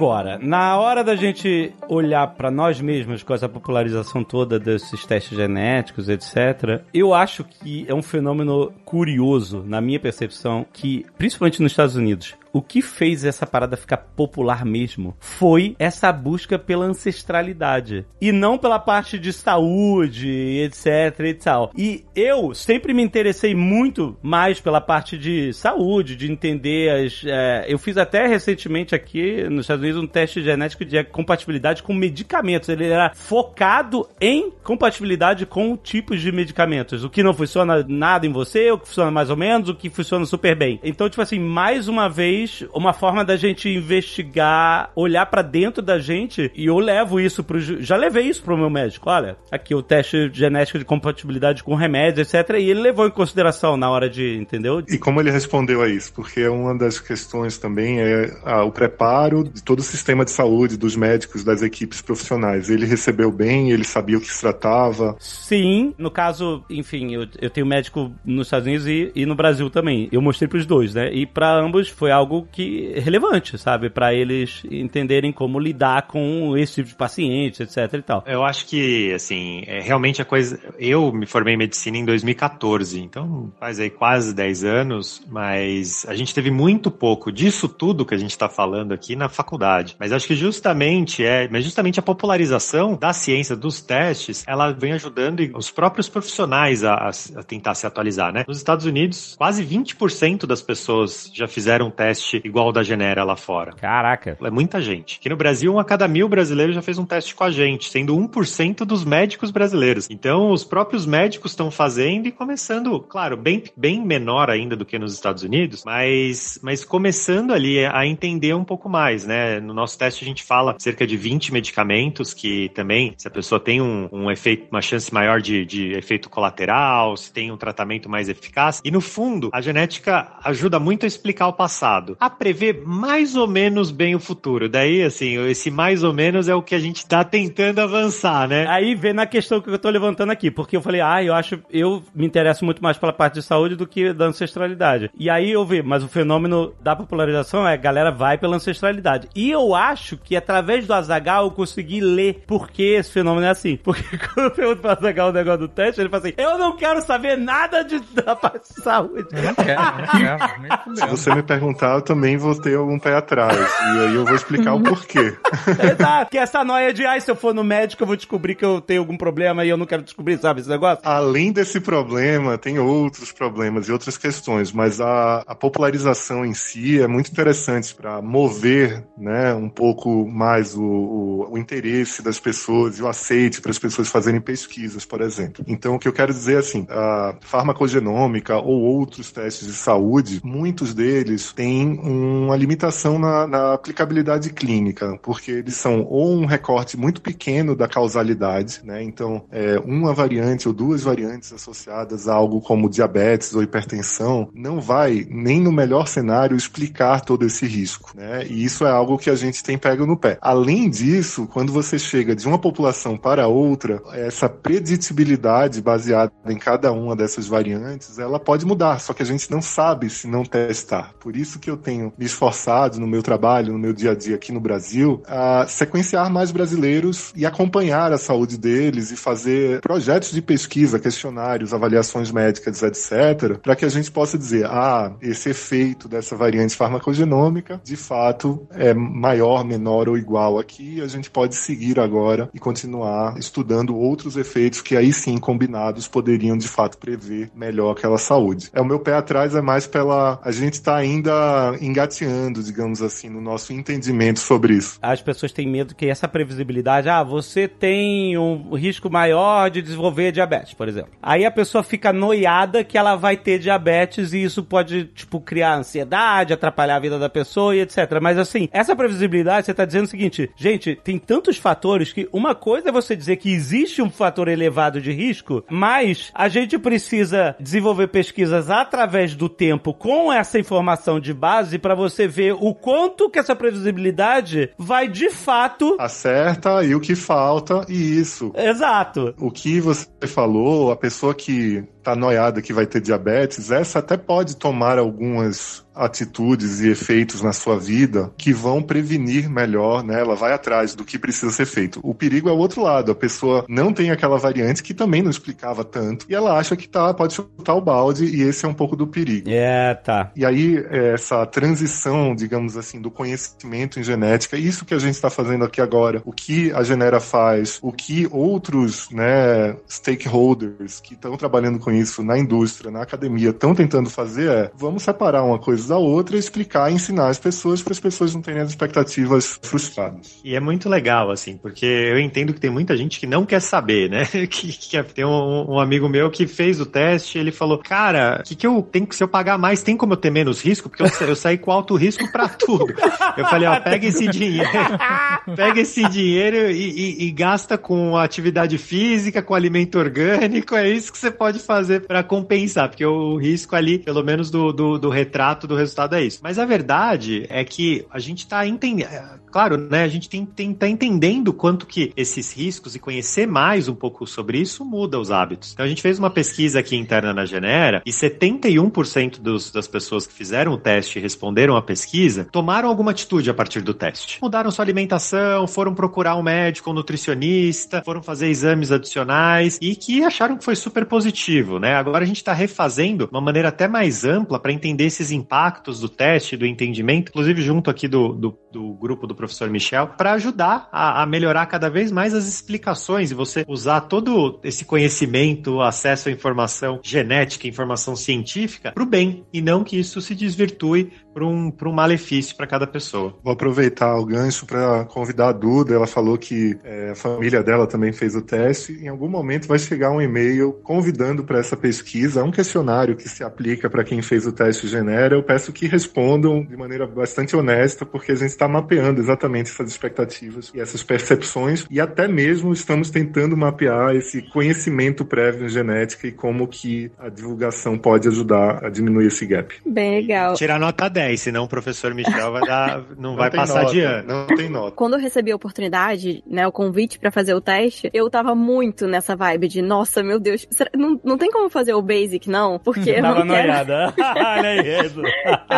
Agora, 0.01 0.37
na 0.37 0.77
hora 0.77 1.03
da 1.03 1.15
gente 1.15 1.73
olhar 1.87 2.27
para 2.27 2.51
nós 2.51 2.81
mesmos 2.81 3.23
com 3.23 3.33
essa 3.33 3.47
popularização 3.47 4.23
toda 4.23 4.59
desses 4.59 5.05
testes 5.05 5.37
genéticos, 5.37 6.09
etc., 6.09 6.81
eu 6.93 7.13
acho 7.13 7.43
que 7.43 7.85
é 7.87 7.93
um 7.93 8.01
fenômeno 8.01 8.71
curioso, 8.83 9.63
na 9.65 9.79
minha 9.79 9.99
percepção, 9.99 10.65
que, 10.73 11.05
principalmente 11.17 11.61
nos 11.61 11.71
Estados 11.71 11.95
Unidos, 11.95 12.35
o 12.53 12.61
que 12.61 12.81
fez 12.81 13.23
essa 13.23 13.45
parada 13.45 13.77
ficar 13.77 13.97
popular 13.97 14.65
mesmo 14.65 15.15
foi 15.19 15.75
essa 15.79 16.11
busca 16.11 16.59
pela 16.59 16.85
ancestralidade. 16.85 18.05
E 18.19 18.31
não 18.31 18.57
pela 18.57 18.79
parte 18.79 19.17
de 19.17 19.31
saúde, 19.31 20.29
etc 20.63 21.19
e 21.19 21.33
tal. 21.33 21.71
E 21.77 22.03
eu 22.15 22.53
sempre 22.53 22.93
me 22.93 23.03
interessei 23.03 23.55
muito 23.55 24.17
mais 24.21 24.59
pela 24.59 24.81
parte 24.81 25.17
de 25.17 25.53
saúde, 25.53 26.15
de 26.15 26.31
entender 26.31 26.89
as. 26.89 27.23
É, 27.25 27.65
eu 27.67 27.77
fiz 27.77 27.97
até 27.97 28.27
recentemente 28.27 28.95
aqui 28.95 29.43
nos 29.49 29.61
Estados 29.61 29.83
Unidos 29.83 30.03
um 30.03 30.07
teste 30.07 30.41
genético 30.41 30.83
de 30.85 31.03
compatibilidade 31.05 31.83
com 31.83 31.93
medicamentos. 31.93 32.69
Ele 32.69 32.87
era 32.87 33.11
focado 33.13 34.07
em 34.19 34.51
compatibilidade 34.63 35.45
com 35.45 35.75
tipos 35.77 36.21
de 36.21 36.31
medicamentos. 36.31 37.03
O 37.03 37.09
que 37.09 37.23
não 37.23 37.33
funciona 37.33 37.85
nada 37.87 38.25
em 38.25 38.31
você, 38.31 38.71
o 38.71 38.77
que 38.77 38.87
funciona 38.87 39.11
mais 39.11 39.29
ou 39.29 39.37
menos, 39.37 39.69
o 39.69 39.75
que 39.75 39.89
funciona 39.89 40.25
super 40.25 40.55
bem. 40.55 40.79
Então, 40.83 41.09
tipo 41.09 41.21
assim, 41.21 41.39
mais 41.39 41.87
uma 41.87 42.09
vez, 42.09 42.40
uma 42.73 42.93
forma 42.93 43.23
da 43.23 43.35
gente 43.35 43.69
investigar, 43.69 44.91
olhar 44.95 45.25
para 45.25 45.41
dentro 45.41 45.81
da 45.81 45.99
gente, 45.99 46.51
e 46.55 46.65
eu 46.65 46.77
levo 46.79 47.19
isso 47.19 47.43
pro. 47.43 47.59
Já 47.59 47.95
levei 47.95 48.27
isso 48.27 48.43
pro 48.43 48.57
meu 48.57 48.69
médico. 48.69 49.09
Olha, 49.09 49.37
aqui 49.51 49.73
o 49.75 49.81
teste 49.81 50.29
genético 50.33 50.79
de 50.79 50.85
compatibilidade 50.85 51.63
com 51.63 51.75
remédios, 51.75 52.33
etc. 52.33 52.55
E 52.57 52.69
ele 52.69 52.81
levou 52.81 53.07
em 53.07 53.11
consideração 53.11 53.75
na 53.77 53.89
hora 53.89 54.09
de, 54.09 54.37
entendeu? 54.37 54.83
E 54.87 54.97
como 54.97 55.19
ele 55.19 55.31
respondeu 55.31 55.81
a 55.81 55.89
isso? 55.89 56.13
Porque 56.13 56.47
uma 56.47 56.77
das 56.77 56.99
questões 56.99 57.57
também 57.57 57.99
é 57.99 58.31
ah, 58.43 58.63
o 58.63 58.71
preparo 58.71 59.43
de 59.43 59.63
todo 59.63 59.79
o 59.79 59.83
sistema 59.83 60.23
de 60.23 60.31
saúde, 60.31 60.77
dos 60.77 60.95
médicos, 60.95 61.43
das 61.43 61.61
equipes 61.61 62.01
profissionais. 62.01 62.69
Ele 62.69 62.85
recebeu 62.85 63.31
bem, 63.31 63.71
ele 63.71 63.83
sabia 63.83 64.17
o 64.17 64.21
que 64.21 64.27
se 64.27 64.41
tratava. 64.41 65.15
Sim, 65.19 65.93
no 65.97 66.11
caso, 66.11 66.63
enfim, 66.69 67.13
eu, 67.13 67.27
eu 67.39 67.49
tenho 67.49 67.65
médico 67.65 68.11
nos 68.25 68.47
Estados 68.47 68.67
Unidos 68.67 68.87
e, 68.87 69.11
e 69.15 69.25
no 69.25 69.35
Brasil 69.35 69.69
também. 69.69 70.09
Eu 70.11 70.21
mostrei 70.21 70.47
pros 70.47 70.65
dois, 70.65 70.93
né? 70.93 71.11
E 71.13 71.25
para 71.25 71.53
ambos 71.53 71.89
foi 71.89 72.11
algo 72.11 72.30
que 72.51 72.99
relevante, 72.99 73.57
sabe? 73.57 73.91
para 73.91 74.13
eles 74.13 74.63
entenderem 74.69 75.31
como 75.31 75.59
lidar 75.59 76.07
com 76.07 76.57
esse 76.57 76.75
tipo 76.75 76.89
de 76.89 76.95
pacientes, 76.95 77.59
etc 77.59 77.93
e 77.93 78.01
tal. 78.01 78.23
Eu 78.25 78.43
acho 78.43 78.65
que, 78.65 79.13
assim, 79.13 79.63
é 79.67 79.79
realmente 79.79 80.21
a 80.21 80.25
coisa. 80.25 80.59
Eu 80.79 81.11
me 81.11 81.25
formei 81.25 81.53
em 81.53 81.57
medicina 81.57 81.97
em 81.97 82.05
2014, 82.05 82.99
então 82.99 83.51
faz 83.59 83.79
aí 83.79 83.89
quase 83.89 84.33
10 84.33 84.63
anos, 84.63 85.21
mas 85.29 86.05
a 86.07 86.15
gente 86.15 86.33
teve 86.33 86.49
muito 86.49 86.89
pouco 86.89 87.31
disso 87.31 87.67
tudo 87.67 88.05
que 88.05 88.15
a 88.15 88.17
gente 88.17 88.31
está 88.31 88.49
falando 88.49 88.93
aqui 88.93 89.15
na 89.15 89.29
faculdade. 89.29 89.95
Mas 89.99 90.11
acho 90.11 90.27
que 90.27 90.35
justamente 90.35 91.23
é, 91.23 91.47
mas 91.49 91.63
justamente 91.63 91.99
a 91.99 92.03
popularização 92.03 92.95
da 92.95 93.13
ciência 93.13 93.55
dos 93.55 93.81
testes, 93.81 94.43
ela 94.47 94.71
vem 94.71 94.93
ajudando 94.93 95.41
os 95.55 95.69
próprios 95.69 96.07
profissionais 96.07 96.83
a, 96.83 97.09
a 97.35 97.43
tentar 97.43 97.75
se 97.75 97.85
atualizar, 97.85 98.33
né? 98.33 98.45
Nos 98.47 98.57
Estados 98.57 98.85
Unidos, 98.85 99.35
quase 99.37 99.65
20% 99.65 100.45
das 100.45 100.61
pessoas 100.61 101.29
já 101.33 101.47
fizeram 101.47 101.87
um 101.87 101.91
teste 102.21 102.41
igual 102.45 102.67
ao 102.67 102.71
da 102.71 102.83
Genera 102.83 103.23
lá 103.23 103.35
fora. 103.35 103.73
Caraca. 103.73 104.37
É 104.41 104.49
muita 104.49 104.81
gente. 104.81 105.17
Aqui 105.19 105.29
no 105.29 105.35
Brasil, 105.35 105.73
um 105.73 105.79
a 105.79 105.83
cada 105.83 106.07
mil 106.07 106.29
brasileiros 106.29 106.75
já 106.75 106.81
fez 106.81 106.97
um 106.97 107.05
teste 107.05 107.33
com 107.33 107.43
a 107.43 107.51
gente, 107.51 107.89
sendo 107.89 108.15
1% 108.15 108.85
dos 108.85 109.03
médicos 109.03 109.51
brasileiros. 109.51 110.07
Então, 110.09 110.51
os 110.51 110.63
próprios 110.63 111.05
médicos 111.05 111.51
estão 111.51 111.71
fazendo 111.71 112.27
e 112.27 112.31
começando, 112.31 112.99
claro, 112.99 113.35
bem, 113.35 113.63
bem 113.75 114.05
menor 114.05 114.49
ainda 114.49 114.75
do 114.75 114.85
que 114.85 114.99
nos 114.99 115.13
Estados 115.13 115.43
Unidos, 115.43 115.83
mas, 115.85 116.59
mas 116.61 116.85
começando 116.85 117.53
ali 117.53 117.83
a 117.85 118.05
entender 118.05 118.53
um 118.53 118.63
pouco 118.63 118.87
mais, 118.87 119.25
né? 119.25 119.59
No 119.59 119.73
nosso 119.73 119.97
teste 119.97 120.23
a 120.23 120.27
gente 120.27 120.43
fala 120.43 120.75
cerca 120.79 121.07
de 121.07 121.17
20 121.17 121.51
medicamentos 121.51 122.33
que 122.33 122.69
também, 122.69 123.13
se 123.17 123.27
a 123.27 123.31
pessoa 123.31 123.59
tem 123.59 123.81
um, 123.81 124.07
um 124.11 124.31
efeito, 124.31 124.67
uma 124.71 124.81
chance 124.81 125.13
maior 125.13 125.41
de, 125.41 125.65
de 125.65 125.93
efeito 125.93 126.29
colateral, 126.29 127.17
se 127.17 127.31
tem 127.31 127.51
um 127.51 127.57
tratamento 127.57 128.09
mais 128.09 128.29
eficaz. 128.29 128.81
E 128.83 128.91
no 128.91 129.01
fundo, 129.01 129.49
a 129.53 129.61
genética 129.61 130.31
ajuda 130.43 130.79
muito 130.79 131.05
a 131.05 131.07
explicar 131.07 131.47
o 131.47 131.53
passado, 131.53 132.10
a 132.19 132.29
prever 132.29 132.83
mais 132.85 133.35
ou 133.35 133.47
menos 133.47 133.91
bem 133.91 134.15
o 134.15 134.19
futuro. 134.19 134.69
Daí, 134.69 135.03
assim, 135.03 135.37
esse 135.47 135.69
mais 135.69 136.03
ou 136.03 136.13
menos 136.13 136.47
é 136.47 136.55
o 136.55 136.61
que 136.61 136.75
a 136.75 136.79
gente 136.79 137.05
tá 137.05 137.23
tentando 137.23 137.79
avançar, 137.79 138.47
né? 138.47 138.65
Aí 138.67 138.95
vem 138.95 139.13
na 139.13 139.25
questão 139.25 139.61
que 139.61 139.69
eu 139.69 139.79
tô 139.79 139.89
levantando 139.89 140.31
aqui, 140.31 140.49
porque 140.51 140.75
eu 140.75 140.81
falei, 140.81 141.01
ah, 141.01 141.23
eu 141.23 141.33
acho, 141.33 141.59
eu 141.69 142.01
me 142.13 142.25
interesso 142.25 142.65
muito 142.65 142.81
mais 142.81 142.97
pela 142.97 143.13
parte 143.13 143.35
de 143.35 143.43
saúde 143.43 143.75
do 143.75 143.87
que 143.87 144.13
da 144.13 144.25
ancestralidade. 144.25 145.11
E 145.17 145.29
aí 145.29 145.51
eu 145.51 145.65
vi, 145.65 145.81
mas 145.81 146.03
o 146.03 146.07
fenômeno 146.07 146.73
da 146.81 146.95
popularização 146.95 147.67
é 147.67 147.73
a 147.73 147.77
galera 147.77 148.11
vai 148.11 148.37
pela 148.37 148.55
ancestralidade. 148.55 149.29
E 149.35 149.49
eu 149.49 149.75
acho 149.75 150.17
que 150.17 150.35
através 150.35 150.85
do 150.85 150.93
Azagal 150.93 151.45
eu 151.45 151.51
consegui 151.51 151.99
ler 151.99 152.43
por 152.47 152.69
que 152.69 152.83
esse 152.83 153.11
fenômeno 153.11 153.45
é 153.45 153.49
assim. 153.49 153.77
Porque 153.83 154.17
quando 154.17 154.45
eu 154.45 154.51
pergunto 154.51 154.81
pro 154.81 154.91
Azagal 154.91 155.29
o 155.29 155.33
negócio 155.33 155.59
do 155.59 155.67
teste, 155.67 156.01
ele 156.01 156.09
fala 156.09 156.23
assim: 156.23 156.33
eu 156.37 156.57
não 156.57 156.75
quero 156.75 157.01
saber 157.01 157.37
nada 157.37 157.83
de, 157.83 157.99
da 157.99 158.35
parte 158.35 158.73
de 158.73 158.81
saúde. 158.81 159.27
Eu 159.31 159.43
não 159.43 159.55
quero, 159.55 159.81
não 159.81 160.07
quero. 160.07 160.95
Se 160.95 161.05
você 161.07 161.35
me 161.35 161.43
perguntar, 161.43 162.00
eu 162.01 162.05
também 162.05 162.35
vou 162.35 162.59
ter 162.59 162.75
algum 162.75 162.97
pé 162.97 163.15
atrás. 163.15 163.57
E 163.57 163.99
aí 163.99 164.15
eu 164.15 164.25
vou 164.25 164.35
explicar 164.35 164.73
o 164.73 164.81
porquê. 164.81 165.35
Exato. 165.79 166.31
Que 166.31 166.37
essa 166.37 166.63
noia 166.63 166.91
de, 166.91 167.05
ai, 167.05 167.21
se 167.21 167.29
eu 167.29 167.35
for 167.35 167.53
no 167.53 167.63
médico, 167.63 168.03
eu 168.03 168.07
vou 168.07 168.15
descobrir 168.15 168.55
que 168.55 168.65
eu 168.65 168.81
tenho 168.81 169.01
algum 169.01 169.15
problema 169.15 169.63
e 169.63 169.69
eu 169.69 169.77
não 169.77 169.85
quero 169.85 170.01
descobrir, 170.01 170.39
sabe, 170.39 170.61
esse 170.61 170.69
negócio? 170.69 170.99
Além 171.03 171.51
desse 171.51 171.79
problema, 171.79 172.57
tem 172.57 172.79
outros 172.79 173.31
problemas 173.31 173.87
e 173.87 173.91
outras 173.91 174.17
questões, 174.17 174.71
mas 174.71 174.99
a, 174.99 175.43
a 175.45 175.55
popularização 175.55 176.43
em 176.45 176.53
si 176.53 176.99
é 176.99 177.07
muito 177.07 177.31
interessante 177.31 177.93
para 177.93 178.21
mover, 178.21 179.03
né, 179.17 179.53
um 179.53 179.69
pouco 179.69 180.27
mais 180.27 180.75
o, 180.75 180.83
o, 180.83 181.53
o 181.53 181.57
interesse 181.57 182.21
das 182.21 182.39
pessoas 182.39 182.97
e 182.97 183.03
o 183.03 183.07
aceite 183.07 183.61
para 183.61 183.71
as 183.71 183.79
pessoas 183.79 184.09
fazerem 184.09 184.41
pesquisas, 184.41 185.05
por 185.05 185.21
exemplo. 185.21 185.63
Então, 185.67 185.95
o 185.95 185.99
que 185.99 186.07
eu 186.07 186.13
quero 186.13 186.33
dizer 186.33 186.55
é 186.55 186.59
assim, 186.59 186.87
a 186.89 187.35
farmacogenômica 187.41 188.57
ou 188.57 188.81
outros 188.81 189.31
testes 189.31 189.67
de 189.67 189.73
saúde, 189.73 190.41
muitos 190.43 190.93
deles 190.93 191.51
têm 191.53 191.90
uma 191.99 192.55
limitação 192.55 193.17
na, 193.17 193.47
na 193.47 193.73
aplicabilidade 193.73 194.51
clínica, 194.51 195.17
porque 195.21 195.51
eles 195.51 195.75
são 195.75 196.05
ou 196.09 196.33
um 196.33 196.45
recorte 196.45 196.97
muito 196.97 197.21
pequeno 197.21 197.75
da 197.75 197.87
causalidade, 197.87 198.81
né? 198.83 199.03
Então, 199.03 199.43
é, 199.51 199.79
uma 199.79 200.13
variante 200.13 200.67
ou 200.67 200.73
duas 200.73 201.03
variantes 201.03 201.51
associadas 201.53 202.27
a 202.27 202.33
algo 202.33 202.61
como 202.61 202.89
diabetes 202.89 203.53
ou 203.53 203.63
hipertensão 203.63 204.49
não 204.53 204.79
vai, 204.79 205.25
nem 205.29 205.61
no 205.61 205.71
melhor 205.71 206.07
cenário, 206.07 206.57
explicar 206.57 207.21
todo 207.21 207.45
esse 207.45 207.65
risco, 207.65 208.11
né? 208.15 208.45
E 208.47 208.63
isso 208.63 208.85
é 208.85 208.91
algo 208.91 209.17
que 209.17 209.29
a 209.29 209.35
gente 209.35 209.63
tem 209.63 209.77
pego 209.77 210.05
no 210.05 210.17
pé. 210.17 210.37
Além 210.41 210.89
disso, 210.89 211.47
quando 211.47 211.71
você 211.71 211.97
chega 211.97 212.35
de 212.35 212.47
uma 212.47 212.59
população 212.59 213.17
para 213.17 213.47
outra, 213.47 214.01
essa 214.13 214.49
preditibilidade 214.49 215.81
baseada 215.81 216.31
em 216.45 216.57
cada 216.57 216.91
uma 216.91 217.15
dessas 217.15 217.47
variantes, 217.47 218.19
ela 218.19 218.39
pode 218.39 218.65
mudar, 218.65 218.99
só 218.99 219.13
que 219.13 219.23
a 219.23 219.25
gente 219.25 219.49
não 219.49 219.61
sabe 219.61 220.09
se 220.09 220.27
não 220.27 220.43
testar. 220.43 221.13
Por 221.19 221.35
isso 221.35 221.59
que 221.59 221.70
eu 221.71 221.77
tenho 221.77 222.13
me 222.17 222.25
esforçado 222.25 222.99
no 222.99 223.07
meu 223.07 223.23
trabalho, 223.23 223.73
no 223.73 223.79
meu 223.79 223.93
dia 223.93 224.11
a 224.11 224.15
dia 224.15 224.35
aqui 224.35 224.51
no 224.51 224.59
Brasil, 224.59 225.21
a 225.27 225.65
sequenciar 225.67 226.29
mais 226.29 226.51
brasileiros 226.51 227.31
e 227.35 227.45
acompanhar 227.45 228.11
a 228.11 228.17
saúde 228.17 228.57
deles 228.57 229.11
e 229.11 229.15
fazer 229.15 229.81
projetos 229.81 230.31
de 230.31 230.41
pesquisa, 230.41 230.99
questionários, 230.99 231.73
avaliações 231.73 232.31
médicas, 232.31 232.81
etc., 232.83 233.57
para 233.61 233.75
que 233.75 233.85
a 233.85 233.89
gente 233.89 234.11
possa 234.11 234.37
dizer, 234.37 234.65
ah, 234.65 235.13
esse 235.21 235.49
efeito 235.49 236.07
dessa 236.07 236.35
variante 236.35 236.75
farmacogenômica, 236.75 237.81
de 237.83 237.95
fato, 237.95 238.67
é 238.71 238.93
maior, 238.93 239.63
menor 239.63 240.09
ou 240.09 240.17
igual 240.17 240.59
aqui, 240.59 241.01
a 241.01 241.07
gente 241.07 241.29
pode 241.29 241.55
seguir 241.55 241.99
agora 241.99 242.49
e 242.53 242.59
continuar 242.59 243.37
estudando 243.37 243.95
outros 243.95 244.37
efeitos 244.37 244.81
que 244.81 244.95
aí 244.95 245.13
sim, 245.13 245.37
combinados, 245.37 246.07
poderiam 246.07 246.57
de 246.57 246.67
fato 246.67 246.97
prever 246.97 247.49
melhor 247.55 247.91
aquela 247.91 248.17
saúde. 248.17 248.69
É 248.73 248.81
o 248.81 248.85
meu 248.85 248.99
pé 248.99 249.13
atrás 249.13 249.55
é 249.55 249.61
mais 249.61 249.87
pela 249.87 250.39
a 250.43 250.51
gente 250.51 250.73
está 250.73 250.95
ainda 250.95 251.31
engateando, 251.79 252.63
digamos 252.63 253.01
assim, 253.01 253.29
no 253.29 253.41
nosso 253.41 253.73
entendimento 253.73 254.39
sobre 254.39 254.73
isso. 254.73 254.97
As 255.01 255.21
pessoas 255.21 255.51
têm 255.51 255.67
medo 255.67 255.95
que 255.95 256.05
essa 256.05 256.27
previsibilidade, 256.27 257.09
ah, 257.09 257.23
você 257.23 257.67
tem 257.67 258.37
um 258.37 258.75
risco 258.75 259.09
maior 259.09 259.69
de 259.69 259.81
desenvolver 259.81 260.31
diabetes, 260.31 260.73
por 260.73 260.87
exemplo. 260.87 261.11
Aí 261.21 261.45
a 261.45 261.51
pessoa 261.51 261.83
fica 261.83 262.13
noiada 262.13 262.83
que 262.83 262.97
ela 262.97 263.15
vai 263.15 263.37
ter 263.37 263.59
diabetes 263.59 264.33
e 264.33 264.43
isso 264.43 264.63
pode, 264.63 265.05
tipo, 265.05 265.39
criar 265.39 265.75
ansiedade, 265.75 266.53
atrapalhar 266.53 266.97
a 266.97 266.99
vida 266.99 267.19
da 267.19 267.29
pessoa 267.29 267.75
e 267.75 267.81
etc. 267.81 268.19
Mas 268.21 268.37
assim, 268.37 268.69
essa 268.71 268.95
previsibilidade, 268.95 269.65
você 269.65 269.71
está 269.71 269.85
dizendo 269.85 270.05
o 270.05 270.09
seguinte, 270.09 270.49
gente, 270.55 270.95
tem 271.03 271.17
tantos 271.17 271.57
fatores 271.57 272.11
que 272.13 272.27
uma 272.31 272.55
coisa 272.55 272.89
é 272.89 272.91
você 272.91 273.15
dizer 273.15 273.37
que 273.37 273.51
existe 273.51 274.01
um 274.01 274.09
fator 274.09 274.47
elevado 274.47 275.01
de 275.01 275.11
risco, 275.11 275.63
mas 275.69 276.31
a 276.33 276.47
gente 276.47 276.77
precisa 276.77 277.55
desenvolver 277.59 278.07
pesquisas 278.07 278.69
através 278.69 279.35
do 279.35 279.47
tempo 279.47 279.93
com 279.93 280.31
essa 280.31 280.59
informação 280.59 281.19
de 281.19 281.33
base 281.33 281.50
para 281.79 281.95
você 281.95 282.27
ver 282.27 282.53
o 282.53 282.73
quanto 282.73 283.29
que 283.29 283.39
essa 283.39 283.55
previsibilidade 283.55 284.71
vai 284.77 285.07
de 285.07 285.29
fato 285.29 285.95
acerta 285.99 286.83
e 286.83 286.95
o 286.95 286.99
que 286.99 287.15
falta 287.15 287.85
e 287.89 288.19
isso. 288.19 288.51
Exato. 288.55 289.33
O 289.37 289.51
que 289.51 289.79
você 289.79 290.07
falou, 290.27 290.91
a 290.91 290.95
pessoa 290.95 291.33
que 291.33 291.83
tá 292.03 292.15
noiada 292.15 292.61
que 292.61 292.73
vai 292.73 292.85
ter 292.85 293.01
diabetes, 293.01 293.71
essa 293.71 293.99
até 293.99 294.17
pode 294.17 294.55
tomar 294.57 294.97
algumas 294.97 295.85
atitudes 295.93 296.79
e 296.81 296.89
efeitos 296.89 297.41
na 297.41 297.53
sua 297.53 297.77
vida 297.77 298.31
que 298.37 298.53
vão 298.53 298.81
prevenir 298.81 299.49
melhor, 299.49 300.03
né? 300.03 300.19
Ela 300.19 300.35
vai 300.35 300.53
atrás 300.53 300.95
do 300.95 301.03
que 301.03 301.19
precisa 301.19 301.51
ser 301.51 301.65
feito. 301.65 301.99
O 302.03 302.13
perigo 302.13 302.49
é 302.49 302.51
o 302.51 302.57
outro 302.57 302.81
lado. 302.81 303.11
A 303.11 303.15
pessoa 303.15 303.65
não 303.67 303.93
tem 303.93 304.11
aquela 304.11 304.37
variante 304.37 304.81
que 304.81 304.93
também 304.93 305.21
não 305.21 305.29
explicava 305.29 305.83
tanto 305.83 306.25
e 306.29 306.35
ela 306.35 306.57
acha 306.57 306.75
que 306.75 306.87
tá, 306.87 307.13
pode 307.13 307.33
chutar 307.33 307.75
o 307.75 307.81
balde 307.81 308.25
e 308.25 308.41
esse 308.41 308.65
é 308.65 308.69
um 308.69 308.73
pouco 308.73 308.95
do 308.95 309.05
perigo. 309.05 309.49
É, 309.49 309.93
tá. 309.93 310.31
E 310.35 310.45
aí, 310.45 310.83
essa 310.89 311.45
transição, 311.45 312.33
digamos 312.33 312.77
assim, 312.77 313.01
do 313.01 313.11
conhecimento 313.11 313.99
em 313.99 314.03
genética, 314.03 314.57
isso 314.57 314.85
que 314.85 314.93
a 314.93 314.99
gente 314.99 315.15
está 315.15 315.29
fazendo 315.29 315.65
aqui 315.65 315.81
agora, 315.81 316.21
o 316.25 316.31
que 316.31 316.71
a 316.71 316.83
Genera 316.83 317.19
faz, 317.19 317.79
o 317.81 317.91
que 317.91 318.27
outros 318.31 319.09
né, 319.11 319.75
stakeholders 319.89 320.99
que 320.99 321.13
estão 321.13 321.35
trabalhando 321.35 321.79
com 321.79 321.90
isso 321.91 322.23
na 322.23 322.37
indústria, 322.37 322.91
na 322.91 323.01
academia, 323.01 323.49
estão 323.49 323.73
tentando 323.73 324.09
fazer 324.09 324.49
é, 324.49 324.71
vamos 324.75 325.03
separar 325.03 325.43
uma 325.43 325.59
coisa 325.59 325.87
da 325.89 325.97
outra, 325.97 326.37
explicar, 326.37 326.91
ensinar 326.91 327.27
as 327.27 327.39
pessoas 327.39 327.81
para 327.81 327.93
as 327.93 327.99
pessoas 327.99 328.33
não 328.33 328.41
terem 328.41 328.61
as 328.61 328.69
expectativas 328.69 329.59
frustradas. 329.61 330.39
E 330.43 330.55
é 330.55 330.59
muito 330.59 330.89
legal, 330.89 331.31
assim, 331.31 331.57
porque 331.57 331.85
eu 331.85 332.19
entendo 332.19 332.53
que 332.53 332.59
tem 332.59 332.69
muita 332.69 332.95
gente 332.97 333.19
que 333.19 333.27
não 333.27 333.45
quer 333.45 333.61
saber, 333.61 334.09
né? 334.09 334.25
que, 334.47 334.47
que 334.47 335.03
tem 335.03 335.25
um, 335.25 335.73
um, 335.73 335.79
amigo 335.79 336.09
meu 336.09 336.29
que 336.29 336.47
fez 336.47 336.79
o 336.79 336.85
teste, 336.85 337.37
ele 337.37 337.51
falou, 337.51 337.77
cara, 337.77 338.41
que 338.45 338.55
que 338.55 338.67
eu 338.67 338.81
tenho 338.81 339.07
que 339.07 339.15
se 339.15 339.23
eu 339.23 339.27
pagar 339.27 339.57
mais, 339.57 339.83
tem 339.83 339.95
como 339.95 340.13
eu 340.13 340.17
ter 340.17 340.31
menos 340.31 340.61
risco? 340.61 340.89
Porque 340.89 341.03
eu, 341.03 341.27
eu 341.27 341.35
saí 341.35 341.57
com 341.57 341.71
alto 341.71 341.95
risco 341.95 342.29
para 342.31 342.49
tudo. 342.49 342.93
Eu 343.37 343.45
falei, 343.45 343.67
ó, 343.67 343.79
pega 343.79 344.07
esse 344.07 344.27
dinheiro, 344.27 344.69
pega 345.55 345.81
esse 345.81 346.07
dinheiro 346.09 346.71
e, 346.71 347.23
e, 347.23 347.27
e 347.27 347.31
gasta 347.31 347.77
com 347.77 348.17
atividade 348.17 348.77
física, 348.77 349.41
com 349.41 349.53
alimento 349.53 349.97
orgânico, 349.97 350.75
é 350.75 350.89
isso 350.89 351.11
que 351.11 351.17
você 351.17 351.31
pode 351.31 351.59
fazer 351.59 351.80
para 352.07 352.23
compensar, 352.23 352.89
porque 352.89 353.05
o 353.05 353.37
risco 353.37 353.75
ali, 353.75 353.99
pelo 353.99 354.23
menos 354.23 354.49
do, 354.49 354.71
do, 354.71 354.97
do 354.97 355.09
retrato 355.09 355.67
do 355.67 355.75
resultado 355.75 356.15
é 356.15 356.23
isso. 356.23 356.39
Mas 356.43 356.59
a 356.59 356.65
verdade 356.65 357.45
é 357.49 357.63
que 357.63 358.05
a 358.11 358.19
gente 358.19 358.47
tá 358.47 358.65
entendendo, 358.65 359.09
claro, 359.51 359.77
né, 359.77 360.03
a 360.03 360.07
gente 360.07 360.29
tem, 360.29 360.45
tem, 360.45 360.73
tá 360.73 360.87
entendendo 360.87 361.53
quanto 361.53 361.85
que 361.85 362.11
esses 362.15 362.51
riscos 362.53 362.95
e 362.95 362.99
conhecer 362.99 363.47
mais 363.47 363.87
um 363.87 363.95
pouco 363.95 364.25
sobre 364.25 364.59
isso 364.59 364.85
muda 364.85 365.19
os 365.19 365.31
hábitos. 365.31 365.73
Então 365.73 365.85
a 365.85 365.89
gente 365.89 366.01
fez 366.01 366.17
uma 366.17 366.29
pesquisa 366.29 366.79
aqui 366.79 366.95
interna 366.95 367.33
na 367.33 367.45
Genera 367.45 368.01
e 368.05 368.11
71% 368.11 369.39
dos, 369.39 369.71
das 369.71 369.87
pessoas 369.87 370.25
que 370.25 370.33
fizeram 370.33 370.73
o 370.73 370.77
teste 370.77 371.19
e 371.19 371.21
responderam 371.21 371.75
a 371.75 371.81
pesquisa 371.81 372.47
tomaram 372.51 372.89
alguma 372.89 373.11
atitude 373.11 373.49
a 373.49 373.53
partir 373.53 373.81
do 373.81 373.93
teste. 373.93 374.39
Mudaram 374.41 374.71
sua 374.71 374.85
alimentação, 374.85 375.67
foram 375.67 375.93
procurar 375.93 376.35
um 376.35 376.43
médico, 376.43 376.89
um 376.89 376.93
nutricionista, 376.93 378.01
foram 378.03 378.21
fazer 378.21 378.47
exames 378.47 378.91
adicionais 378.91 379.77
e 379.81 379.95
que 379.95 380.23
acharam 380.23 380.57
que 380.57 380.63
foi 380.63 380.75
super 380.75 381.05
positivo, 381.05 381.79
né? 381.79 381.95
Agora 381.95 382.23
a 382.23 382.27
gente 382.27 382.37
está 382.37 382.53
refazendo 382.53 383.25
de 383.25 383.31
uma 383.31 383.41
maneira 383.41 383.69
até 383.69 383.87
mais 383.87 384.23
ampla 384.23 384.59
para 384.59 384.71
entender 384.71 385.05
esses 385.05 385.31
impactos 385.31 385.99
do 385.99 386.09
teste, 386.09 386.57
do 386.57 386.65
entendimento, 386.65 387.29
inclusive 387.29 387.61
junto 387.61 387.89
aqui 387.89 388.07
do, 388.07 388.33
do, 388.33 388.57
do 388.71 388.93
grupo 388.93 389.27
do 389.27 389.35
professor 389.47 389.69
Michel, 389.69 390.07
para 390.07 390.33
ajudar 390.33 390.87
a, 390.91 391.21
a, 391.21 391.25
melhorar 391.25 391.65
cada 391.65 391.89
vez 391.89 392.11
mais 392.11 392.33
as 392.33 392.47
explicações 392.47 393.31
e 393.31 393.33
você 393.33 393.65
usar 393.67 394.01
todo 394.01 394.59
esse 394.63 394.85
conhecimento, 394.85 395.81
acesso 395.81 396.29
à 396.29 396.31
informação 396.31 396.99
genética, 397.03 397.67
informação 397.67 398.15
científica 398.15 398.91
para 398.91 399.03
o 399.03 399.05
bem 399.05 399.45
e 399.51 399.61
não 399.61 399.83
que 399.83 399.97
isso 399.97 400.21
se 400.21 400.35
desvirtue 400.35 401.11
para 401.33 401.45
um, 401.45 401.71
um 401.83 401.91
malefício 401.91 402.55
para 402.55 402.67
cada 402.67 402.85
pessoa. 402.85 403.35
Vou 403.43 403.53
aproveitar 403.53 404.15
o 404.17 404.25
gancho 404.25 404.65
para 404.65 405.05
convidar 405.05 405.49
a 405.49 405.51
Duda. 405.51 405.93
Ela 405.93 406.07
falou 406.07 406.37
que 406.37 406.77
é, 406.83 407.11
a 407.11 407.15
família 407.15 407.63
dela 407.63 407.87
também 407.87 408.11
fez 408.11 408.35
o 408.35 408.41
teste. 408.41 408.93
Em 409.01 409.07
algum 409.07 409.27
momento 409.27 409.67
vai 409.67 409.79
chegar 409.79 410.11
um 410.11 410.21
e-mail 410.21 410.73
convidando 410.83 411.43
para 411.43 411.59
essa 411.59 411.77
pesquisa. 411.77 412.41
É 412.41 412.43
um 412.43 412.51
questionário 412.51 413.15
que 413.15 413.29
se 413.29 413.43
aplica 413.43 413.89
para 413.89 414.03
quem 414.03 414.21
fez 414.21 414.45
o 414.45 414.51
teste 414.51 414.87
Genera. 414.87 415.35
Eu 415.35 415.43
peço 415.43 415.71
que 415.71 415.87
respondam 415.87 416.63
de 416.63 416.75
maneira 416.75 417.07
bastante 417.07 417.55
honesta, 417.55 418.05
porque 418.05 418.31
a 418.31 418.35
gente 418.35 418.49
está 418.49 418.67
mapeando 418.67 419.21
exatamente 419.21 419.71
essas 419.71 419.89
expectativas 419.89 420.71
e 420.73 420.79
essas 420.79 421.03
percepções 421.03 421.85
e 421.89 421.99
até 421.99 422.27
mesmo 422.27 422.73
estamos 422.73 423.09
tentando 423.09 423.55
mapear 423.55 424.15
esse 424.15 424.41
conhecimento 424.41 425.23
prévio 425.23 425.65
em 425.65 425.69
genética 425.69 426.27
e 426.27 426.31
como 426.31 426.67
que 426.67 427.11
a 427.17 427.29
divulgação 427.29 427.97
pode 427.97 428.27
ajudar 428.27 428.85
a 428.85 428.89
diminuir 428.89 429.27
esse 429.27 429.45
gap. 429.45 429.73
Bem 429.85 430.21
legal. 430.21 430.55
Tirar 430.55 430.79
nota 430.79 431.07
10 431.09 431.20
10, 431.21 431.39
senão 431.39 431.63
o 431.65 431.67
professor 431.67 432.13
Michel 432.13 432.51
vai 432.51 432.61
dar, 432.61 432.97
não, 433.17 433.31
não 433.31 433.35
vai 433.35 433.51
passar 433.51 433.83
nota, 433.83 433.93
de 433.93 434.01
ano. 434.01 434.27
Não 434.27 434.47
tem 434.47 434.69
nota. 434.69 434.91
Quando 434.95 435.13
eu 435.13 435.19
recebi 435.19 435.51
a 435.51 435.55
oportunidade, 435.55 436.43
né, 436.47 436.67
o 436.67 436.71
convite 436.71 437.19
para 437.19 437.31
fazer 437.31 437.53
o 437.53 437.61
teste, 437.61 438.09
eu 438.13 438.29
tava 438.29 438.55
muito 438.55 439.07
nessa 439.07 439.35
vibe 439.35 439.67
de, 439.67 439.81
nossa, 439.81 440.23
meu 440.23 440.39
Deus, 440.39 440.67
será, 440.71 440.89
não, 440.95 441.19
não 441.23 441.37
tem 441.37 441.51
como 441.51 441.69
fazer 441.69 441.93
o 441.93 442.01
basic, 442.01 442.49
não? 442.49 442.79
Porque 442.79 443.11
eu 443.11 443.21
não 443.21 443.47
quero... 443.47 443.71
Olha 444.51 444.81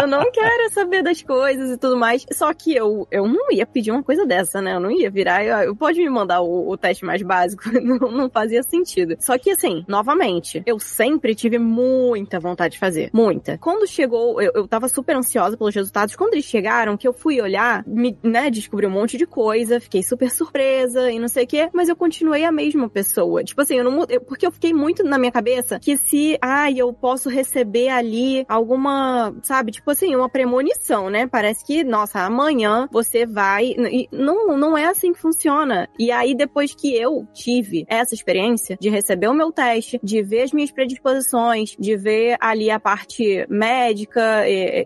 eu 0.02 0.08
não 0.08 0.32
quero 0.32 0.72
saber 0.72 1.04
das 1.04 1.22
coisas 1.22 1.72
e 1.72 1.78
tudo 1.78 1.98
mais. 1.98 2.26
Só 2.32 2.54
que 2.54 2.74
eu, 2.76 3.08
eu 3.12 3.28
não 3.28 3.52
ia 3.52 3.66
pedir 3.66 3.92
uma 3.92 4.04
coisa 4.04 4.26
dessa, 4.26 4.62
né? 4.62 4.76
Eu 4.76 4.80
não 4.80 4.92
ia 4.92 5.10
virar, 5.10 5.44
eu, 5.44 5.58
eu 5.58 5.76
pode 5.76 6.00
me 6.00 6.10
mandar 6.10 6.42
o, 6.42 6.70
o 6.70 6.78
teste 6.78 7.06
mais 7.06 7.22
básico, 7.22 7.64
não, 7.82 7.98
não 8.12 8.30
fazia 8.30 8.64
sentido. 8.64 9.16
Só 9.20 9.38
que 9.38 9.52
assim, 9.52 9.84
novamente, 9.88 10.64
eu 10.66 10.80
sempre 10.80 11.36
tive 11.36 11.58
muita 11.58 12.40
vontade 12.40 12.74
de 12.74 12.80
fazer. 12.80 13.10
Muita. 13.14 13.58
Quando 13.58 13.88
chegou, 13.88 14.42
eu, 14.42 14.52
eu 14.56 14.68
tava 14.68 14.88
super 14.88 15.16
ansiosa 15.16 15.33
ansiosa 15.34 15.58
pelos 15.58 15.74
resultados. 15.74 16.16
Quando 16.16 16.34
eles 16.34 16.46
chegaram, 16.46 16.96
que 16.96 17.08
eu 17.08 17.14
fui 17.14 17.42
olhar, 17.42 17.84
me, 17.88 18.18
né, 18.24 18.50
descobri 18.50 18.86
um 18.86 18.92
monte 18.92 19.18
de 19.18 19.26
coisa, 19.26 19.80
fiquei 19.80 20.04
super 20.04 20.30
surpresa 20.30 21.12
e 21.12 21.20
não 21.20 21.28
sei 21.28 21.46
o 21.46 21.48
quê, 21.48 21.70
mas 21.74 21.90
eu 21.90 21.96
continuei 21.96 22.46
a 22.46 22.52
mesma 22.52 22.90
pessoa. 22.90 23.44
Tipo 23.44 23.62
assim, 23.62 23.78
eu 23.78 23.84
não 23.84 24.04
porque 24.28 24.46
eu 24.46 24.52
fiquei 24.52 24.74
muito 24.74 25.04
na 25.04 25.18
minha 25.18 25.32
cabeça 25.32 25.80
que 25.80 25.98
se, 25.98 26.38
ai, 26.42 26.76
eu 26.78 26.94
posso 26.94 27.30
receber 27.30 27.90
ali 27.90 28.46
alguma, 28.48 29.34
sabe, 29.42 29.72
tipo 29.72 29.90
assim, 29.90 30.16
uma 30.16 30.30
premonição, 30.30 31.10
né? 31.10 31.28
Parece 31.28 31.66
que, 31.66 31.84
nossa, 31.84 32.20
amanhã 32.20 32.88
você 32.92 33.26
vai. 33.26 33.74
E 33.78 34.08
não, 34.12 34.58
não 34.58 34.78
é 34.78 34.86
assim 34.86 35.14
que 35.14 35.20
funciona. 35.20 35.88
E 35.98 36.12
aí, 36.12 36.36
depois 36.36 36.74
que 36.76 36.96
eu 36.96 37.26
tive 37.34 37.86
essa 37.88 38.14
experiência 38.14 38.78
de 38.80 38.90
receber 38.90 39.28
o 39.28 39.34
meu 39.34 39.52
teste, 39.52 40.00
de 40.04 40.22
ver 40.22 40.44
as 40.44 40.52
minhas 40.52 40.72
predisposições, 40.72 41.76
de 41.80 41.96
ver 41.96 42.38
ali 42.40 42.70
a 42.70 42.80
parte 42.80 43.46
médica, 43.50 44.44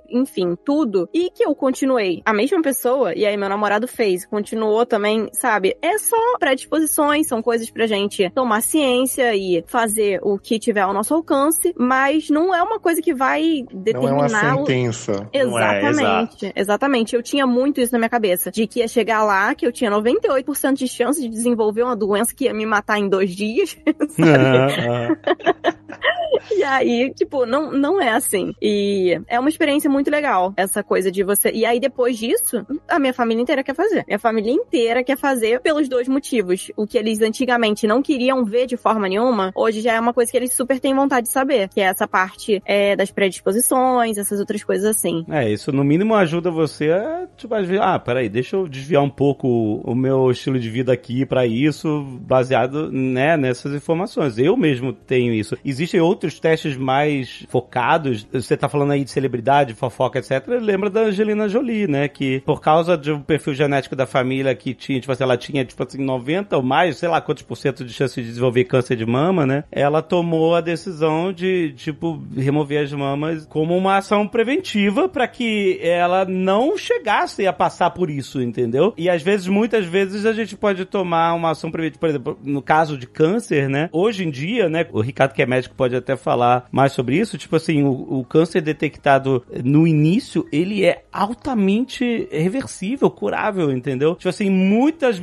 enfim 0.09 0.36
enfim, 0.37 0.55
tudo. 0.63 1.09
E 1.13 1.29
que 1.29 1.43
eu 1.43 1.53
continuei 1.55 2.21
a 2.25 2.33
mesma 2.33 2.61
pessoa, 2.61 3.13
e 3.15 3.25
aí 3.25 3.35
meu 3.35 3.49
namorado 3.49 3.87
fez, 3.87 4.25
continuou 4.25 4.85
também, 4.85 5.27
sabe? 5.33 5.75
É 5.81 5.97
só 5.97 6.37
predisposições, 6.39 7.27
são 7.27 7.41
coisas 7.41 7.69
pra 7.69 7.87
gente 7.87 8.29
tomar 8.31 8.61
ciência 8.61 9.35
e 9.35 9.63
fazer 9.67 10.19
o 10.21 10.37
que 10.37 10.59
tiver 10.59 10.81
ao 10.81 10.93
nosso 10.93 11.13
alcance, 11.13 11.73
mas 11.77 12.29
não 12.29 12.53
é 12.53 12.61
uma 12.61 12.79
coisa 12.79 13.01
que 13.01 13.13
vai 13.13 13.63
determinar. 13.71 14.11
Não 14.11 14.23
é 14.23 14.53
uma 14.53 14.57
sentença. 14.57 15.29
Exatamente. 15.33 16.47
É, 16.47 16.53
exatamente. 16.55 17.15
Eu 17.15 17.23
tinha 17.23 17.47
muito 17.47 17.81
isso 17.81 17.91
na 17.91 17.99
minha 17.99 18.09
cabeça, 18.09 18.51
de 18.51 18.67
que 18.67 18.79
ia 18.79 18.87
chegar 18.87 19.23
lá, 19.23 19.55
que 19.55 19.65
eu 19.65 19.71
tinha 19.71 19.91
98% 19.91 20.73
de 20.73 20.87
chance 20.87 21.21
de 21.21 21.29
desenvolver 21.29 21.83
uma 21.83 21.95
doença 21.95 22.33
que 22.35 22.45
ia 22.45 22.53
me 22.53 22.65
matar 22.65 22.99
em 22.99 23.09
dois 23.09 23.35
dias. 23.35 23.77
e 26.51 26.63
aí, 26.63 27.13
tipo, 27.13 27.45
não, 27.45 27.71
não 27.71 28.01
é 28.01 28.09
assim. 28.09 28.53
E 28.61 29.19
é 29.27 29.39
uma 29.39 29.49
experiência 29.49 29.89
muito 29.89 30.09
legal 30.09 30.26
legal 30.27 30.53
essa 30.57 30.83
coisa 30.83 31.11
de 31.11 31.23
você. 31.23 31.51
E 31.51 31.65
aí, 31.65 31.79
depois 31.79 32.17
disso, 32.17 32.65
a 32.87 32.99
minha 32.99 33.13
família 33.13 33.41
inteira 33.41 33.63
quer 33.63 33.73
fazer. 33.73 34.03
Minha 34.05 34.19
família 34.19 34.51
inteira 34.51 35.03
quer 35.03 35.17
fazer 35.17 35.61
pelos 35.61 35.87
dois 35.87 36.07
motivos. 36.07 36.71
O 36.75 36.85
que 36.85 36.97
eles 36.97 37.21
antigamente 37.21 37.87
não 37.87 38.01
queriam 38.01 38.43
ver 38.43 38.67
de 38.67 38.75
forma 38.75 39.07
nenhuma, 39.07 39.51
hoje 39.55 39.81
já 39.81 39.93
é 39.93 39.99
uma 39.99 40.13
coisa 40.13 40.31
que 40.31 40.37
eles 40.37 40.53
super 40.53 40.79
têm 40.79 40.93
vontade 40.93 41.27
de 41.27 41.33
saber. 41.33 41.69
Que 41.69 41.81
é 41.81 41.85
essa 41.85 42.07
parte 42.07 42.61
é, 42.65 42.95
das 42.95 43.11
predisposições, 43.11 44.17
essas 44.17 44.39
outras 44.39 44.63
coisas 44.63 44.85
assim. 44.85 45.25
É, 45.29 45.49
isso 45.49 45.71
no 45.71 45.83
mínimo 45.83 46.15
ajuda 46.15 46.51
você 46.51 46.91
a, 46.91 47.27
tipo, 47.37 47.53
ah, 47.81 47.99
peraí, 47.99 48.27
deixa 48.27 48.55
eu 48.55 48.67
desviar 48.67 49.03
um 49.03 49.09
pouco 49.09 49.47
o 49.83 49.95
meu 49.95 50.29
estilo 50.31 50.59
de 50.59 50.69
vida 50.69 50.91
aqui 50.91 51.25
para 51.25 51.45
isso, 51.45 52.03
baseado, 52.21 52.91
né, 52.91 53.37
nessas 53.37 53.73
informações. 53.73 54.37
Eu 54.37 54.57
mesmo 54.57 54.91
tenho 54.91 55.33
isso. 55.33 55.57
Existem 55.63 55.99
outros 55.99 56.39
testes 56.39 56.75
mais 56.75 57.45
focados. 57.49 58.27
Você 58.31 58.57
tá 58.57 58.67
falando 58.67 58.91
aí 58.91 59.03
de 59.03 59.11
celebridade, 59.11 59.73
fofoca 59.73 60.16
etc., 60.17 60.47
lembra 60.61 60.89
da 60.89 61.01
Angelina 61.01 61.47
Jolie, 61.47 61.87
né? 61.87 62.07
Que 62.07 62.41
por 62.41 62.61
causa 62.61 62.97
de 62.97 63.11
um 63.11 63.21
perfil 63.21 63.53
genético 63.53 63.95
da 63.95 64.05
família 64.05 64.53
que 64.55 64.73
tinha, 64.73 64.99
tipo 64.99 65.11
assim, 65.11 65.23
ela 65.23 65.37
tinha, 65.37 65.65
tipo 65.65 65.81
assim, 65.83 66.03
90 66.03 66.57
ou 66.57 66.63
mais, 66.63 66.97
sei 66.97 67.09
lá 67.09 67.21
quantos 67.21 67.43
por 67.43 67.55
cento 67.55 67.83
de 67.83 67.93
chance 67.93 68.21
de 68.21 68.27
desenvolver 68.27 68.65
câncer 68.65 68.95
de 68.95 69.05
mama, 69.05 69.45
né? 69.45 69.63
Ela 69.71 70.01
tomou 70.01 70.55
a 70.55 70.61
decisão 70.61 71.31
de, 71.31 71.73
tipo, 71.73 72.21
remover 72.35 72.83
as 72.83 72.91
mamas 72.91 73.45
como 73.45 73.75
uma 73.75 73.97
ação 73.97 74.27
preventiva 74.27 75.07
para 75.07 75.27
que 75.27 75.79
ela 75.81 76.25
não 76.25 76.77
chegasse 76.77 77.45
a 77.47 77.53
passar 77.53 77.91
por 77.91 78.09
isso, 78.09 78.41
entendeu? 78.41 78.93
E 78.97 79.09
às 79.09 79.21
vezes, 79.21 79.47
muitas 79.47 79.85
vezes, 79.85 80.25
a 80.25 80.33
gente 80.33 80.55
pode 80.55 80.85
tomar 80.85 81.33
uma 81.33 81.51
ação 81.51 81.71
preventiva, 81.71 81.99
por 81.99 82.09
exemplo, 82.09 82.39
no 82.43 82.61
caso 82.61 82.97
de 82.97 83.07
câncer, 83.07 83.69
né? 83.69 83.89
Hoje 83.91 84.25
em 84.25 84.29
dia, 84.29 84.69
né? 84.69 84.85
O 84.91 85.01
Ricardo 85.01 85.33
que 85.33 85.41
é 85.41 85.45
médico 85.45 85.75
pode 85.75 85.95
até 85.95 86.15
falar 86.15 86.65
mais 86.71 86.91
sobre 86.91 87.17
isso. 87.17 87.37
Tipo 87.37 87.55
assim, 87.55 87.83
o, 87.83 88.19
o 88.19 88.25
câncer 88.25 88.61
detectado 88.61 89.43
no 89.63 89.87
início, 89.87 90.06
ele 90.51 90.85
é 90.85 91.03
altamente 91.11 92.27
reversível, 92.31 93.09
curável, 93.09 93.71
entendeu? 93.71 94.15
Tipo 94.15 94.29
assim, 94.29 94.49
muitas. 94.49 95.19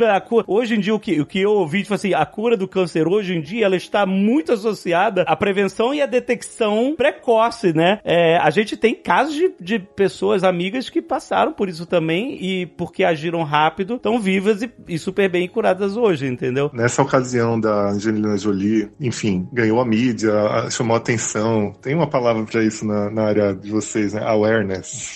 Hoje 0.46 0.74
em 0.74 0.80
dia, 0.80 0.94
o 0.94 1.00
que, 1.00 1.20
o 1.20 1.26
que 1.26 1.40
eu 1.40 1.52
ouvi, 1.52 1.82
tipo 1.82 1.94
assim, 1.94 2.12
a 2.14 2.24
cura 2.26 2.56
do 2.56 2.68
câncer 2.68 3.06
hoje 3.06 3.34
em 3.34 3.40
dia, 3.40 3.64
ela 3.66 3.76
está 3.76 4.04
muito 4.04 4.52
associada 4.52 5.22
à 5.22 5.36
prevenção 5.36 5.94
e 5.94 6.02
à 6.02 6.06
detecção 6.06 6.94
precoce, 6.96 7.72
né? 7.72 8.00
É, 8.04 8.36
a 8.36 8.50
gente 8.50 8.76
tem 8.76 8.94
casos 8.94 9.34
de, 9.34 9.52
de 9.60 9.78
pessoas, 9.78 10.44
amigas, 10.44 10.88
que 10.88 11.00
passaram 11.00 11.52
por 11.52 11.68
isso 11.68 11.86
também 11.86 12.38
e 12.42 12.66
porque 12.66 13.04
agiram 13.04 13.42
rápido, 13.42 13.94
estão 13.94 14.18
vivas 14.18 14.62
e, 14.62 14.70
e 14.88 14.98
super 14.98 15.28
bem 15.30 15.48
curadas 15.48 15.96
hoje, 15.96 16.26
entendeu? 16.26 16.70
Nessa 16.72 17.02
ocasião 17.02 17.58
da 17.58 17.90
Angelina 17.90 18.36
Jolie, 18.36 18.90
enfim, 19.00 19.48
ganhou 19.52 19.80
a 19.80 19.84
mídia, 19.84 20.32
chamou 20.70 20.94
a 20.94 20.98
atenção. 20.98 21.72
Tem 21.80 21.94
uma 21.94 22.08
palavra 22.08 22.44
para 22.44 22.62
isso 22.62 22.86
na, 22.86 23.10
na, 23.10 23.24
área 23.24 23.54
de 23.54 23.70
vocês, 23.70 24.12
né? 24.12 24.22
Awareness. 24.24 24.63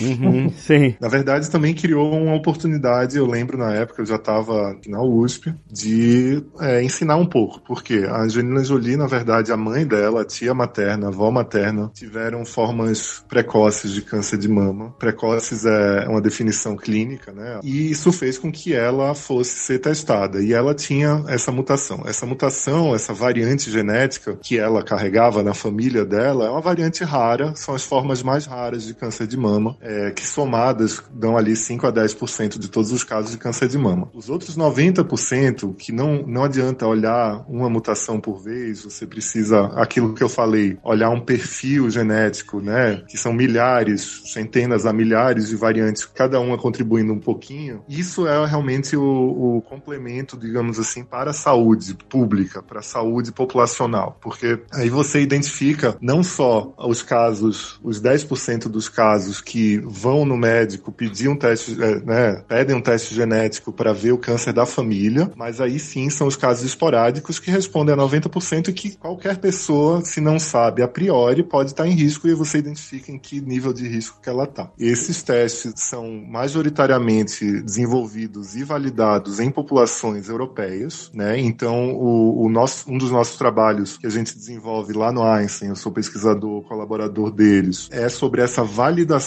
Uhum, 0.01 0.51
sim. 0.57 0.94
Na 1.01 1.09
verdade, 1.09 1.51
também 1.51 1.74
criou 1.74 2.12
uma 2.12 2.34
oportunidade, 2.34 3.16
eu 3.16 3.26
lembro 3.26 3.59
na 3.59 3.72
época, 3.74 4.03
eu 4.03 4.07
já 4.07 4.16
estava 4.16 4.76
na 4.86 5.03
USP, 5.03 5.55
de 5.70 6.42
é, 6.61 6.82
ensinar 6.82 7.16
um 7.16 7.26
pouco. 7.26 7.61
Porque 7.61 8.05
a 8.09 8.22
Angelina 8.22 8.62
Jolie, 8.64 8.96
na 8.96 9.07
verdade, 9.07 9.53
a 9.53 9.57
mãe 9.57 9.86
dela, 9.86 10.22
a 10.22 10.24
tia 10.24 10.55
materna, 10.55 11.07
a 11.07 11.09
avó 11.09 11.30
materna, 11.30 11.90
tiveram 11.94 12.44
formas 12.44 13.24
precoces 13.28 13.92
de 13.92 14.03
câncer 14.03 14.38
de 14.38 14.49
mama. 14.49 14.94
Precoces 14.99 15.64
é 15.64 16.07
uma 16.09 16.20
definição 16.20 16.76
clínica, 16.76 17.32
né? 17.32 17.61
E 17.62 17.90
isso 17.90 18.12
fez 18.12 18.38
com 18.38 18.51
que 18.51 18.74
ela 18.74 19.14
fosse 19.14 19.51
ser 19.51 19.78
testada. 19.78 20.42
E 20.42 20.53
ela 20.53 20.74
tinha 20.74 21.24
essa 21.28 21.51
mutação. 21.51 22.03
Essa 22.07 22.26
mutação, 22.26 22.94
essa 22.94 23.12
variante 23.12 23.70
genética 23.70 24.36
que 24.40 24.59
ela 24.59 24.82
carregava 24.82 25.42
na 25.42 25.55
família 25.55 26.05
dela, 26.05 26.46
é 26.46 26.51
uma 26.51 26.61
variante 26.61 27.05
rara, 27.05 27.55
são 27.55 27.74
as 27.74 27.84
formas 27.84 28.22
mais 28.22 28.46
raras 28.46 28.84
de 28.84 28.94
câncer 28.94 29.26
de 29.26 29.36
mama, 29.39 29.76
é, 29.80 30.11
que 30.11 30.26
somadas 30.26 31.03
dão 31.12 31.36
ali 31.36 31.57
5 31.57 31.86
a 31.86 31.93
10% 31.93 32.59
de 32.59 32.68
todos 32.68 32.93
os 32.93 33.05
casos 33.05 33.30
de 33.30 33.39
câncer 33.39 33.68
de 33.68 33.78
mama. 33.78 34.09
Os 34.12 34.28
outros 34.28 34.57
90%, 34.57 35.74
que 35.76 35.93
não, 35.93 36.26
não 36.26 36.45
adianta 36.45 36.86
olhar 36.86 37.45
uma 37.49 37.70
mutação 37.70 38.20
por 38.20 38.43
vez, 38.43 38.82
você 38.84 39.07
precisa, 39.07 39.66
aquilo 39.76 40.14
que 40.14 40.22
eu 40.22 40.28
falei, 40.28 40.78
olhar 40.82 41.11
um 41.11 41.20
perfil 41.20 41.91
genético, 41.91 42.61
né, 42.61 43.03
que 43.09 43.16
são 43.16 43.32
milhares, 43.32 44.22
centenas 44.26 44.86
a 44.86 44.93
milhares 44.93 45.49
de 45.49 45.57
variantes, 45.57 46.05
cada 46.05 46.41
uma 46.41 46.59
contribuindo 46.59 47.12
um 47.12 47.20
pouquinho. 47.20 47.82
Isso 47.89 48.26
é 48.26 48.47
realmente 48.47 48.97
o, 48.97 49.57
o 49.57 49.62
complemento, 49.62 50.36
digamos 50.36 50.78
assim, 50.78 51.05
para 51.05 51.30
a 51.30 51.34
saúde 51.34 51.95
pública, 52.09 52.62
para 52.62 52.80
a 52.80 52.82
saúde 52.82 53.32
populacional, 53.32 54.16
porque 54.20 54.59
aí 54.72 54.89
você 54.89 55.20
identifica 55.20 55.97
não 56.01 56.22
só 56.22 56.74
os 56.78 57.03
casos, 57.03 57.78
os 57.82 58.01
10% 58.01 58.68
dos 58.68 58.89
casos 58.89 59.28
que 59.41 59.79
vão 59.85 60.24
no 60.24 60.37
médico 60.37 60.91
pedir 60.91 61.29
um 61.29 61.37
teste, 61.37 61.76
é, 61.83 62.01
né, 62.01 62.43
pedem 62.49 62.74
um 62.74 62.81
teste 62.81 63.14
genético 63.14 63.72
para 63.72 63.93
ver 63.93 64.12
o 64.12 64.18
câncer 64.18 64.53
da 64.53 64.66
família, 64.66 65.31
mas 65.37 65.61
aí 65.61 65.79
sim 65.79 66.09
são 66.11 66.26
os 66.26 66.37
casos 66.37 66.64
esporádicos 66.64 67.39
que 67.39 67.51
respondem 67.51 67.95
a 67.95 67.99
90% 67.99 68.68
e 68.68 68.72
que 68.72 68.97
qualquer 68.97 69.37
pessoa, 69.39 70.05
se 70.05 70.20
não 70.20 70.39
sabe 70.39 70.83
a 70.83 70.89
priori, 70.89 71.43
pode 71.43 71.70
estar 71.70 71.87
em 71.87 71.93
risco 71.93 72.26
e 72.29 72.35
você 72.35 72.59
identifica 72.59 73.12
em 73.12 73.18
que 73.18 73.41
nível 73.41 73.72
de 73.72 73.87
risco 73.87 74.20
que 74.22 74.29
ela 74.29 74.45
está. 74.45 74.70
Esses 74.79 75.22
testes 75.22 75.74
são 75.76 76.09
majoritariamente 76.26 77.61
desenvolvidos 77.62 78.57
e 78.57 78.64
validados 78.64 79.41
em 79.41 79.51
populações 79.51 80.29
europeias, 80.29 81.11
né? 81.14 81.39
Então, 81.39 81.95
o, 81.95 82.45
o 82.45 82.49
nosso, 82.49 82.91
um 82.91 82.99
dos 82.99 83.11
nossos 83.11 83.37
trabalhos 83.37 83.97
que 83.99 84.07
a 84.07 84.11
gente 84.11 84.35
desenvolve 84.35 84.93
lá 84.93 85.12
no 85.12 85.22
Einstein, 85.22 85.68
eu 85.68 85.76
sou 85.76 85.93
pesquisador, 85.93 86.62
colaborador 86.62 87.31
deles, 87.31 87.89
é 87.91 88.09
sobre 88.09 88.43
essa 88.43 88.62
validação 88.62 89.18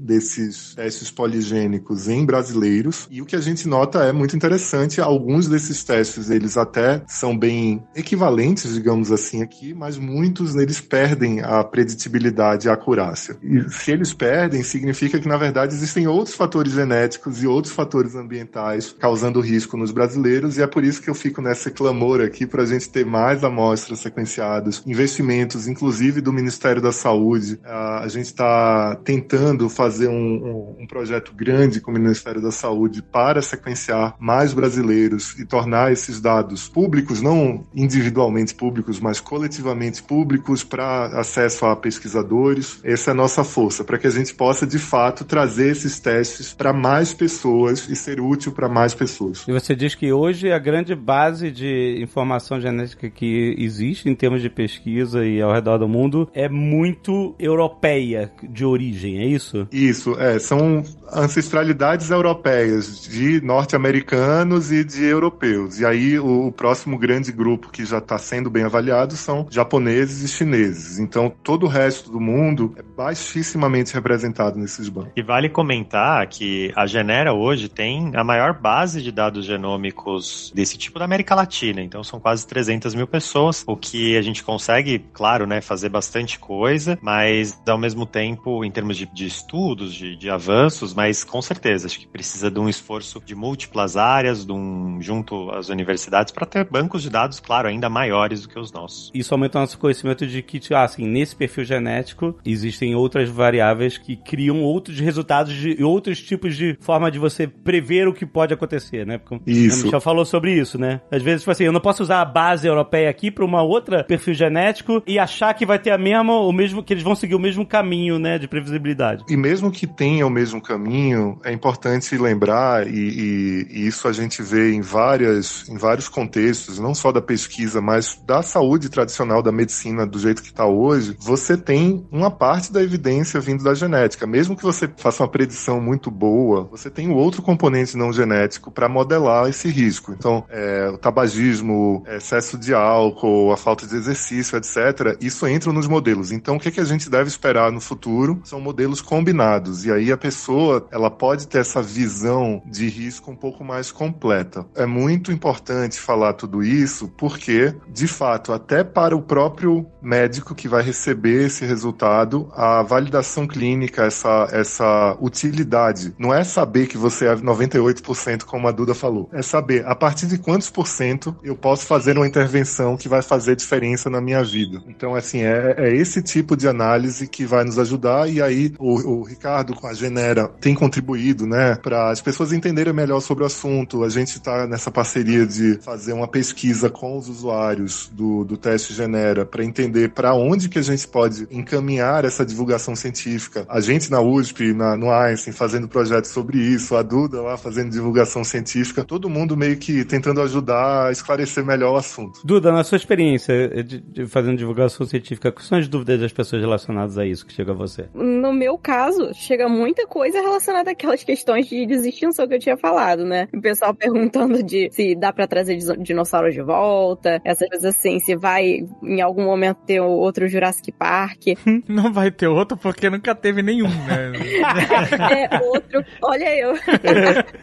desses 0.00 0.74
testes 0.74 1.10
poligênicos 1.10 2.08
em 2.08 2.24
brasileiros. 2.24 3.06
E 3.10 3.20
o 3.20 3.26
que 3.26 3.36
a 3.36 3.40
gente 3.40 3.68
nota 3.68 4.04
é 4.04 4.12
muito 4.12 4.36
interessante, 4.36 5.00
alguns 5.00 5.48
desses 5.48 5.82
testes 5.84 6.30
eles 6.30 6.56
até 6.56 7.02
são 7.06 7.36
bem 7.36 7.82
equivalentes, 7.94 8.74
digamos 8.74 9.10
assim, 9.10 9.42
aqui, 9.42 9.74
mas 9.74 9.98
muitos 9.98 10.54
deles 10.54 10.80
perdem 10.80 11.40
a 11.40 11.62
preditibilidade 11.64 12.66
e 12.66 12.70
a 12.70 12.74
acurácia. 12.74 13.36
E 13.42 13.70
se 13.70 13.90
eles 13.90 14.12
perdem, 14.12 14.62
significa 14.62 15.18
que 15.18 15.28
na 15.28 15.36
verdade 15.36 15.74
existem 15.74 16.06
outros 16.06 16.36
fatores 16.36 16.72
genéticos 16.72 17.42
e 17.42 17.46
outros 17.46 17.74
fatores 17.74 18.14
ambientais 18.14 18.94
causando 18.98 19.40
risco 19.40 19.76
nos 19.76 19.90
brasileiros, 19.90 20.56
e 20.56 20.62
é 20.62 20.66
por 20.66 20.84
isso 20.84 21.02
que 21.02 21.10
eu 21.10 21.14
fico 21.14 21.40
nessa 21.40 21.70
clamor 21.70 22.20
aqui 22.20 22.46
para 22.46 22.62
a 22.62 22.66
gente 22.66 22.88
ter 22.88 23.04
mais 23.04 23.42
amostras 23.44 24.00
sequenciadas, 24.00 24.82
investimentos, 24.86 25.66
inclusive 25.66 26.20
do 26.20 26.32
Ministério 26.32 26.80
da 26.80 26.92
Saúde. 26.92 27.58
A 27.64 28.06
gente 28.08 28.26
está 28.26 28.96
tentando 29.04 29.31
fazer 29.68 30.08
um, 30.08 30.14
um, 30.14 30.76
um, 30.80 30.86
projeto 30.86 31.32
grande 31.34 31.80
com 31.80 31.90
o 31.90 31.94
Ministério 31.94 32.40
da 32.40 32.50
Saúde 32.50 33.02
para 33.02 33.42
sequenciar 33.42 34.14
mais 34.18 34.52
brasileiros 34.52 35.38
e 35.38 35.44
tornar 35.44 35.92
esses 35.92 36.20
dados 36.20 36.68
públicos, 36.68 37.22
não 37.22 37.64
individualmente 37.74 38.54
públicos, 38.54 39.00
mas 39.00 39.20
coletivamente 39.20 40.02
públicos 40.02 40.64
para 40.64 41.06
acesso 41.18 41.66
a 41.66 41.76
pesquisadores. 41.76 42.80
Essa 42.84 43.10
é 43.10 43.12
a 43.12 43.14
nossa 43.14 43.44
força, 43.44 43.84
para 43.84 43.98
que 43.98 44.06
a 44.06 44.10
gente 44.10 44.34
possa 44.34 44.66
de 44.66 44.78
fato 44.78 45.24
trazer 45.24 45.70
esses 45.70 45.98
testes 45.98 46.52
para 46.52 46.72
mais 46.72 47.14
pessoas 47.14 47.88
e 47.88 47.96
ser 47.96 48.20
útil 48.20 48.52
para 48.52 48.68
mais 48.68 48.94
pessoas. 48.94 49.44
E 49.46 49.52
você 49.52 49.74
diz 49.74 49.94
que 49.94 50.12
hoje 50.12 50.50
a 50.52 50.58
grande 50.58 50.94
base 50.94 51.50
de 51.50 51.98
informação 52.02 52.60
genética 52.60 53.08
que 53.10 53.54
existe 53.58 54.08
em 54.08 54.14
termos 54.14 54.42
de 54.42 54.50
pesquisa 54.50 55.24
e 55.24 55.40
ao 55.40 55.52
redor 55.52 55.78
do 55.78 55.88
mundo 55.88 56.28
é 56.34 56.48
muito 56.48 57.34
europeia 57.38 58.32
de 58.42 58.64
origem, 58.64 59.21
é 59.22 59.26
isso? 59.26 59.68
Isso, 59.70 60.18
é. 60.18 60.38
São 60.38 60.82
ancestralidades 61.12 62.10
europeias 62.10 63.02
de 63.02 63.40
norte-americanos 63.42 64.72
e 64.72 64.82
de 64.82 65.04
europeus. 65.04 65.78
E 65.78 65.86
aí 65.86 66.18
o, 66.18 66.46
o 66.46 66.52
próximo 66.52 66.98
grande 66.98 67.30
grupo 67.30 67.70
que 67.70 67.84
já 67.84 67.98
está 67.98 68.18
sendo 68.18 68.50
bem 68.50 68.64
avaliado 68.64 69.14
são 69.16 69.46
japoneses 69.50 70.22
e 70.22 70.28
chineses. 70.28 70.98
Então 70.98 71.32
todo 71.42 71.64
o 71.64 71.68
resto 71.68 72.10
do 72.10 72.20
mundo 72.20 72.74
é 72.76 72.82
baixissimamente 72.82 73.92
representado 73.92 74.58
nesses 74.58 74.88
bancos. 74.88 75.12
E 75.16 75.22
vale 75.22 75.48
comentar 75.48 76.26
que 76.26 76.72
a 76.74 76.86
Genera 76.86 77.32
hoje 77.32 77.68
tem 77.68 78.12
a 78.14 78.24
maior 78.24 78.58
base 78.58 79.02
de 79.02 79.12
dados 79.12 79.44
genômicos 79.44 80.52
desse 80.54 80.78
tipo 80.78 80.98
da 80.98 81.04
América 81.04 81.34
Latina. 81.34 81.82
Então 81.82 82.02
são 82.02 82.18
quase 82.18 82.46
300 82.46 82.94
mil 82.94 83.06
pessoas, 83.06 83.64
o 83.66 83.76
que 83.76 84.16
a 84.16 84.22
gente 84.22 84.42
consegue, 84.42 84.98
claro, 85.12 85.46
né, 85.46 85.60
fazer 85.60 85.88
bastante 85.88 86.38
coisa, 86.38 86.98
mas 87.02 87.60
ao 87.66 87.78
mesmo 87.78 88.06
tempo, 88.06 88.64
em 88.64 88.70
termos 88.70 88.96
de, 88.96 89.06
de 89.12 89.26
estudos, 89.26 89.94
de, 89.94 90.16
de 90.16 90.30
avanços, 90.30 90.94
mas 90.94 91.24
com 91.24 91.42
certeza, 91.42 91.86
acho 91.86 92.00
que 92.00 92.06
precisa 92.06 92.50
de 92.50 92.58
um 92.58 92.68
esforço 92.68 93.20
de 93.24 93.34
múltiplas 93.34 93.96
áreas, 93.96 94.44
de 94.44 94.52
um, 94.52 95.00
junto 95.00 95.50
às 95.50 95.68
universidades, 95.68 96.32
para 96.32 96.46
ter 96.46 96.64
bancos 96.64 97.02
de 97.02 97.10
dados, 97.10 97.40
claro, 97.40 97.68
ainda 97.68 97.88
maiores 97.88 98.42
do 98.42 98.48
que 98.48 98.58
os 98.58 98.72
nossos. 98.72 99.10
Isso 99.14 99.34
aumenta 99.34 99.58
o 99.58 99.60
nosso 99.60 99.78
conhecimento 99.78 100.26
de 100.26 100.42
que, 100.42 100.58
tipo, 100.58 100.74
ah, 100.74 100.84
assim, 100.84 101.06
nesse 101.06 101.36
perfil 101.36 101.64
genético 101.64 102.34
existem 102.44 102.94
outras 102.94 103.28
variáveis 103.28 103.98
que 103.98 104.16
criam 104.16 104.62
outros 104.62 104.98
resultados 104.98 105.54
de 105.54 105.82
outros 105.82 106.20
tipos 106.20 106.56
de 106.56 106.76
forma 106.80 107.10
de 107.10 107.18
você 107.18 107.46
prever 107.46 108.08
o 108.08 108.12
que 108.12 108.24
pode 108.24 108.54
acontecer, 108.54 109.06
né? 109.06 109.18
Porque 109.18 109.50
isso. 109.50 109.82
A 109.82 109.84
Michel 109.84 110.00
falou 110.00 110.24
sobre 110.24 110.52
isso, 110.54 110.78
né? 110.78 111.00
Às 111.10 111.22
vezes, 111.22 111.42
tipo 111.42 111.50
assim, 111.50 111.64
eu 111.64 111.72
não 111.72 111.80
posso 111.80 112.02
usar 112.02 112.20
a 112.20 112.24
base 112.24 112.66
europeia 112.66 113.10
aqui 113.10 113.30
para 113.30 113.44
uma 113.44 113.62
outra 113.62 114.04
perfil 114.04 114.34
genético 114.34 115.02
e 115.06 115.18
achar 115.18 115.52
que 115.54 115.66
vai 115.66 115.78
ter 115.78 115.90
a 115.90 115.98
mesma, 115.98 116.38
o 116.38 116.52
mesmo, 116.52 116.82
que 116.82 116.92
eles 116.92 117.02
vão 117.02 117.14
seguir 117.14 117.34
o 117.34 117.40
mesmo 117.40 117.66
caminho, 117.66 118.18
né, 118.18 118.38
de 118.38 118.48
previsibilidade. 118.48 119.01
E 119.28 119.36
mesmo 119.36 119.70
que 119.70 119.86
tenha 119.86 120.26
o 120.26 120.30
mesmo 120.30 120.60
caminho, 120.60 121.38
é 121.44 121.52
importante 121.52 122.16
lembrar, 122.16 122.86
e, 122.86 122.90
e, 122.90 123.66
e 123.70 123.86
isso 123.86 124.06
a 124.06 124.12
gente 124.12 124.42
vê 124.42 124.72
em, 124.72 124.80
várias, 124.80 125.68
em 125.68 125.76
vários 125.76 126.08
contextos, 126.08 126.78
não 126.78 126.94
só 126.94 127.10
da 127.10 127.20
pesquisa, 127.20 127.80
mas 127.80 128.20
da 128.24 128.42
saúde 128.42 128.88
tradicional, 128.88 129.42
da 129.42 129.52
medicina 129.52 130.06
do 130.06 130.18
jeito 130.18 130.42
que 130.42 130.50
está 130.50 130.66
hoje, 130.66 131.16
você 131.20 131.56
tem 131.56 132.06
uma 132.10 132.30
parte 132.30 132.72
da 132.72 132.82
evidência 132.82 133.40
vindo 133.40 133.64
da 133.64 133.74
genética. 133.74 134.26
Mesmo 134.26 134.56
que 134.56 134.62
você 134.62 134.88
faça 134.96 135.22
uma 135.22 135.28
predição 135.28 135.80
muito 135.80 136.10
boa, 136.10 136.64
você 136.70 136.90
tem 136.90 137.08
o 137.08 137.14
outro 137.14 137.42
componente 137.42 137.96
não 137.96 138.12
genético 138.12 138.70
para 138.70 138.88
modelar 138.88 139.48
esse 139.48 139.68
risco. 139.68 140.12
Então, 140.12 140.44
é, 140.48 140.90
o 140.92 140.98
tabagismo, 140.98 142.04
excesso 142.06 142.58
de 142.58 142.74
álcool, 142.74 143.52
a 143.52 143.56
falta 143.56 143.86
de 143.86 143.96
exercício, 143.96 144.56
etc., 144.56 145.16
isso 145.20 145.46
entra 145.46 145.72
nos 145.72 145.86
modelos. 145.86 146.32
Então, 146.32 146.56
o 146.56 146.60
que, 146.60 146.70
que 146.70 146.80
a 146.80 146.84
gente 146.84 147.08
deve 147.08 147.28
esperar 147.28 147.72
no 147.72 147.80
futuro 147.80 148.40
são 148.44 148.60
modelos 148.60 148.81
combinados. 149.00 149.84
E 149.84 149.92
aí 149.92 150.10
a 150.10 150.16
pessoa 150.16 150.86
ela 150.90 151.10
pode 151.10 151.46
ter 151.46 151.58
essa 151.58 151.82
visão 151.82 152.62
de 152.66 152.88
risco 152.88 153.30
um 153.30 153.36
pouco 153.36 153.64
mais 153.64 153.92
completa. 153.92 154.66
É 154.74 154.86
muito 154.86 155.30
importante 155.30 156.00
falar 156.00 156.32
tudo 156.34 156.62
isso 156.62 157.08
porque, 157.16 157.74
de 157.88 158.06
fato, 158.06 158.52
até 158.52 158.82
para 158.82 159.16
o 159.16 159.22
próprio 159.22 159.86
médico 160.00 160.54
que 160.54 160.68
vai 160.68 160.82
receber 160.82 161.46
esse 161.46 161.64
resultado, 161.64 162.48
a 162.52 162.82
validação 162.82 163.46
clínica, 163.46 164.04
essa, 164.04 164.48
essa 164.50 165.16
utilidade, 165.20 166.14
não 166.18 166.34
é 166.34 166.42
saber 166.44 166.86
que 166.86 166.98
você 166.98 167.26
é 167.26 167.36
98%, 167.36 168.44
como 168.44 168.68
a 168.68 168.72
Duda 168.72 168.94
falou, 168.94 169.28
é 169.32 169.42
saber 169.42 169.86
a 169.86 169.94
partir 169.94 170.26
de 170.26 170.38
quantos 170.38 170.70
por 170.70 170.86
cento 170.86 171.34
eu 171.42 171.56
posso 171.56 171.86
fazer 171.86 172.16
uma 172.16 172.26
intervenção 172.26 172.96
que 172.96 173.08
vai 173.08 173.22
fazer 173.22 173.56
diferença 173.56 174.10
na 174.10 174.20
minha 174.20 174.42
vida. 174.42 174.82
Então, 174.88 175.14
assim, 175.14 175.42
é, 175.42 175.74
é 175.78 175.94
esse 175.94 176.22
tipo 176.22 176.56
de 176.56 176.68
análise 176.68 177.28
que 177.28 177.44
vai 177.44 177.64
nos 177.64 177.78
ajudar. 177.78 178.28
E 178.28 178.40
aí, 178.40 178.71
o, 178.78 179.20
o 179.20 179.22
Ricardo 179.22 179.74
com 179.74 179.86
a 179.86 179.94
Genera 179.94 180.48
tem 180.60 180.74
contribuído, 180.74 181.46
né, 181.46 181.76
para 181.76 182.10
as 182.10 182.20
pessoas 182.20 182.52
entenderem 182.52 182.92
melhor 182.92 183.20
sobre 183.20 183.44
o 183.44 183.46
assunto. 183.46 184.04
A 184.04 184.08
gente 184.08 184.36
está 184.36 184.66
nessa 184.66 184.90
parceria 184.90 185.46
de 185.46 185.78
fazer 185.82 186.12
uma 186.12 186.28
pesquisa 186.28 186.90
com 186.90 187.16
os 187.16 187.28
usuários 187.28 188.10
do, 188.12 188.44
do 188.44 188.56
teste 188.56 188.92
Genera 188.92 189.44
para 189.44 189.64
entender 189.64 190.10
para 190.10 190.34
onde 190.34 190.68
que 190.68 190.78
a 190.78 190.82
gente 190.82 191.06
pode 191.06 191.46
encaminhar 191.50 192.24
essa 192.24 192.44
divulgação 192.44 192.94
científica. 192.94 193.64
A 193.68 193.80
gente 193.80 194.10
na 194.10 194.20
USP, 194.20 194.72
na, 194.72 194.96
no 194.96 195.10
Einstein, 195.10 195.52
fazendo 195.52 195.88
projetos 195.88 196.30
sobre 196.30 196.58
isso, 196.58 196.96
a 196.96 197.02
Duda 197.02 197.40
lá 197.40 197.56
fazendo 197.56 197.90
divulgação 197.90 198.44
científica, 198.44 199.04
todo 199.04 199.28
mundo 199.28 199.56
meio 199.56 199.76
que 199.76 200.04
tentando 200.04 200.40
ajudar 200.40 201.08
a 201.08 201.12
esclarecer 201.12 201.64
melhor 201.64 201.94
o 201.94 201.96
assunto. 201.96 202.40
Duda, 202.44 202.72
na 202.72 202.84
sua 202.84 202.96
experiência 202.96 203.82
de, 203.82 204.00
de 204.00 204.26
fazendo 204.26 204.56
divulgação 204.56 205.06
científica, 205.06 205.50
quais 205.52 205.68
são 205.68 205.78
as 205.78 205.88
dúvidas 205.88 206.20
das 206.20 206.32
pessoas 206.32 206.62
relacionadas 206.62 207.18
a 207.18 207.26
isso 207.26 207.46
que 207.46 207.52
chega 207.52 207.72
a 207.72 207.74
você? 207.74 208.08
No 208.14 208.52
meu 208.62 208.78
caso, 208.78 209.34
chega 209.34 209.68
muita 209.68 210.06
coisa 210.06 210.40
relacionada 210.40 210.92
àquelas 210.92 211.24
questões 211.24 211.66
de 211.66 211.82
extinção 211.82 212.46
que 212.46 212.54
eu 212.54 212.60
tinha 212.60 212.76
falado, 212.76 213.24
né? 213.24 213.48
O 213.52 213.60
pessoal 213.60 213.92
perguntando 213.92 214.62
de 214.62 214.88
se 214.92 215.16
dá 215.16 215.32
para 215.32 215.48
trazer 215.48 215.76
dinossauros 215.98 216.54
de 216.54 216.62
volta, 216.62 217.40
essas 217.44 217.68
coisas 217.68 217.96
assim, 217.96 218.20
se 218.20 218.36
vai 218.36 218.86
em 219.02 219.20
algum 219.20 219.44
momento 219.44 219.78
ter 219.84 220.00
outro 220.00 220.46
Jurassic 220.46 220.92
Park. 220.92 221.42
Não 221.88 222.12
vai 222.12 222.30
ter 222.30 222.46
outro 222.46 222.76
porque 222.76 223.10
nunca 223.10 223.34
teve 223.34 223.62
nenhum, 223.62 223.88
né? 223.88 224.32
é, 225.50 225.60
outro, 225.60 226.04
olha 226.22 226.56
eu. 226.56 226.74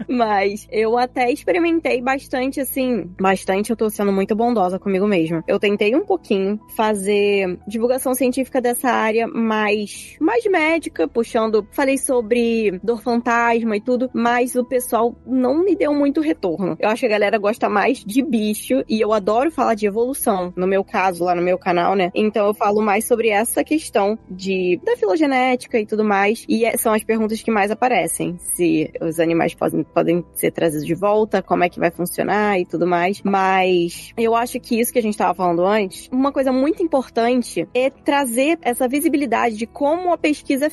Mas 0.05 0.67
eu 0.69 0.97
até 0.97 1.31
experimentei 1.31 2.01
bastante, 2.01 2.59
assim, 2.59 3.09
bastante, 3.19 3.69
eu 3.69 3.77
tô 3.77 3.89
sendo 3.89 4.11
muito 4.11 4.35
bondosa 4.35 4.77
comigo 4.77 5.07
mesma. 5.07 5.45
Eu 5.47 5.59
tentei 5.59 5.95
um 5.95 6.05
pouquinho 6.05 6.59
fazer 6.75 7.57
divulgação 7.65 8.13
científica 8.13 8.59
dessa 8.59 8.89
área 8.89 9.27
mais, 9.27 10.17
mais 10.19 10.43
médica, 10.45 10.88
puxando, 11.11 11.67
falei 11.71 11.97
sobre 11.97 12.79
dor 12.83 13.01
fantasma 13.01 13.75
e 13.77 13.81
tudo, 13.81 14.09
mas 14.13 14.55
o 14.55 14.63
pessoal 14.63 15.15
não 15.25 15.63
me 15.63 15.75
deu 15.75 15.93
muito 15.93 16.21
retorno. 16.21 16.75
Eu 16.79 16.89
acho 16.89 17.01
que 17.01 17.05
a 17.05 17.09
galera 17.09 17.37
gosta 17.37 17.69
mais 17.69 18.03
de 18.03 18.21
bicho 18.21 18.83
e 18.87 18.99
eu 19.01 19.13
adoro 19.13 19.51
falar 19.51 19.75
de 19.75 19.85
evolução, 19.85 20.53
no 20.55 20.67
meu 20.67 20.83
caso, 20.83 21.23
lá 21.23 21.35
no 21.35 21.41
meu 21.41 21.57
canal, 21.57 21.95
né? 21.95 22.11
Então 22.13 22.47
eu 22.47 22.53
falo 22.53 22.81
mais 22.81 23.07
sobre 23.07 23.29
essa 23.29 23.63
questão 23.63 24.17
de 24.29 24.79
da 24.83 24.95
filogenética 24.95 25.79
e 25.79 25.85
tudo 25.85 26.03
mais, 26.03 26.45
e 26.47 26.65
é, 26.65 26.77
são 26.77 26.93
as 26.93 27.03
perguntas 27.03 27.41
que 27.41 27.51
mais 27.51 27.71
aparecem. 27.71 28.37
Se 28.39 28.91
os 29.01 29.19
animais 29.19 29.53
podem, 29.53 29.83
podem 29.83 30.25
ser 30.33 30.51
trazidos 30.51 30.85
de 30.85 30.95
volta, 30.95 31.41
como 31.41 31.63
é 31.63 31.69
que 31.69 31.79
vai 31.79 31.91
funcionar 31.91 32.59
e 32.59 32.65
tudo 32.65 32.87
mais. 32.87 33.21
Mas 33.23 34.11
eu 34.17 34.35
acho 34.35 34.59
que 34.59 34.79
isso 34.79 34.91
que 34.91 34.99
a 34.99 35.01
gente 35.01 35.13
estava 35.13 35.33
falando 35.33 35.65
antes, 35.65 36.09
uma 36.11 36.31
coisa 36.31 36.51
muito 36.51 36.83
importante 36.83 37.67
é 37.73 37.89
trazer 37.89 38.57
essa 38.61 38.87
visibilidade 38.87 39.55
de 39.55 39.65
como 39.65 40.13
a 40.13 40.17
pesquisa 40.17 40.67
é 40.67 40.69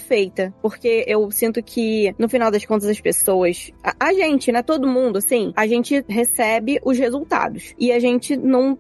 Porque 0.63 1.05
eu 1.07 1.31
sinto 1.31 1.63
que, 1.63 2.15
no 2.19 2.29
final 2.29 2.51
das 2.51 2.65
contas, 2.65 2.89
as 2.89 3.01
pessoas, 3.01 3.73
a, 3.83 3.95
a 3.99 4.13
gente, 4.13 4.53
né, 4.53 4.63
todo 4.63 4.89
mundo, 4.89 5.19
assim, 5.19 5.53
a 5.57 5.67
gente 5.67 6.05
recebe 6.09 6.79
os 6.85 6.99
resultados. 6.99 7.75
E 7.79 7.93
a 7.93 7.99
gente 7.99 8.37
não, 8.37 8.79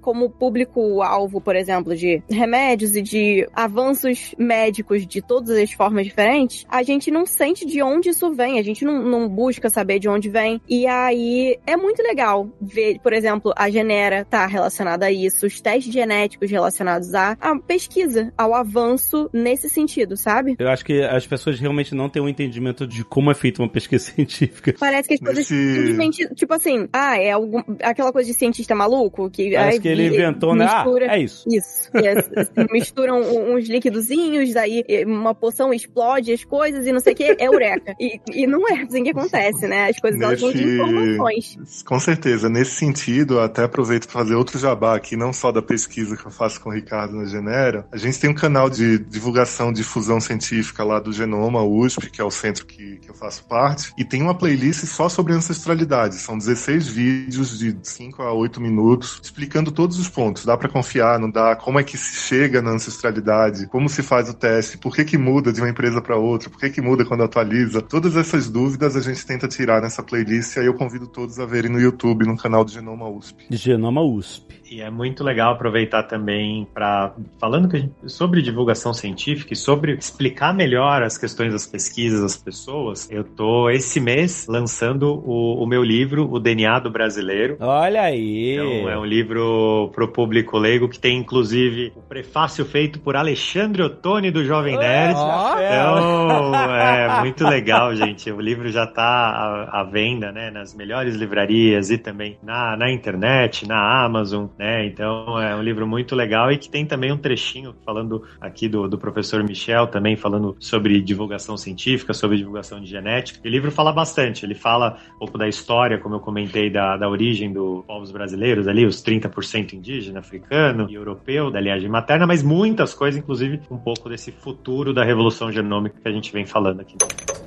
como 0.00 0.30
público-alvo, 0.30 1.40
por 1.40 1.56
exemplo, 1.56 1.94
de 1.96 2.22
remédios 2.28 2.96
e 2.96 3.02
de 3.02 3.48
avanços 3.54 4.34
médicos 4.38 5.06
de 5.06 5.22
todas 5.22 5.56
as 5.56 5.72
formas 5.72 6.06
diferentes, 6.06 6.66
a 6.68 6.82
gente 6.82 7.10
não 7.10 7.26
sente 7.26 7.66
de 7.66 7.82
onde 7.82 8.10
isso 8.10 8.32
vem, 8.32 8.58
a 8.58 8.62
gente 8.62 8.84
não, 8.84 9.02
não 9.02 9.28
busca 9.28 9.70
saber 9.70 9.98
de 9.98 10.08
onde 10.08 10.28
vem. 10.28 10.60
E 10.68 10.86
aí 10.86 11.58
é 11.66 11.76
muito 11.76 12.02
legal 12.02 12.48
ver, 12.60 12.98
por 13.00 13.12
exemplo, 13.12 13.52
a 13.56 13.70
Genera 13.70 14.24
tá 14.24 14.46
relacionada 14.46 15.06
a 15.06 15.12
isso, 15.12 15.46
os 15.46 15.60
testes 15.60 15.92
genéticos 15.92 16.50
relacionados 16.50 17.14
à, 17.14 17.36
à 17.40 17.56
pesquisa, 17.58 18.32
ao 18.36 18.54
avanço 18.54 19.28
nesse 19.32 19.68
sentido, 19.68 20.16
sabe? 20.16 20.56
Eu 20.64 20.70
acho 20.70 20.84
que 20.84 21.02
as 21.02 21.26
pessoas 21.26 21.58
realmente 21.60 21.94
não 21.94 22.08
têm 22.08 22.20
um 22.22 22.28
entendimento 22.28 22.86
de 22.86 23.04
como 23.04 23.30
é 23.30 23.34
feita 23.34 23.62
uma 23.62 23.68
pesquisa 23.68 24.04
científica. 24.12 24.74
Parece 24.78 25.08
que 25.08 25.14
as 25.14 25.20
coisas 25.20 25.38
Nesse- 25.38 25.74
simplesmente, 25.74 26.34
tipo 26.34 26.52
assim, 26.54 26.88
ah, 26.92 27.16
é 27.18 27.30
algum, 27.32 27.62
aquela 27.82 28.12
coisa 28.12 28.30
de 28.30 28.36
cientista 28.38 28.74
maluco 28.74 29.30
que 29.30 29.52
Parece 29.52 29.76
ai, 29.76 29.80
que 29.80 29.88
ele 29.88 30.06
inventou, 30.06 30.54
né? 30.54 30.66
Ah, 30.68 30.84
mistura- 30.84 31.06
é 31.06 31.18
isso. 31.20 31.44
Isso. 31.48 31.90
E, 31.94 32.08
assim, 32.08 32.30
misturam 32.72 33.20
uns 33.54 33.68
líquidozinhos, 33.68 34.52
daí 34.52 34.84
eh, 34.88 35.04
uma 35.06 35.34
poção 35.34 35.72
explode 35.72 36.32
as 36.32 36.44
coisas 36.44 36.86
e 36.86 36.92
não 36.92 37.00
sei 37.00 37.12
o 37.12 37.16
que, 37.16 37.24
é 37.24 37.36
eureka. 37.46 37.94
E, 38.00 38.20
e 38.32 38.46
não 38.46 38.66
é 38.68 38.82
assim 38.82 39.02
que 39.04 39.10
acontece, 39.10 39.66
né? 39.66 39.88
As 39.90 39.98
coisas 40.00 40.20
elas 40.20 40.40
vêm 40.40 40.52
de 40.52 40.64
Nesse- 40.64 40.74
informações. 40.74 41.82
Com 41.86 42.00
certeza. 42.00 42.48
Nesse 42.48 42.72
sentido, 42.72 43.40
até 43.40 43.64
aproveito 43.64 44.04
para 44.08 44.12
fazer 44.20 44.34
outro 44.34 44.58
jabá 44.58 44.96
aqui, 44.96 45.16
não 45.16 45.32
só 45.32 45.52
da 45.52 45.62
pesquisa 45.62 46.16
que 46.16 46.26
eu 46.26 46.30
faço 46.30 46.60
com 46.60 46.70
o 46.70 46.72
Ricardo 46.72 47.14
na 47.16 47.24
Genera. 47.26 47.86
A 47.92 47.96
gente 47.96 48.18
tem 48.18 48.30
um 48.30 48.34
canal 48.34 48.68
de 48.70 48.98
divulgação 48.98 49.72
de 49.72 49.82
fusão 49.82 50.20
científica 50.54 50.84
lá 50.84 51.00
do 51.00 51.12
Genoma 51.12 51.62
USP, 51.62 52.10
que 52.10 52.20
é 52.20 52.24
o 52.24 52.30
centro 52.30 52.66
que, 52.66 52.98
que 52.98 53.10
eu 53.10 53.14
faço 53.14 53.44
parte, 53.44 53.92
e 53.98 54.04
tem 54.04 54.22
uma 54.22 54.34
playlist 54.34 54.84
só 54.86 55.08
sobre 55.08 55.32
ancestralidade. 55.32 56.16
São 56.16 56.38
16 56.38 56.88
vídeos 56.88 57.58
de 57.58 57.76
5 57.82 58.22
a 58.22 58.32
8 58.32 58.60
minutos 58.60 59.20
explicando 59.22 59.72
todos 59.72 59.98
os 59.98 60.08
pontos. 60.08 60.44
Dá 60.44 60.56
para 60.56 60.68
confiar, 60.68 61.18
não 61.18 61.30
dá? 61.30 61.56
Como 61.56 61.78
é 61.78 61.82
que 61.82 61.96
se 61.96 62.16
chega 62.16 62.62
na 62.62 62.70
ancestralidade? 62.70 63.66
Como 63.66 63.88
se 63.88 64.02
faz 64.02 64.28
o 64.28 64.34
teste? 64.34 64.78
Por 64.78 64.94
que 64.94 65.04
que 65.04 65.18
muda 65.18 65.52
de 65.52 65.60
uma 65.60 65.70
empresa 65.70 66.00
para 66.00 66.16
outra? 66.16 66.48
Por 66.48 66.60
que 66.60 66.70
que 66.70 66.80
muda 66.80 67.04
quando 67.04 67.24
atualiza? 67.24 67.82
Todas 67.82 68.16
essas 68.16 68.48
dúvidas 68.48 68.96
a 68.96 69.00
gente 69.00 69.24
tenta 69.26 69.48
tirar 69.48 69.82
nessa 69.82 70.02
playlist 70.02 70.56
e 70.56 70.60
aí 70.60 70.66
eu 70.66 70.74
convido 70.74 71.06
todos 71.06 71.38
a 71.38 71.46
verem 71.46 71.70
no 71.70 71.80
YouTube, 71.80 72.26
no 72.26 72.36
canal 72.36 72.64
do 72.64 72.70
Genoma 72.70 73.08
USP. 73.08 73.46
Genoma 73.50 74.02
USP. 74.02 74.54
E 74.74 74.80
é 74.80 74.90
muito 74.90 75.22
legal 75.22 75.52
aproveitar 75.52 76.02
também 76.02 76.66
para 76.74 77.12
falando 77.40 77.70
gente- 77.70 77.92
sobre 78.08 78.42
divulgação 78.42 78.92
científica 78.92 79.52
e 79.52 79.56
sobre 79.56 79.92
explicar 79.92 80.52
melhor 80.52 81.00
as 81.04 81.16
questões 81.16 81.52
das 81.52 81.64
pesquisas 81.64 82.20
às 82.24 82.36
pessoas. 82.36 83.08
Eu 83.08 83.22
tô 83.22 83.70
esse 83.70 84.00
mês 84.00 84.46
lançando 84.48 85.22
o, 85.24 85.62
o 85.62 85.66
meu 85.66 85.84
livro, 85.84 86.28
O 86.28 86.40
DNA 86.40 86.80
do 86.80 86.90
Brasileiro. 86.90 87.56
Olha 87.60 88.02
aí. 88.02 88.54
Então, 88.54 88.90
é 88.90 88.98
um 88.98 89.04
livro 89.04 89.90
pro 89.94 90.08
público 90.08 90.58
leigo 90.58 90.88
que 90.88 90.98
tem 90.98 91.18
inclusive 91.18 91.92
o 91.94 92.02
prefácio 92.02 92.64
feito 92.64 92.98
por 92.98 93.14
Alexandre 93.14 93.80
Ottoni 93.80 94.32
do 94.32 94.44
Jovem 94.44 94.76
Nerd. 94.76 95.14
Ó, 95.16 95.54
Então, 95.60 96.52
é 96.74 97.20
muito 97.20 97.44
legal, 97.46 97.94
gente. 97.94 98.28
O 98.32 98.40
livro 98.40 98.68
já 98.72 98.82
está 98.84 99.04
à, 99.04 99.82
à 99.82 99.84
venda, 99.84 100.32
né, 100.32 100.50
nas 100.50 100.74
melhores 100.74 101.14
livrarias 101.14 101.90
e 101.92 101.96
também 101.98 102.36
na, 102.42 102.76
na 102.76 102.90
internet, 102.90 103.68
na 103.68 104.04
Amazon, 104.04 104.46
né? 104.58 104.63
Então, 104.86 105.40
é 105.40 105.54
um 105.54 105.62
livro 105.62 105.86
muito 105.86 106.14
legal 106.14 106.50
e 106.50 106.58
que 106.58 106.68
tem 106.68 106.86
também 106.86 107.12
um 107.12 107.16
trechinho 107.16 107.74
falando 107.84 108.24
aqui 108.40 108.68
do, 108.68 108.88
do 108.88 108.98
professor 108.98 109.42
Michel, 109.42 109.86
também 109.86 110.16
falando 110.16 110.56
sobre 110.58 111.00
divulgação 111.00 111.56
científica, 111.56 112.12
sobre 112.12 112.36
divulgação 112.36 112.80
de 112.80 112.86
genética. 112.86 113.40
E 113.44 113.48
o 113.48 113.50
livro 113.50 113.70
fala 113.70 113.92
bastante. 113.92 114.44
Ele 114.44 114.54
fala 114.54 114.98
um 115.16 115.18
pouco 115.18 115.38
da 115.38 115.48
história, 115.48 115.98
como 115.98 116.14
eu 116.14 116.20
comentei, 116.20 116.70
da, 116.70 116.96
da 116.96 117.08
origem 117.08 117.52
dos 117.52 117.84
povos 117.84 118.10
brasileiros 118.10 118.68
ali, 118.68 118.86
os 118.86 119.02
30% 119.02 119.74
indígena, 119.74 120.20
africano 120.20 120.86
e 120.88 120.94
europeu, 120.94 121.50
da 121.50 121.60
linhagem 121.60 121.88
materna, 121.88 122.26
mas 122.26 122.42
muitas 122.42 122.94
coisas, 122.94 123.18
inclusive 123.20 123.60
um 123.70 123.78
pouco 123.78 124.08
desse 124.08 124.32
futuro 124.32 124.92
da 124.92 125.04
revolução 125.04 125.50
genômica 125.50 126.00
que 126.00 126.08
a 126.08 126.12
gente 126.12 126.32
vem 126.32 126.46
falando 126.46 126.80
aqui. 126.80 126.96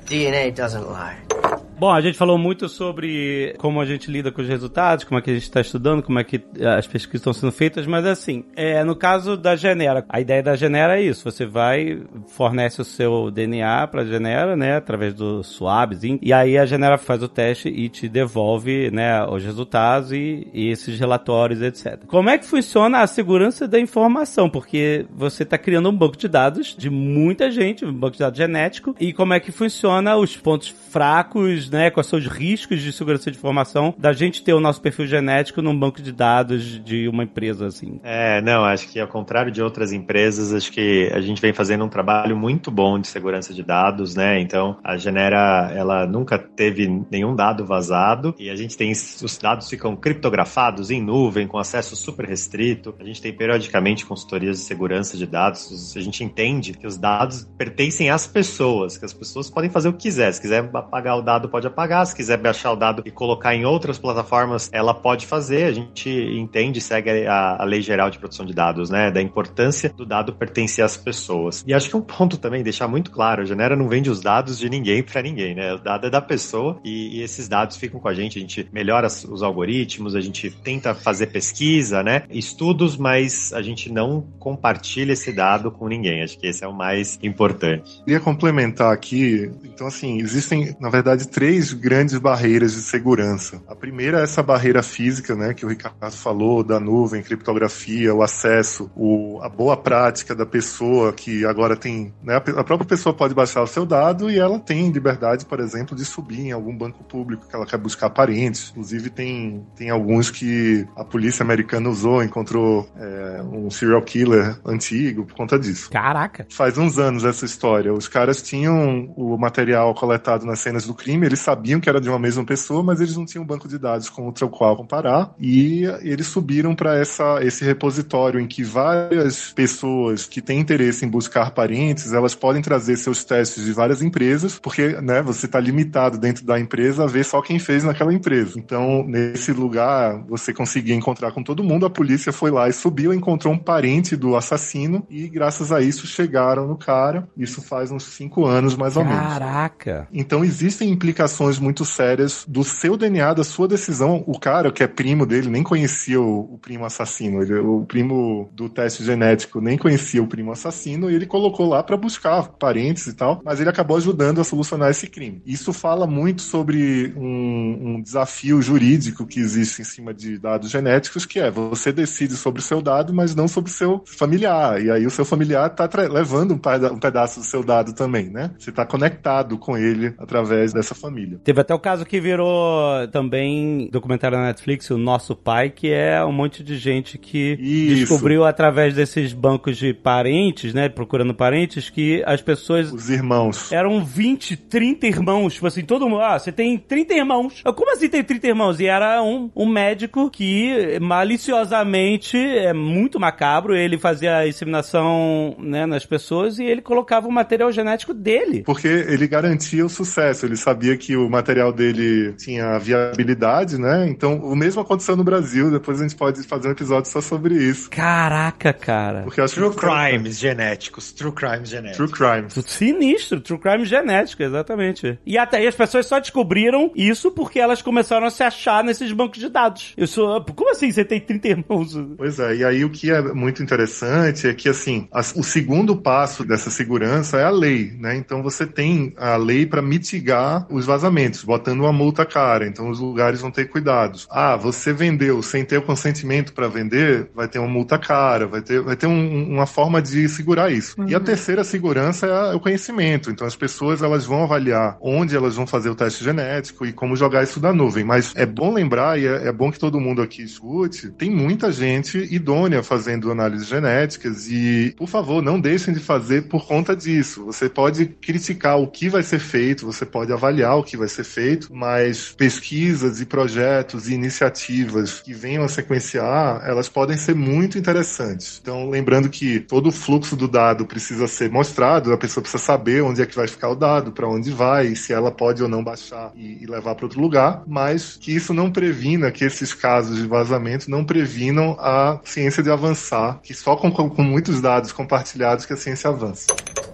DNA 0.07 0.51
doesn't 0.51 0.85
lie. 0.85 1.36
Bom, 1.79 1.91
a 1.91 2.01
gente 2.01 2.17
falou 2.17 2.39
muito 2.39 2.67
sobre 2.67 3.53
como 3.59 3.79
a 3.79 3.85
gente 3.85 4.09
lida 4.09 4.31
com 4.31 4.41
os 4.41 4.47
resultados, 4.47 5.03
como 5.03 5.19
é 5.19 5.21
que 5.21 5.29
a 5.29 5.33
gente 5.35 5.43
está 5.43 5.61
estudando, 5.61 6.01
como 6.01 6.17
é 6.17 6.23
que 6.23 6.43
eh, 6.57 6.67
as 6.67 6.87
pesquisas 6.87 7.21
estão 7.21 7.33
sendo 7.33 7.51
feitas, 7.51 7.85
mas 7.85 8.03
assim, 8.03 8.45
é, 8.55 8.83
no 8.83 8.95
caso 8.95 9.37
da 9.37 9.55
Genera, 9.55 10.03
a 10.09 10.19
ideia 10.19 10.41
da 10.41 10.55
Genera 10.55 10.99
é 10.99 11.03
isso, 11.03 11.23
você 11.23 11.45
vai, 11.45 12.01
fornece 12.29 12.81
o 12.81 12.83
seu 12.83 13.29
DNA 13.29 13.85
para 13.89 14.01
a 14.01 14.05
Genera, 14.05 14.55
né, 14.55 14.75
através 14.75 15.13
do 15.13 15.43
swabzinho, 15.43 16.17
e 16.19 16.33
aí 16.33 16.57
a 16.57 16.65
Genera 16.65 16.97
faz 16.97 17.21
o 17.21 17.27
teste 17.27 17.69
e 17.69 17.87
te 17.89 18.09
devolve, 18.09 18.89
né, 18.89 19.23
os 19.27 19.43
resultados 19.43 20.11
e, 20.11 20.47
e 20.51 20.71
esses 20.71 20.99
relatórios, 20.99 21.61
etc. 21.61 22.05
Como 22.07 22.27
é 22.27 22.39
que 22.39 22.45
funciona 22.47 23.01
a 23.01 23.07
segurança 23.07 23.67
da 23.67 23.79
informação? 23.79 24.49
Porque 24.49 25.05
você 25.15 25.43
está 25.43 25.59
criando 25.59 25.89
um 25.89 25.95
banco 25.95 26.17
de 26.17 26.27
dados 26.27 26.75
de 26.75 26.89
muita 26.89 27.51
gente, 27.51 27.85
um 27.85 27.93
banco 27.93 28.13
de 28.13 28.19
dados 28.19 28.37
genético, 28.39 28.95
e 28.99 29.13
como 29.13 29.35
é 29.35 29.39
que 29.39 29.51
funciona 29.51 30.15
os 30.15 30.35
pontos 30.35 30.69
fracos, 30.69 31.66
né, 31.69 31.89
quais 31.89 32.07
são 32.07 32.19
os 32.19 32.27
riscos 32.27 32.81
de 32.81 32.91
segurança 32.91 33.31
de 33.31 33.37
informação 33.37 33.93
da 33.97 34.13
gente 34.13 34.43
ter 34.43 34.53
o 34.53 34.59
nosso 34.59 34.81
perfil 34.81 35.07
genético 35.07 35.61
num 35.61 35.77
banco 35.77 36.01
de 36.01 36.11
dados 36.11 36.83
de 36.83 37.07
uma 37.07 37.23
empresa 37.23 37.67
assim. 37.67 37.99
É, 38.03 38.41
não, 38.41 38.63
acho 38.65 38.87
que 38.89 38.99
ao 38.99 39.07
contrário 39.07 39.51
de 39.51 39.61
outras 39.61 39.91
empresas, 39.91 40.53
acho 40.53 40.71
que 40.71 41.09
a 41.13 41.21
gente 41.21 41.41
vem 41.41 41.53
fazendo 41.53 41.85
um 41.85 41.89
trabalho 41.89 42.35
muito 42.35 42.71
bom 42.71 42.99
de 42.99 43.07
segurança 43.07 43.53
de 43.53 43.63
dados, 43.63 44.15
né? 44.15 44.39
Então, 44.39 44.77
a 44.83 44.97
Genera, 44.97 45.71
ela 45.75 46.05
nunca 46.05 46.37
teve 46.37 46.87
nenhum 47.11 47.35
dado 47.35 47.65
vazado 47.65 48.33
e 48.37 48.49
a 48.49 48.55
gente 48.55 48.77
tem, 48.77 48.91
os 48.91 49.37
dados 49.37 49.69
ficam 49.69 49.95
criptografados 49.95 50.89
em 50.91 51.01
nuvem, 51.01 51.47
com 51.47 51.57
acesso 51.57 51.95
super 51.95 52.25
restrito. 52.25 52.95
A 52.99 53.03
gente 53.03 53.21
tem 53.21 53.33
periodicamente 53.33 54.05
consultorias 54.05 54.57
de 54.57 54.63
segurança 54.63 55.17
de 55.17 55.25
dados. 55.25 55.95
A 55.95 55.99
gente 55.99 56.23
entende 56.23 56.73
que 56.73 56.87
os 56.87 56.97
dados 56.97 57.47
pertencem 57.57 58.09
às 58.09 58.27
pessoas, 58.27 58.97
que 58.97 59.05
as 59.05 59.13
pessoas 59.13 59.49
podem 59.49 59.69
fazer 59.69 59.89
o 59.89 59.93
que 59.93 60.03
quiser. 60.03 60.31
Se 60.31 60.41
quiser 60.41 60.69
apagar 60.73 61.17
o 61.17 61.21
dado, 61.21 61.49
pode 61.57 61.67
apagar. 61.67 62.05
Se 62.05 62.15
quiser 62.15 62.37
baixar 62.37 62.71
o 62.71 62.75
dado 62.75 63.01
e 63.03 63.09
colocar 63.09 63.55
em 63.55 63.65
outras 63.65 63.97
plataformas, 63.97 64.69
ela 64.71 64.93
pode 64.93 65.25
fazer. 65.25 65.63
A 65.63 65.71
gente 65.71 66.09
entende, 66.09 66.79
segue 66.79 67.25
a, 67.25 67.61
a 67.61 67.63
Lei 67.63 67.81
Geral 67.81 68.11
de 68.11 68.19
Proteção 68.19 68.45
de 68.45 68.53
Dados, 68.53 68.89
né? 68.89 69.09
Da 69.09 69.21
importância 69.21 69.89
do 69.89 70.05
dado 70.05 70.33
pertencer 70.33 70.85
às 70.85 70.95
pessoas. 70.95 71.63
E 71.65 71.73
acho 71.73 71.89
que 71.89 71.97
um 71.97 72.01
ponto 72.01 72.37
também, 72.37 72.61
deixar 72.61 72.87
muito 72.87 73.09
claro, 73.09 73.41
a 73.41 73.45
Genera 73.45 73.75
não 73.75 73.89
vende 73.89 74.09
os 74.09 74.21
dados 74.21 74.59
de 74.59 74.69
ninguém 74.69 75.01
para 75.01 75.21
ninguém, 75.21 75.55
né? 75.55 75.73
O 75.73 75.79
dado 75.79 76.05
é 76.05 76.09
da 76.09 76.21
pessoa 76.21 76.79
e, 76.83 77.17
e, 77.17 77.23
esses 77.23 77.47
dados 77.47 77.75
ficam 77.75 77.99
com 77.99 78.07
a 78.07 78.13
gente. 78.13 78.37
A 78.37 78.41
gente 78.41 78.69
melhora 78.71 79.07
os 79.07 79.41
algoritmos, 79.41 80.15
a 80.15 80.21
gente 80.21 80.51
tenta 80.51 80.93
fazer 80.93 81.27
pesquisa, 81.27 82.03
né? 82.03 82.23
Estudos, 82.29 82.95
mas 82.95 83.51
a 83.53 83.61
gente 83.63 83.91
não 83.91 84.21
compartilha 84.37 85.13
esse 85.13 85.31
dado 85.31 85.71
com 85.71 85.87
ninguém. 85.87 86.21
Acho 86.21 86.37
que 86.37 86.45
esse 86.45 86.63
é 86.63 86.67
o 86.67 86.73
mais 86.73 87.17
importante. 87.23 88.03
Queria 88.03 88.19
complementar 88.19 88.93
aqui. 88.93 89.49
Então, 89.63 89.87
assim, 89.87 90.19
existem, 90.19 90.75
na 90.79 90.89
verdade, 90.89 91.27
três 91.27 91.46
grandes 91.73 92.17
barreiras 92.17 92.73
de 92.73 92.81
segurança. 92.81 93.61
A 93.67 93.75
primeira 93.75 94.19
é 94.19 94.23
essa 94.23 94.43
barreira 94.43 94.83
física, 94.83 95.35
né? 95.35 95.53
Que 95.53 95.65
o 95.65 95.69
Ricardo 95.69 96.11
falou, 96.11 96.63
da 96.63 96.79
nuvem, 96.79 97.23
criptografia, 97.23 98.13
o 98.13 98.21
acesso, 98.21 98.91
o, 98.95 99.39
a 99.41 99.49
boa 99.49 99.77
prática 99.77 100.35
da 100.35 100.45
pessoa 100.45 101.13
que 101.13 101.45
agora 101.45 101.75
tem. 101.75 102.13
Né, 102.23 102.35
a 102.35 102.63
própria 102.63 102.85
pessoa 102.85 103.13
pode 103.13 103.33
baixar 103.33 103.61
o 103.61 103.67
seu 103.67 103.85
dado 103.85 104.29
e 104.29 104.39
ela 104.39 104.59
tem 104.59 104.89
liberdade, 104.89 105.45
por 105.45 105.59
exemplo, 105.59 105.95
de 105.95 106.05
subir 106.05 106.47
em 106.47 106.51
algum 106.51 106.75
banco 106.75 107.03
público 107.03 107.47
que 107.47 107.55
ela 107.55 107.65
quer 107.65 107.77
buscar 107.77 108.09
parentes. 108.09 108.69
Inclusive, 108.71 109.09
tem, 109.09 109.65
tem 109.75 109.89
alguns 109.89 110.29
que 110.29 110.87
a 110.95 111.03
polícia 111.03 111.43
americana 111.43 111.89
usou, 111.89 112.23
encontrou 112.23 112.89
é, 112.97 113.41
um 113.43 113.69
serial 113.69 114.01
killer 114.01 114.59
antigo 114.65 115.25
por 115.25 115.35
conta 115.35 115.57
disso. 115.57 115.89
Caraca! 115.89 116.45
Faz 116.49 116.77
uns 116.77 116.97
anos 116.97 117.23
essa 117.23 117.45
história. 117.45 117.93
Os 117.93 118.07
caras 118.07 118.41
tinham 118.41 119.13
o 119.15 119.37
material 119.37 119.93
coletado 119.93 120.45
nas 120.45 120.59
cenas 120.59 120.85
do 120.85 120.93
crime, 120.93 121.25
eles 121.25 121.36
sabiam 121.39 121.79
que 121.79 121.89
era 121.89 122.01
de 122.01 122.09
uma 122.09 122.19
mesma 122.19 122.43
pessoa, 122.43 122.83
mas 122.83 122.99
eles 122.99 123.15
não 123.15 123.25
tinham 123.25 123.43
um 123.43 123.47
banco 123.47 123.67
de 123.67 123.77
dados 123.77 124.09
contra 124.09 124.45
o 124.45 124.49
qual 124.49 124.75
comparar. 124.75 125.33
E 125.39 125.83
eles 126.01 126.27
subiram 126.27 126.75
para 126.75 127.01
esse 127.01 127.63
repositório 127.63 128.39
em 128.39 128.47
que 128.47 128.63
várias 128.63 129.51
pessoas 129.51 130.25
que 130.25 130.41
têm 130.41 130.59
interesse 130.59 131.05
em 131.05 131.09
buscar 131.09 131.51
parentes, 131.51 132.13
elas 132.13 132.35
podem 132.35 132.61
trazer 132.61 132.97
seus 132.97 133.23
testes 133.23 133.65
de 133.65 133.73
várias 133.73 134.01
empresas, 134.01 134.59
porque 134.59 134.99
né, 135.01 135.21
você 135.21 135.45
está 135.45 135.59
limitado 135.59 136.17
dentro 136.17 136.45
da 136.45 136.59
empresa 136.59 137.03
a 137.03 137.07
ver 137.07 137.23
só 137.23 137.41
quem 137.41 137.59
fez 137.59 137.83
naquela 137.83 138.13
empresa. 138.13 138.57
Então, 138.57 139.03
nesse 139.07 139.51
lugar, 139.51 140.23
você 140.27 140.53
conseguia 140.53 140.95
encontrar 140.95 141.31
com 141.31 141.43
todo 141.43 141.63
mundo, 141.63 141.85
a 141.85 141.89
polícia 141.89 142.31
foi 142.31 142.51
lá 142.51 142.67
e 142.67 142.73
subiu, 142.73 143.13
encontrou 143.13 143.53
um 143.53 143.57
parente 143.57 144.15
do 144.15 144.35
assassino 144.35 145.05
e, 145.09 145.27
graças 145.27 145.71
a 145.71 145.81
isso, 145.81 146.07
chegaram 146.07 146.67
no 146.67 146.77
cara. 146.77 147.27
Isso 147.37 147.61
faz 147.61 147.91
uns 147.91 148.03
cinco 148.03 148.45
anos, 148.45 148.75
mais 148.75 148.97
ou 148.97 149.03
menos. 149.03 149.19
Caraca! 149.19 150.07
Então, 150.11 150.43
existem 150.43 150.89
implicações 150.89 151.26
muito 151.59 151.85
sérias 151.85 152.45
do 152.47 152.63
seu 152.63 152.97
DNA, 152.97 153.33
da 153.33 153.43
sua 153.43 153.67
decisão. 153.67 154.23
O 154.27 154.39
cara, 154.39 154.71
que 154.71 154.83
é 154.83 154.87
primo 154.87 155.25
dele, 155.25 155.49
nem 155.49 155.63
conhecia 155.63 156.19
o, 156.21 156.53
o 156.53 156.57
primo 156.57 156.85
assassino. 156.85 157.41
Ele, 157.41 157.55
o 157.55 157.85
primo 157.85 158.49
do 158.53 158.69
teste 158.69 159.03
genético 159.03 159.61
nem 159.61 159.77
conhecia 159.77 160.21
o 160.21 160.27
primo 160.27 160.51
assassino 160.51 161.09
e 161.09 161.15
ele 161.15 161.25
colocou 161.25 161.67
lá 161.67 161.83
para 161.83 161.97
buscar 161.97 162.49
parentes 162.49 163.07
e 163.07 163.13
tal, 163.13 163.41
mas 163.43 163.59
ele 163.59 163.69
acabou 163.69 163.97
ajudando 163.97 164.41
a 164.41 164.43
solucionar 164.43 164.91
esse 164.91 165.07
crime. 165.07 165.41
Isso 165.45 165.73
fala 165.73 166.07
muito 166.07 166.41
sobre 166.41 167.13
um, 167.15 167.95
um 167.95 168.01
desafio 168.01 168.61
jurídico 168.61 169.25
que 169.25 169.39
existe 169.39 169.81
em 169.81 169.85
cima 169.85 170.13
de 170.13 170.37
dados 170.37 170.69
genéticos, 170.69 171.25
que 171.25 171.39
é 171.39 171.49
você 171.49 171.91
decide 171.91 172.35
sobre 172.35 172.59
o 172.59 172.63
seu 172.63 172.81
dado, 172.81 173.13
mas 173.13 173.35
não 173.35 173.47
sobre 173.47 173.71
o 173.71 173.73
seu 173.73 174.03
familiar. 174.05 174.81
E 174.81 174.91
aí 174.91 175.05
o 175.05 175.11
seu 175.11 175.25
familiar 175.25 175.71
está 175.71 175.89
levando 176.09 176.51
um, 176.51 176.93
um, 176.93 176.99
pedaço 176.99 177.39
do 177.39 177.45
seu 177.45 177.63
dado 177.63 177.93
também, 177.93 178.29
né? 178.29 178.51
Você 178.57 178.69
está 178.69 178.85
conectado 178.85 179.57
com 179.57 179.77
ele 179.77 180.13
através 180.17 180.73
dessa 180.73 180.95
família. 180.95 181.16
Teve 181.43 181.61
até 181.61 181.73
o 181.73 181.79
caso 181.79 182.05
que 182.05 182.19
virou 182.19 183.07
também 183.11 183.89
documentário 183.91 184.37
na 184.37 184.45
Netflix, 184.45 184.89
o 184.89 184.97
Nosso 184.97 185.35
Pai, 185.35 185.69
que 185.69 185.91
é 185.91 186.23
um 186.23 186.31
monte 186.31 186.63
de 186.63 186.77
gente 186.77 187.17
que 187.17 187.57
Isso. 187.59 187.95
descobriu 187.95 188.45
através 188.45 188.93
desses 188.93 189.33
bancos 189.33 189.77
de 189.77 189.93
parentes, 189.93 190.73
né? 190.73 190.89
Procurando 190.89 191.33
parentes, 191.33 191.89
que 191.89 192.23
as 192.25 192.41
pessoas. 192.41 192.91
Os 192.91 193.09
irmãos. 193.09 193.71
Eram 193.71 194.03
20, 194.03 194.57
30 194.57 195.07
irmãos. 195.07 195.53
Tipo 195.53 195.67
assim, 195.67 195.83
todo 195.83 196.07
mundo. 196.09 196.21
Ah, 196.21 196.37
você 196.37 196.51
tem 196.51 196.77
30 196.77 197.13
irmãos. 197.13 197.63
Como 197.75 197.91
assim 197.91 198.09
tem 198.09 198.23
30 198.23 198.47
irmãos? 198.47 198.79
E 198.79 198.85
era 198.85 199.21
um, 199.21 199.49
um 199.55 199.67
médico 199.67 200.29
que 200.29 200.99
maliciosamente, 200.99 202.37
é 202.37 202.73
muito 202.73 203.19
macabro, 203.19 203.75
ele 203.75 203.97
fazia 203.97 204.37
a 204.37 204.47
inseminação 204.47 205.55
né, 205.59 205.85
nas 205.85 206.05
pessoas 206.05 206.59
e 206.59 206.63
ele 206.63 206.81
colocava 206.81 207.27
o 207.27 207.31
material 207.31 207.71
genético 207.71 208.13
dele. 208.13 208.63
Porque 208.63 208.87
ele 208.87 209.27
garantia 209.27 209.85
o 209.85 209.89
sucesso. 209.89 210.45
Ele 210.45 210.55
sabia 210.55 210.96
que 210.97 211.15
o 211.15 211.29
material 211.29 211.71
dele 211.71 212.33
tinha 212.33 212.77
viabilidade, 212.79 213.77
né? 213.77 214.07
Então, 214.09 214.37
o 214.37 214.55
mesmo 214.55 214.81
aconteceu 214.81 215.15
no 215.15 215.23
Brasil. 215.23 215.71
Depois 215.71 215.99
a 215.99 216.03
gente 216.03 216.15
pode 216.15 216.43
fazer 216.43 216.67
um 216.67 216.71
episódio 216.71 217.09
só 217.09 217.21
sobre 217.21 217.55
isso. 217.55 217.89
Caraca, 217.89 218.73
cara. 218.73 219.21
Porque 219.23 219.41
acho 219.41 219.55
True 219.55 219.75
crimes 219.75 220.39
genéticos. 220.39 221.11
True 221.11 221.31
crimes 221.31 221.69
genéticos. 221.69 222.11
True 222.11 222.11
crimes. 222.11 222.65
Sinistro. 222.65 223.41
True 223.41 223.59
crime 223.59 223.85
genético, 223.85 224.43
exatamente. 224.43 225.19
E 225.25 225.37
até 225.37 225.57
aí 225.57 225.67
as 225.67 225.75
pessoas 225.75 226.05
só 226.05 226.19
descobriram 226.19 226.91
isso 226.95 227.31
porque 227.31 227.59
elas 227.59 227.81
começaram 227.81 228.25
a 228.27 228.29
se 228.29 228.43
achar 228.43 228.83
nesses 228.83 229.11
bancos 229.11 229.39
de 229.39 229.49
dados. 229.49 229.93
Eu 229.97 230.07
sou. 230.07 230.43
Como 230.55 230.71
assim 230.71 230.91
você 230.91 231.05
tem 231.05 231.19
30 231.19 231.47
irmãos? 231.47 231.97
Pois 232.17 232.39
é, 232.39 232.55
e 232.55 232.65
aí 232.65 232.85
o 232.85 232.89
que 232.89 233.11
é 233.11 233.21
muito 233.21 233.61
interessante 233.61 234.47
é 234.47 234.53
que, 234.53 234.69
assim, 234.69 235.07
a, 235.11 235.19
o 235.19 235.43
segundo 235.43 235.95
passo 235.95 236.43
dessa 236.43 236.69
segurança 236.69 237.37
é 237.37 237.43
a 237.43 237.49
lei, 237.49 237.91
né? 237.99 238.15
Então 238.15 238.41
você 238.41 238.65
tem 238.65 239.13
a 239.17 239.35
lei 239.35 239.65
para 239.65 239.81
mitigar 239.81 240.65
os 240.69 240.85
vazamentos, 240.87 241.43
botando 241.43 241.81
uma 241.81 241.93
multa 241.93 242.25
cara. 242.25 242.67
Então 242.67 242.89
os 242.89 242.99
lugares 242.99 243.41
vão 243.41 243.51
ter 243.51 243.65
cuidados. 243.65 244.27
Ah, 244.29 244.55
você 244.55 244.91
vendeu 244.91 245.41
sem 245.41 245.63
ter 245.63 245.77
o 245.77 245.81
consentimento 245.81 246.53
para 246.53 246.67
vender, 246.67 247.29
vai 247.35 247.47
ter 247.47 247.59
uma 247.59 247.67
multa 247.67 247.97
cara, 247.97 248.47
vai 248.47 248.61
ter, 248.61 248.81
vai 248.81 248.95
ter 248.95 249.07
um, 249.07 249.53
uma 249.53 249.65
forma 249.65 250.01
de 250.01 250.27
segurar 250.27 250.71
isso. 250.71 250.99
Uhum. 250.99 251.09
E 251.09 251.13
a 251.13 251.17
uhum. 251.17 251.23
terceira 251.23 251.63
segurança 251.63 252.25
é, 252.25 252.55
o 252.55 252.59
conhecimento. 252.59 253.29
Então 253.29 253.45
as 253.45 253.55
pessoas 253.55 254.01
elas 254.01 254.25
vão 254.25 254.43
avaliar 254.43 254.97
onde 255.01 255.35
elas 255.35 255.55
vão 255.55 255.67
fazer 255.67 255.89
o 255.89 255.95
teste 255.95 256.23
genético 256.23 256.85
e 256.85 256.93
como 256.93 257.15
jogar 257.15 257.43
isso 257.43 257.59
da 257.59 257.73
nuvem. 257.73 258.03
Mas 258.03 258.33
é 258.35 258.45
bom 258.45 258.73
lembrar, 258.73 259.19
e 259.19 259.27
é, 259.27 259.47
é 259.47 259.51
bom 259.51 259.71
que 259.71 259.79
todo 259.79 259.99
mundo 259.99 260.21
aqui 260.21 260.41
escute, 260.41 261.09
tem 261.09 261.29
muita 261.29 261.71
gente 261.71 262.17
idônea 262.33 262.81
fazendo 262.83 263.31
análises 263.31 263.67
genéticas 263.67 264.47
e, 264.49 264.93
por 264.97 265.07
favor, 265.07 265.41
não 265.41 265.59
deixem 265.59 265.93
de 265.93 265.99
fazer 265.99 266.43
por 266.43 266.65
conta 266.65 266.95
disso. 266.95 267.45
Você 267.45 267.69
pode 267.69 268.05
criticar 268.05 268.79
o 268.79 268.87
que 268.87 269.09
vai 269.09 269.23
ser 269.23 269.39
feito, 269.39 269.85
você 269.85 270.05
pode 270.05 270.31
avaliar 270.31 270.76
o 270.77 270.83
que 270.83 270.97
vai 270.97 271.07
ser 271.07 271.23
feito, 271.23 271.69
mas 271.73 272.33
pesquisas 272.37 273.21
e 273.21 273.25
projetos 273.25 274.07
e 274.07 274.13
iniciativas 274.13 275.21
que 275.21 275.33
venham 275.33 275.63
a 275.63 275.67
sequenciar, 275.67 276.61
elas 276.65 276.89
podem 276.89 277.17
ser 277.17 277.35
muito 277.35 277.77
interessantes. 277.77 278.59
Então, 278.61 278.89
lembrando 278.89 279.29
que 279.29 279.59
todo 279.59 279.87
o 279.87 279.91
fluxo 279.91 280.35
do 280.35 280.47
dado 280.47 280.85
precisa 280.85 281.27
ser 281.27 281.49
mostrado, 281.49 282.13
a 282.13 282.17
pessoa 282.17 282.41
precisa 282.41 282.63
saber 282.63 283.01
onde 283.01 283.21
é 283.21 283.25
que 283.25 283.35
vai 283.35 283.47
ficar 283.47 283.69
o 283.69 283.75
dado, 283.75 284.11
para 284.11 284.27
onde 284.27 284.51
vai, 284.51 284.95
se 284.95 285.13
ela 285.13 285.31
pode 285.31 285.61
ou 285.61 285.69
não 285.69 285.83
baixar 285.83 286.31
e, 286.35 286.63
e 286.63 286.65
levar 286.65 286.95
para 286.95 287.05
outro 287.05 287.21
lugar, 287.21 287.63
mas 287.67 288.17
que 288.19 288.35
isso 288.35 288.53
não 288.53 288.71
previna 288.71 289.31
que 289.31 289.43
esses 289.43 289.73
casos 289.73 290.17
de 290.17 290.27
vazamento 290.27 290.89
não 290.89 291.03
previnam 291.03 291.77
a 291.79 292.19
ciência 292.23 292.63
de 292.63 292.71
avançar, 292.71 293.39
que 293.41 293.53
só 293.53 293.75
com, 293.75 293.91
com 293.91 294.23
muitos 294.23 294.61
dados 294.61 294.91
compartilhados 294.91 295.65
que 295.65 295.73
a 295.73 295.77
ciência 295.77 296.09
avança. 296.09 296.47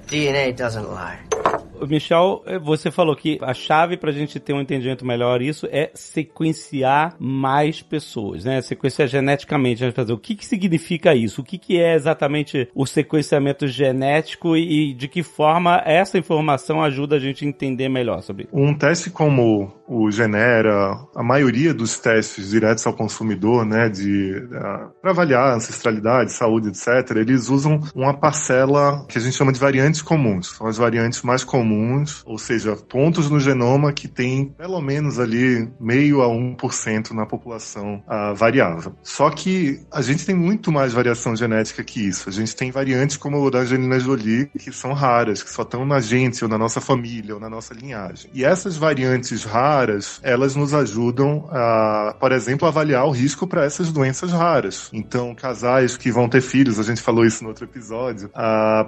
DNA 0.08 0.52
doesn't 0.52 0.86
lie. 0.86 1.63
Michel, 1.88 2.44
você 2.62 2.92
falou 2.92 3.16
que 3.16 3.38
a 3.42 3.54
chave 3.54 3.98
para 3.98 4.10
a 4.10 4.14
gente 4.14 4.40
ter 4.40 4.54
um 4.54 4.62
entendimento 4.62 5.06
melhor 5.06 5.42
isso 5.42 5.68
é 5.72 5.92
sequenciar 5.94 7.16
mais 7.20 7.82
pessoas, 7.82 8.46
né? 8.46 8.62
Sequenciar 8.62 9.08
geneticamente. 9.08 9.92
Fazer. 9.92 10.14
O 10.14 10.18
que, 10.18 10.36
que 10.36 10.46
significa 10.46 11.16
isso? 11.16 11.42
O 11.42 11.44
que, 11.44 11.58
que 11.58 11.80
é 11.80 11.94
exatamente 11.96 12.68
o 12.74 12.86
sequenciamento 12.86 13.68
genético 13.68 14.56
e 14.56 14.94
de 14.94 15.08
que 15.08 15.24
forma 15.24 15.82
essa 15.86 16.18
informação 16.18 16.82
ajuda 16.82 17.16
a 17.16 17.20
gente 17.20 17.46
a 17.46 17.48
entender 17.48 17.90
melhor 17.90 18.22
sobre 18.22 18.46
isso? 18.46 18.56
Um 18.56 18.74
teste 18.74 19.10
como 19.10 19.72
o 19.94 20.12
Genera, 20.12 20.98
a 21.16 21.24
maioria 21.24 21.74
dos 21.74 22.00
testes 22.00 22.50
diretos 22.50 22.86
ao 22.86 22.94
consumidor, 22.94 23.66
né, 23.66 23.90
de 23.90 24.34
uh, 24.46 24.92
para 25.02 25.12
avaliar 25.12 25.56
ancestralidade, 25.56 26.32
saúde, 26.32 26.70
etc., 26.70 27.18
eles 27.18 27.50
usam 27.50 27.80
uma 27.96 28.14
parcela 28.14 29.06
que 29.08 29.18
a 29.18 29.22
gente 29.22 29.36
chama 29.36 29.52
de 29.52 29.60
variantes 29.60 30.02
comuns. 30.02 30.56
São 30.58 30.68
as 30.68 30.78
variantes 30.78 31.22
mais 31.22 31.44
comuns 31.44 32.24
ou 32.26 32.38
seja, 32.38 32.76
pontos 32.76 33.30
no 33.30 33.40
genoma 33.40 33.94
que 33.94 34.08
tem 34.08 34.46
pelo 34.46 34.82
menos 34.82 35.20
ali 35.20 35.70
meio 35.80 36.22
a 36.22 36.28
1% 36.28 37.12
na 37.12 37.26
população 37.26 38.04
uh, 38.08 38.36
variável. 38.36 38.96
Só 39.04 39.30
que 39.30 39.82
a 39.92 40.02
gente 40.02 40.26
tem 40.26 40.36
muito 40.36 40.72
mais 40.72 40.94
variação 40.94 41.36
genética 41.36 41.84
que 41.84 42.08
isso. 42.08 42.30
A 42.30 42.32
gente 42.32 42.56
tem 42.56 42.72
variantes 42.72 43.18
como 43.18 43.42
o 43.42 43.52
da 43.52 43.60
Angelina 43.60 44.00
Jolie, 44.00 44.48
que 44.48 44.72
são 44.72 44.94
raras, 44.94 45.44
que 45.44 45.50
só 45.50 45.64
estão 45.64 45.86
na 45.86 46.00
gente, 46.00 46.44
ou 46.44 46.50
na 46.50 46.58
nossa 46.58 46.82
família, 46.82 47.34
ou 47.34 47.40
na 47.40 47.50
nossa 47.50 47.74
linhagem. 47.74 48.30
E 48.34 48.44
essas 48.44 48.78
variantes 48.78 49.44
raras, 49.44 49.83
raras, 49.84 50.20
elas 50.24 50.56
nos 50.56 50.74
ajudam 50.74 51.48
a, 51.52 52.16
por 52.20 52.32
exemplo, 52.32 52.68
avaliar 52.68 53.06
o 53.06 53.12
risco 53.12 53.46
para 53.46 53.66
essas 53.66 53.92
doenças 53.92 54.32
raras. 54.32 54.90
Então, 54.94 55.36
casais 55.36 55.98
que 55.98 56.12
vão 56.12 56.30
ter 56.30 56.42
filhos, 56.42 56.80
a 56.80 56.84
gente 56.84 57.02
falou 57.02 57.26
isso 57.26 57.44
no 57.44 57.50
outro 57.50 57.66
episódio, 57.66 58.32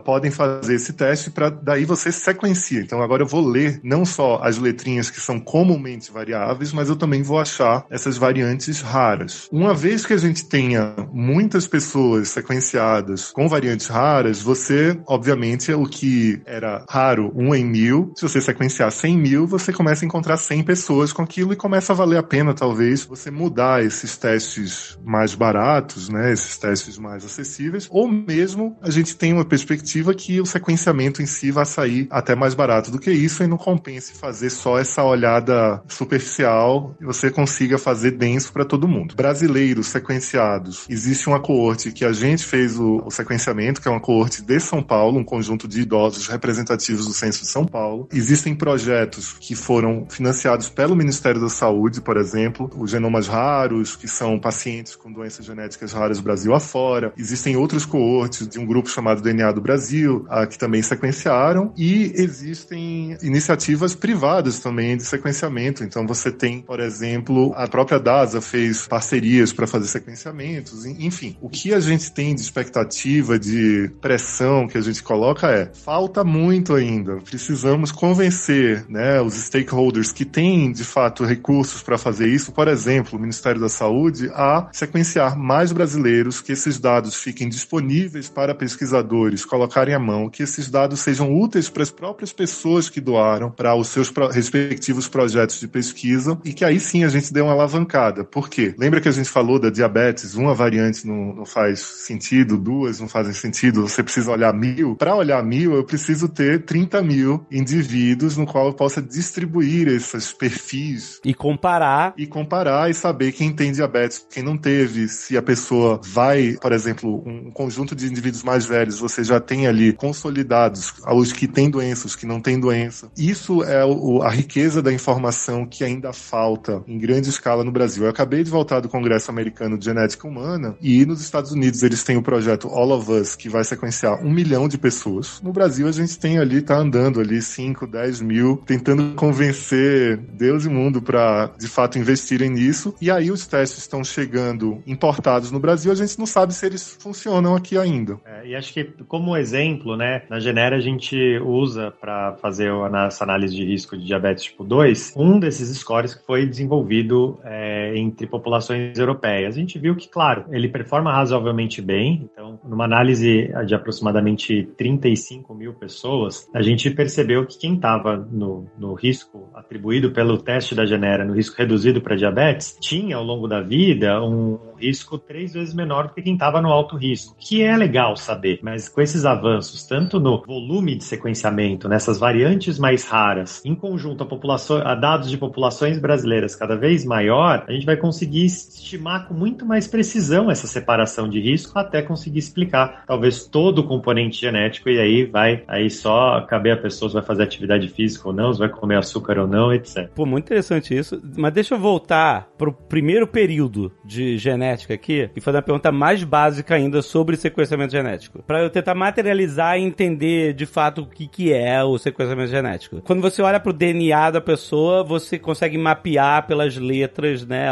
podem 0.05 0.31
fazer 0.31 0.75
esse 0.75 0.93
teste 0.93 1.29
para 1.29 1.49
daí 1.49 1.83
você 1.85 2.11
sequencia. 2.11 2.79
Então, 2.79 3.01
agora 3.01 3.23
eu 3.23 3.27
vou 3.27 3.45
ler 3.45 3.79
não 3.83 4.05
só 4.05 4.39
as 4.41 4.57
letrinhas 4.57 5.09
que 5.09 5.19
são 5.19 5.39
comumente 5.39 6.11
variáveis, 6.11 6.71
mas 6.71 6.89
eu 6.89 6.95
também 6.95 7.21
vou 7.21 7.39
achar 7.39 7.85
essas 7.89 8.17
variantes 8.17 8.81
raras. 8.81 9.49
Uma 9.51 9.73
vez 9.73 10.05
que 10.05 10.13
a 10.13 10.17
gente 10.17 10.45
tenha 10.45 10.95
muitas 11.11 11.67
pessoas 11.67 12.29
sequenciadas 12.29 13.31
com 13.31 13.49
variantes 13.49 13.87
raras, 13.87 14.41
você, 14.41 14.97
obviamente, 15.05 15.71
é 15.71 15.75
o 15.75 15.85
que 15.85 16.41
era 16.45 16.85
raro, 16.89 17.31
um 17.35 17.53
em 17.53 17.65
mil. 17.65 18.13
Se 18.15 18.21
você 18.21 18.39
sequenciar 18.39 18.91
100 18.91 19.17
mil, 19.17 19.47
você 19.47 19.73
começa 19.73 20.05
a 20.05 20.07
encontrar 20.07 20.37
100 20.37 20.63
pessoas 20.63 20.74
com 21.13 21.21
aquilo 21.21 21.53
e 21.53 21.55
começa 21.55 21.93
a 21.93 21.95
valer 21.95 22.17
a 22.17 22.23
pena, 22.23 22.53
talvez, 22.53 23.03
você 23.03 23.31
mudar 23.31 23.83
esses 23.83 24.17
testes 24.17 24.97
mais 25.03 25.33
baratos, 25.35 26.09
né, 26.09 26.31
esses 26.31 26.57
testes 26.57 26.97
mais 26.97 27.25
acessíveis, 27.25 27.87
ou 27.89 28.07
mesmo 28.07 28.77
a 28.81 28.89
gente 28.89 29.15
tem 29.15 29.33
uma 29.33 29.45
perspectiva 29.45 30.13
que 30.13 30.39
o 30.41 30.45
sequenciamento 30.45 31.21
em 31.21 31.25
si 31.25 31.51
vai 31.51 31.65
sair 31.65 32.07
até 32.09 32.35
mais 32.35 32.53
barato 32.53 32.91
do 32.91 32.99
que 32.99 33.11
isso 33.11 33.43
e 33.43 33.47
não 33.47 33.57
compense 33.57 34.13
fazer 34.13 34.49
só 34.49 34.77
essa 34.77 35.03
olhada 35.03 35.81
superficial 35.87 36.95
e 36.99 37.05
você 37.05 37.29
consiga 37.29 37.77
fazer 37.77 38.11
denso 38.11 38.51
para 38.51 38.65
todo 38.65 38.87
mundo. 38.87 39.15
Brasileiros 39.15 39.87
sequenciados, 39.87 40.85
existe 40.89 41.27
uma 41.27 41.39
coorte 41.39 41.91
que 41.91 42.05
a 42.05 42.13
gente 42.13 42.43
fez 42.43 42.79
o, 42.79 43.01
o 43.05 43.11
sequenciamento, 43.11 43.81
que 43.81 43.87
é 43.87 43.91
uma 43.91 43.99
coorte 43.99 44.41
de 44.41 44.59
São 44.59 44.81
Paulo, 44.81 45.19
um 45.19 45.23
conjunto 45.23 45.67
de 45.67 45.81
idosos 45.81 46.27
representativos 46.27 47.07
do 47.07 47.13
Censo 47.13 47.41
de 47.41 47.47
São 47.47 47.65
Paulo. 47.65 48.07
Existem 48.13 48.55
projetos 48.55 49.33
que 49.39 49.55
foram 49.55 50.05
financiados 50.09 50.64
pelo 50.69 50.95
Ministério 50.95 51.39
da 51.39 51.49
Saúde, 51.49 52.01
por 52.01 52.17
exemplo, 52.17 52.69
os 52.77 52.91
genomas 52.91 53.27
raros, 53.27 53.95
que 53.95 54.07
são 54.07 54.39
pacientes 54.39 54.95
com 54.95 55.11
doenças 55.11 55.45
genéticas 55.45 55.93
raras 55.93 56.19
Brasil 56.25 56.53
afora. 56.53 57.13
Existem 57.17 57.55
outros 57.55 57.85
coortes 57.85 58.47
de 58.47 58.59
um 58.59 58.65
grupo 58.65 58.89
chamado 58.89 59.21
DNA 59.21 59.51
do 59.51 59.61
Brasil, 59.61 60.25
ah, 60.27 60.47
que 60.47 60.57
também 60.57 60.81
sequenciaram, 60.81 61.71
e 61.77 62.11
existem 62.15 63.15
iniciativas 63.21 63.93
privadas 63.95 64.59
também 64.59 64.97
de 64.97 65.03
sequenciamento. 65.03 65.83
Então 65.83 66.07
você 66.07 66.31
tem, 66.31 66.61
por 66.61 66.79
exemplo, 66.79 67.53
a 67.55 67.67
própria 67.67 67.99
DASA 67.99 68.41
fez 68.41 68.87
parcerias 68.87 69.53
para 69.53 69.67
fazer 69.67 69.87
sequenciamentos, 69.87 70.85
enfim. 70.85 71.37
O 71.39 71.49
que 71.49 71.73
a 71.73 71.79
gente 71.79 72.11
tem 72.11 72.33
de 72.33 72.41
expectativa, 72.41 73.37
de 73.37 73.91
pressão 74.01 74.67
que 74.67 74.77
a 74.77 74.81
gente 74.81 75.03
coloca 75.03 75.49
é: 75.51 75.71
falta 75.73 76.23
muito 76.23 76.73
ainda. 76.73 77.17
Precisamos 77.17 77.91
convencer 77.91 78.85
né, 78.89 79.21
os 79.21 79.35
stakeholders 79.35 80.11
que 80.11 80.25
têm, 80.25 80.54
de 80.71 80.83
fato, 80.83 81.23
recursos 81.25 81.83
para 81.83 81.97
fazer 81.97 82.27
isso, 82.27 82.51
por 82.51 82.67
exemplo, 82.67 83.17
o 83.17 83.21
Ministério 83.21 83.59
da 83.59 83.69
Saúde, 83.69 84.29
a 84.33 84.69
sequenciar 84.71 85.37
mais 85.37 85.71
brasileiros, 85.71 86.41
que 86.41 86.51
esses 86.51 86.79
dados 86.79 87.15
fiquem 87.15 87.49
disponíveis 87.49 88.29
para 88.29 88.55
pesquisadores 88.55 89.43
colocarem 89.45 89.93
à 89.93 89.99
mão, 89.99 90.29
que 90.29 90.43
esses 90.43 90.69
dados 90.69 90.99
sejam 90.99 91.35
úteis 91.35 91.69
para 91.69 91.83
as 91.83 91.91
próprias 91.91 92.31
pessoas 92.31 92.89
que 92.89 93.01
doaram 93.01 93.51
para 93.51 93.75
os 93.75 93.89
seus 93.89 94.11
respectivos 94.31 95.07
projetos 95.07 95.59
de 95.59 95.67
pesquisa 95.67 96.37
e 96.43 96.53
que 96.53 96.63
aí 96.63 96.79
sim 96.79 97.03
a 97.03 97.09
gente 97.09 97.33
dê 97.33 97.41
uma 97.41 97.53
alavancada. 97.53 98.23
Por 98.23 98.49
quê? 98.49 98.73
Lembra 98.77 99.01
que 99.01 99.09
a 99.09 99.11
gente 99.11 99.29
falou 99.29 99.59
da 99.59 99.69
diabetes? 99.69 100.35
Uma 100.35 100.53
variante 100.53 101.07
não, 101.07 101.33
não 101.33 101.45
faz 101.45 101.79
sentido, 101.79 102.57
duas 102.57 102.99
não 102.99 103.07
fazem 103.07 103.33
sentido, 103.33 103.87
você 103.87 104.01
precisa 104.01 104.31
olhar 104.31 104.53
mil. 104.53 104.95
Para 104.95 105.15
olhar 105.15 105.43
mil, 105.43 105.73
eu 105.73 105.83
preciso 105.83 106.29
ter 106.29 106.63
30 106.63 107.01
mil 107.01 107.45
indivíduos 107.51 108.37
no 108.37 108.45
qual 108.45 108.67
eu 108.67 108.73
possa 108.73 109.01
distribuir 109.01 109.87
esses 109.87 110.31
perfis. 110.45 111.19
E 111.25 111.33
comparar. 111.33 112.13
E 112.17 112.27
comparar 112.27 112.89
e 112.89 112.93
saber 112.93 113.31
quem 113.31 113.51
tem 113.51 113.71
diabetes, 113.71 114.25
quem 114.29 114.43
não 114.43 114.57
teve, 114.57 115.07
se 115.07 115.35
a 115.35 115.41
pessoa 115.41 115.99
vai, 116.03 116.55
por 116.61 116.71
exemplo, 116.71 117.23
um 117.25 117.49
conjunto 117.51 117.95
de 117.95 118.05
indivíduos 118.05 118.43
mais 118.43 118.65
velhos, 118.65 118.99
você 118.99 119.23
já 119.23 119.39
tem 119.39 119.65
ali 119.65 119.91
consolidados 119.93 120.93
os 121.13 121.33
que 121.33 121.47
têm 121.47 121.69
doença, 121.69 122.05
os 122.05 122.15
que 122.15 122.25
não 122.25 122.39
têm 122.39 122.59
doença. 122.59 123.09
Isso 123.17 123.63
é 123.63 123.83
o, 123.83 124.21
a 124.21 124.29
riqueza 124.29 124.81
da 124.81 124.93
informação 124.93 125.65
que 125.65 125.83
ainda 125.83 126.13
falta 126.13 126.83
em 126.87 126.97
grande 126.97 127.29
escala 127.29 127.63
no 127.63 127.71
Brasil. 127.71 128.03
Eu 128.03 128.09
acabei 128.09 128.43
de 128.43 128.51
voltar 128.51 128.79
do 128.79 128.89
Congresso 128.89 129.31
Americano 129.31 129.77
de 129.77 129.85
Genética 129.85 130.27
Humana 130.27 130.75
e 130.81 131.05
nos 131.05 131.21
Estados 131.21 131.51
Unidos 131.51 131.81
eles 131.81 132.03
têm 132.03 132.17
o 132.17 132.21
projeto 132.21 132.67
All 132.67 132.91
of 132.91 133.11
Us, 133.11 133.35
que 133.35 133.49
vai 133.49 133.63
sequenciar 133.63 134.23
um 134.23 134.31
milhão 134.31 134.67
de 134.67 134.77
pessoas. 134.77 135.41
No 135.41 135.51
Brasil 135.51 135.87
a 135.87 135.91
gente 135.91 136.19
tem 136.19 136.37
ali, 136.37 136.61
tá 136.61 136.77
andando 136.77 137.19
ali 137.19 137.41
5, 137.41 137.87
10 137.87 138.21
mil, 138.21 138.57
tentando 138.65 139.15
convencer 139.15 140.19
Deus 140.35 140.65
e 140.65 140.69
mundo 140.69 141.01
para 141.01 141.51
de 141.57 141.67
fato 141.67 141.97
investirem 141.97 142.49
nisso. 142.49 142.93
E 143.01 143.09
aí 143.09 143.31
os 143.31 143.47
testes 143.47 143.79
estão 143.79 144.03
chegando 144.03 144.81
importados 144.85 145.51
no 145.51 145.59
Brasil, 145.59 145.91
a 145.91 145.95
gente 145.95 146.17
não 146.19 146.25
sabe 146.25 146.53
se 146.53 146.65
eles 146.65 146.97
funcionam 146.99 147.55
aqui 147.55 147.77
ainda. 147.77 148.19
É, 148.25 148.47
e 148.47 148.55
acho 148.55 148.73
que 148.73 148.83
como 149.07 149.35
exemplo, 149.35 149.95
né, 149.95 150.23
na 150.29 150.39
Genera 150.39 150.75
a 150.75 150.79
gente 150.79 151.15
usa 151.39 151.91
para 151.99 152.33
fazer 152.41 152.71
essa 153.07 153.23
análise 153.23 153.55
de 153.55 153.65
risco 153.65 153.97
de 153.97 154.05
diabetes 154.05 154.43
tipo 154.43 154.63
2, 154.63 155.13
um 155.15 155.39
desses 155.39 155.75
scores 155.77 156.13
que 156.13 156.25
foi 156.25 156.45
desenvolvido 156.45 157.39
é, 157.43 157.97
entre 157.97 158.27
populações 158.27 158.97
europeias. 158.97 159.55
A 159.55 159.59
gente 159.59 159.79
viu 159.79 159.95
que, 159.95 160.07
claro, 160.07 160.45
ele 160.51 160.67
performa 160.67 161.11
razoavelmente 161.11 161.81
bem. 161.81 162.29
Então, 162.31 162.59
numa 162.63 162.85
análise 162.85 163.51
de 163.65 163.75
aproximadamente 163.75 164.67
35 164.77 165.53
mil 165.53 165.73
pessoas, 165.73 166.47
a 166.53 166.61
gente 166.61 166.89
percebeu 166.91 167.45
que 167.45 167.57
quem 167.57 167.75
estava 167.75 168.17
no, 168.17 168.67
no 168.77 168.93
risco 168.93 169.49
atribuído 169.53 170.11
pelo 170.25 170.39
teste 170.39 170.73
da 170.73 170.85
Genera, 170.85 171.23
no 171.23 171.33
risco 171.33 171.55
reduzido 171.55 172.01
para 172.01 172.15
diabetes, 172.15 172.75
tinha 172.79 173.15
ao 173.15 173.23
longo 173.23 173.47
da 173.47 173.61
vida 173.61 174.19
um 174.23 174.57
risco 174.75 175.17
três 175.17 175.53
vezes 175.53 175.73
menor 175.73 176.07
do 176.07 176.13
que 176.13 176.21
quem 176.21 176.33
estava 176.33 176.61
no 176.61 176.69
alto 176.69 176.97
risco, 176.97 177.35
que 177.37 177.61
é 177.61 177.75
legal 177.75 178.15
saber, 178.15 178.59
mas 178.61 178.89
com 178.89 179.01
esses 179.01 179.25
avanços, 179.25 179.83
tanto 179.85 180.19
no 180.19 180.41
volume 180.41 180.95
de 180.95 181.03
sequenciamento, 181.03 181.87
nessas 181.87 182.19
variantes 182.19 182.77
mais 182.77 183.05
raras, 183.05 183.63
em 183.65 183.75
conjunto 183.75 184.23
a, 184.23 184.25
população, 184.25 184.77
a 184.77 184.95
dados 184.95 185.29
de 185.29 185.37
populações 185.37 185.99
brasileiras 185.99 186.55
cada 186.55 186.75
vez 186.75 187.05
maior, 187.05 187.63
a 187.67 187.71
gente 187.71 187.85
vai 187.85 187.97
conseguir 187.97 188.45
estimar 188.45 189.27
com 189.27 189.33
muito 189.33 189.65
mais 189.65 189.87
precisão 189.87 190.51
essa 190.51 190.67
separação 190.67 191.29
de 191.29 191.39
risco 191.39 191.77
até 191.77 192.01
conseguir 192.01 192.39
explicar 192.39 193.03
talvez 193.07 193.47
todo 193.47 193.79
o 193.79 193.83
componente 193.83 194.41
genético 194.41 194.89
e 194.89 194.99
aí 194.99 195.25
vai 195.25 195.63
aí 195.67 195.89
só 195.89 196.41
caber 196.41 196.73
a 196.73 196.77
pessoa 196.77 197.09
se 197.09 197.13
vai 197.13 197.23
fazer 197.23 197.43
atividade 197.43 197.87
física 197.89 198.27
ou 198.27 198.33
não, 198.33 198.51
se 198.53 198.59
vai 198.59 198.69
comer 198.69 198.97
açúcar 198.97 199.39
ou 199.39 199.47
não, 199.47 199.73
etc. 199.73 200.09
Pô, 200.13 200.25
muito 200.25 200.45
interessante 200.45 200.95
isso. 200.95 201.21
Mas 201.37 201.53
deixa 201.53 201.75
eu 201.75 201.79
voltar 201.79 202.49
pro 202.57 202.73
primeiro 202.73 203.27
período 203.27 203.91
de 204.03 204.37
genética 204.37 204.64
aqui 204.73 205.29
e 205.35 205.41
fazer 205.41 205.57
uma 205.57 205.63
pergunta 205.63 205.91
mais 205.91 206.23
básica 206.23 206.75
ainda 206.75 207.01
sobre 207.01 207.35
sequenciamento 207.35 207.91
genético. 207.91 208.43
Para 208.43 208.61
eu 208.61 208.69
tentar 208.69 208.95
materializar 208.95 209.77
e 209.77 209.83
entender 209.83 210.53
de 210.53 210.65
fato 210.65 211.01
o 211.01 211.05
que, 211.05 211.27
que 211.27 211.53
é 211.53 211.83
o 211.83 211.97
sequenciamento 211.97 212.49
genético. 212.49 213.01
Quando 213.01 213.21
você 213.21 213.41
olha 213.41 213.59
pro 213.59 213.73
DNA 213.73 214.31
da 214.31 214.41
pessoa, 214.41 215.03
você 215.03 215.37
consegue 215.37 215.77
mapear 215.77 216.47
pelas 216.47 216.75
letras, 216.77 217.45
né? 217.45 217.67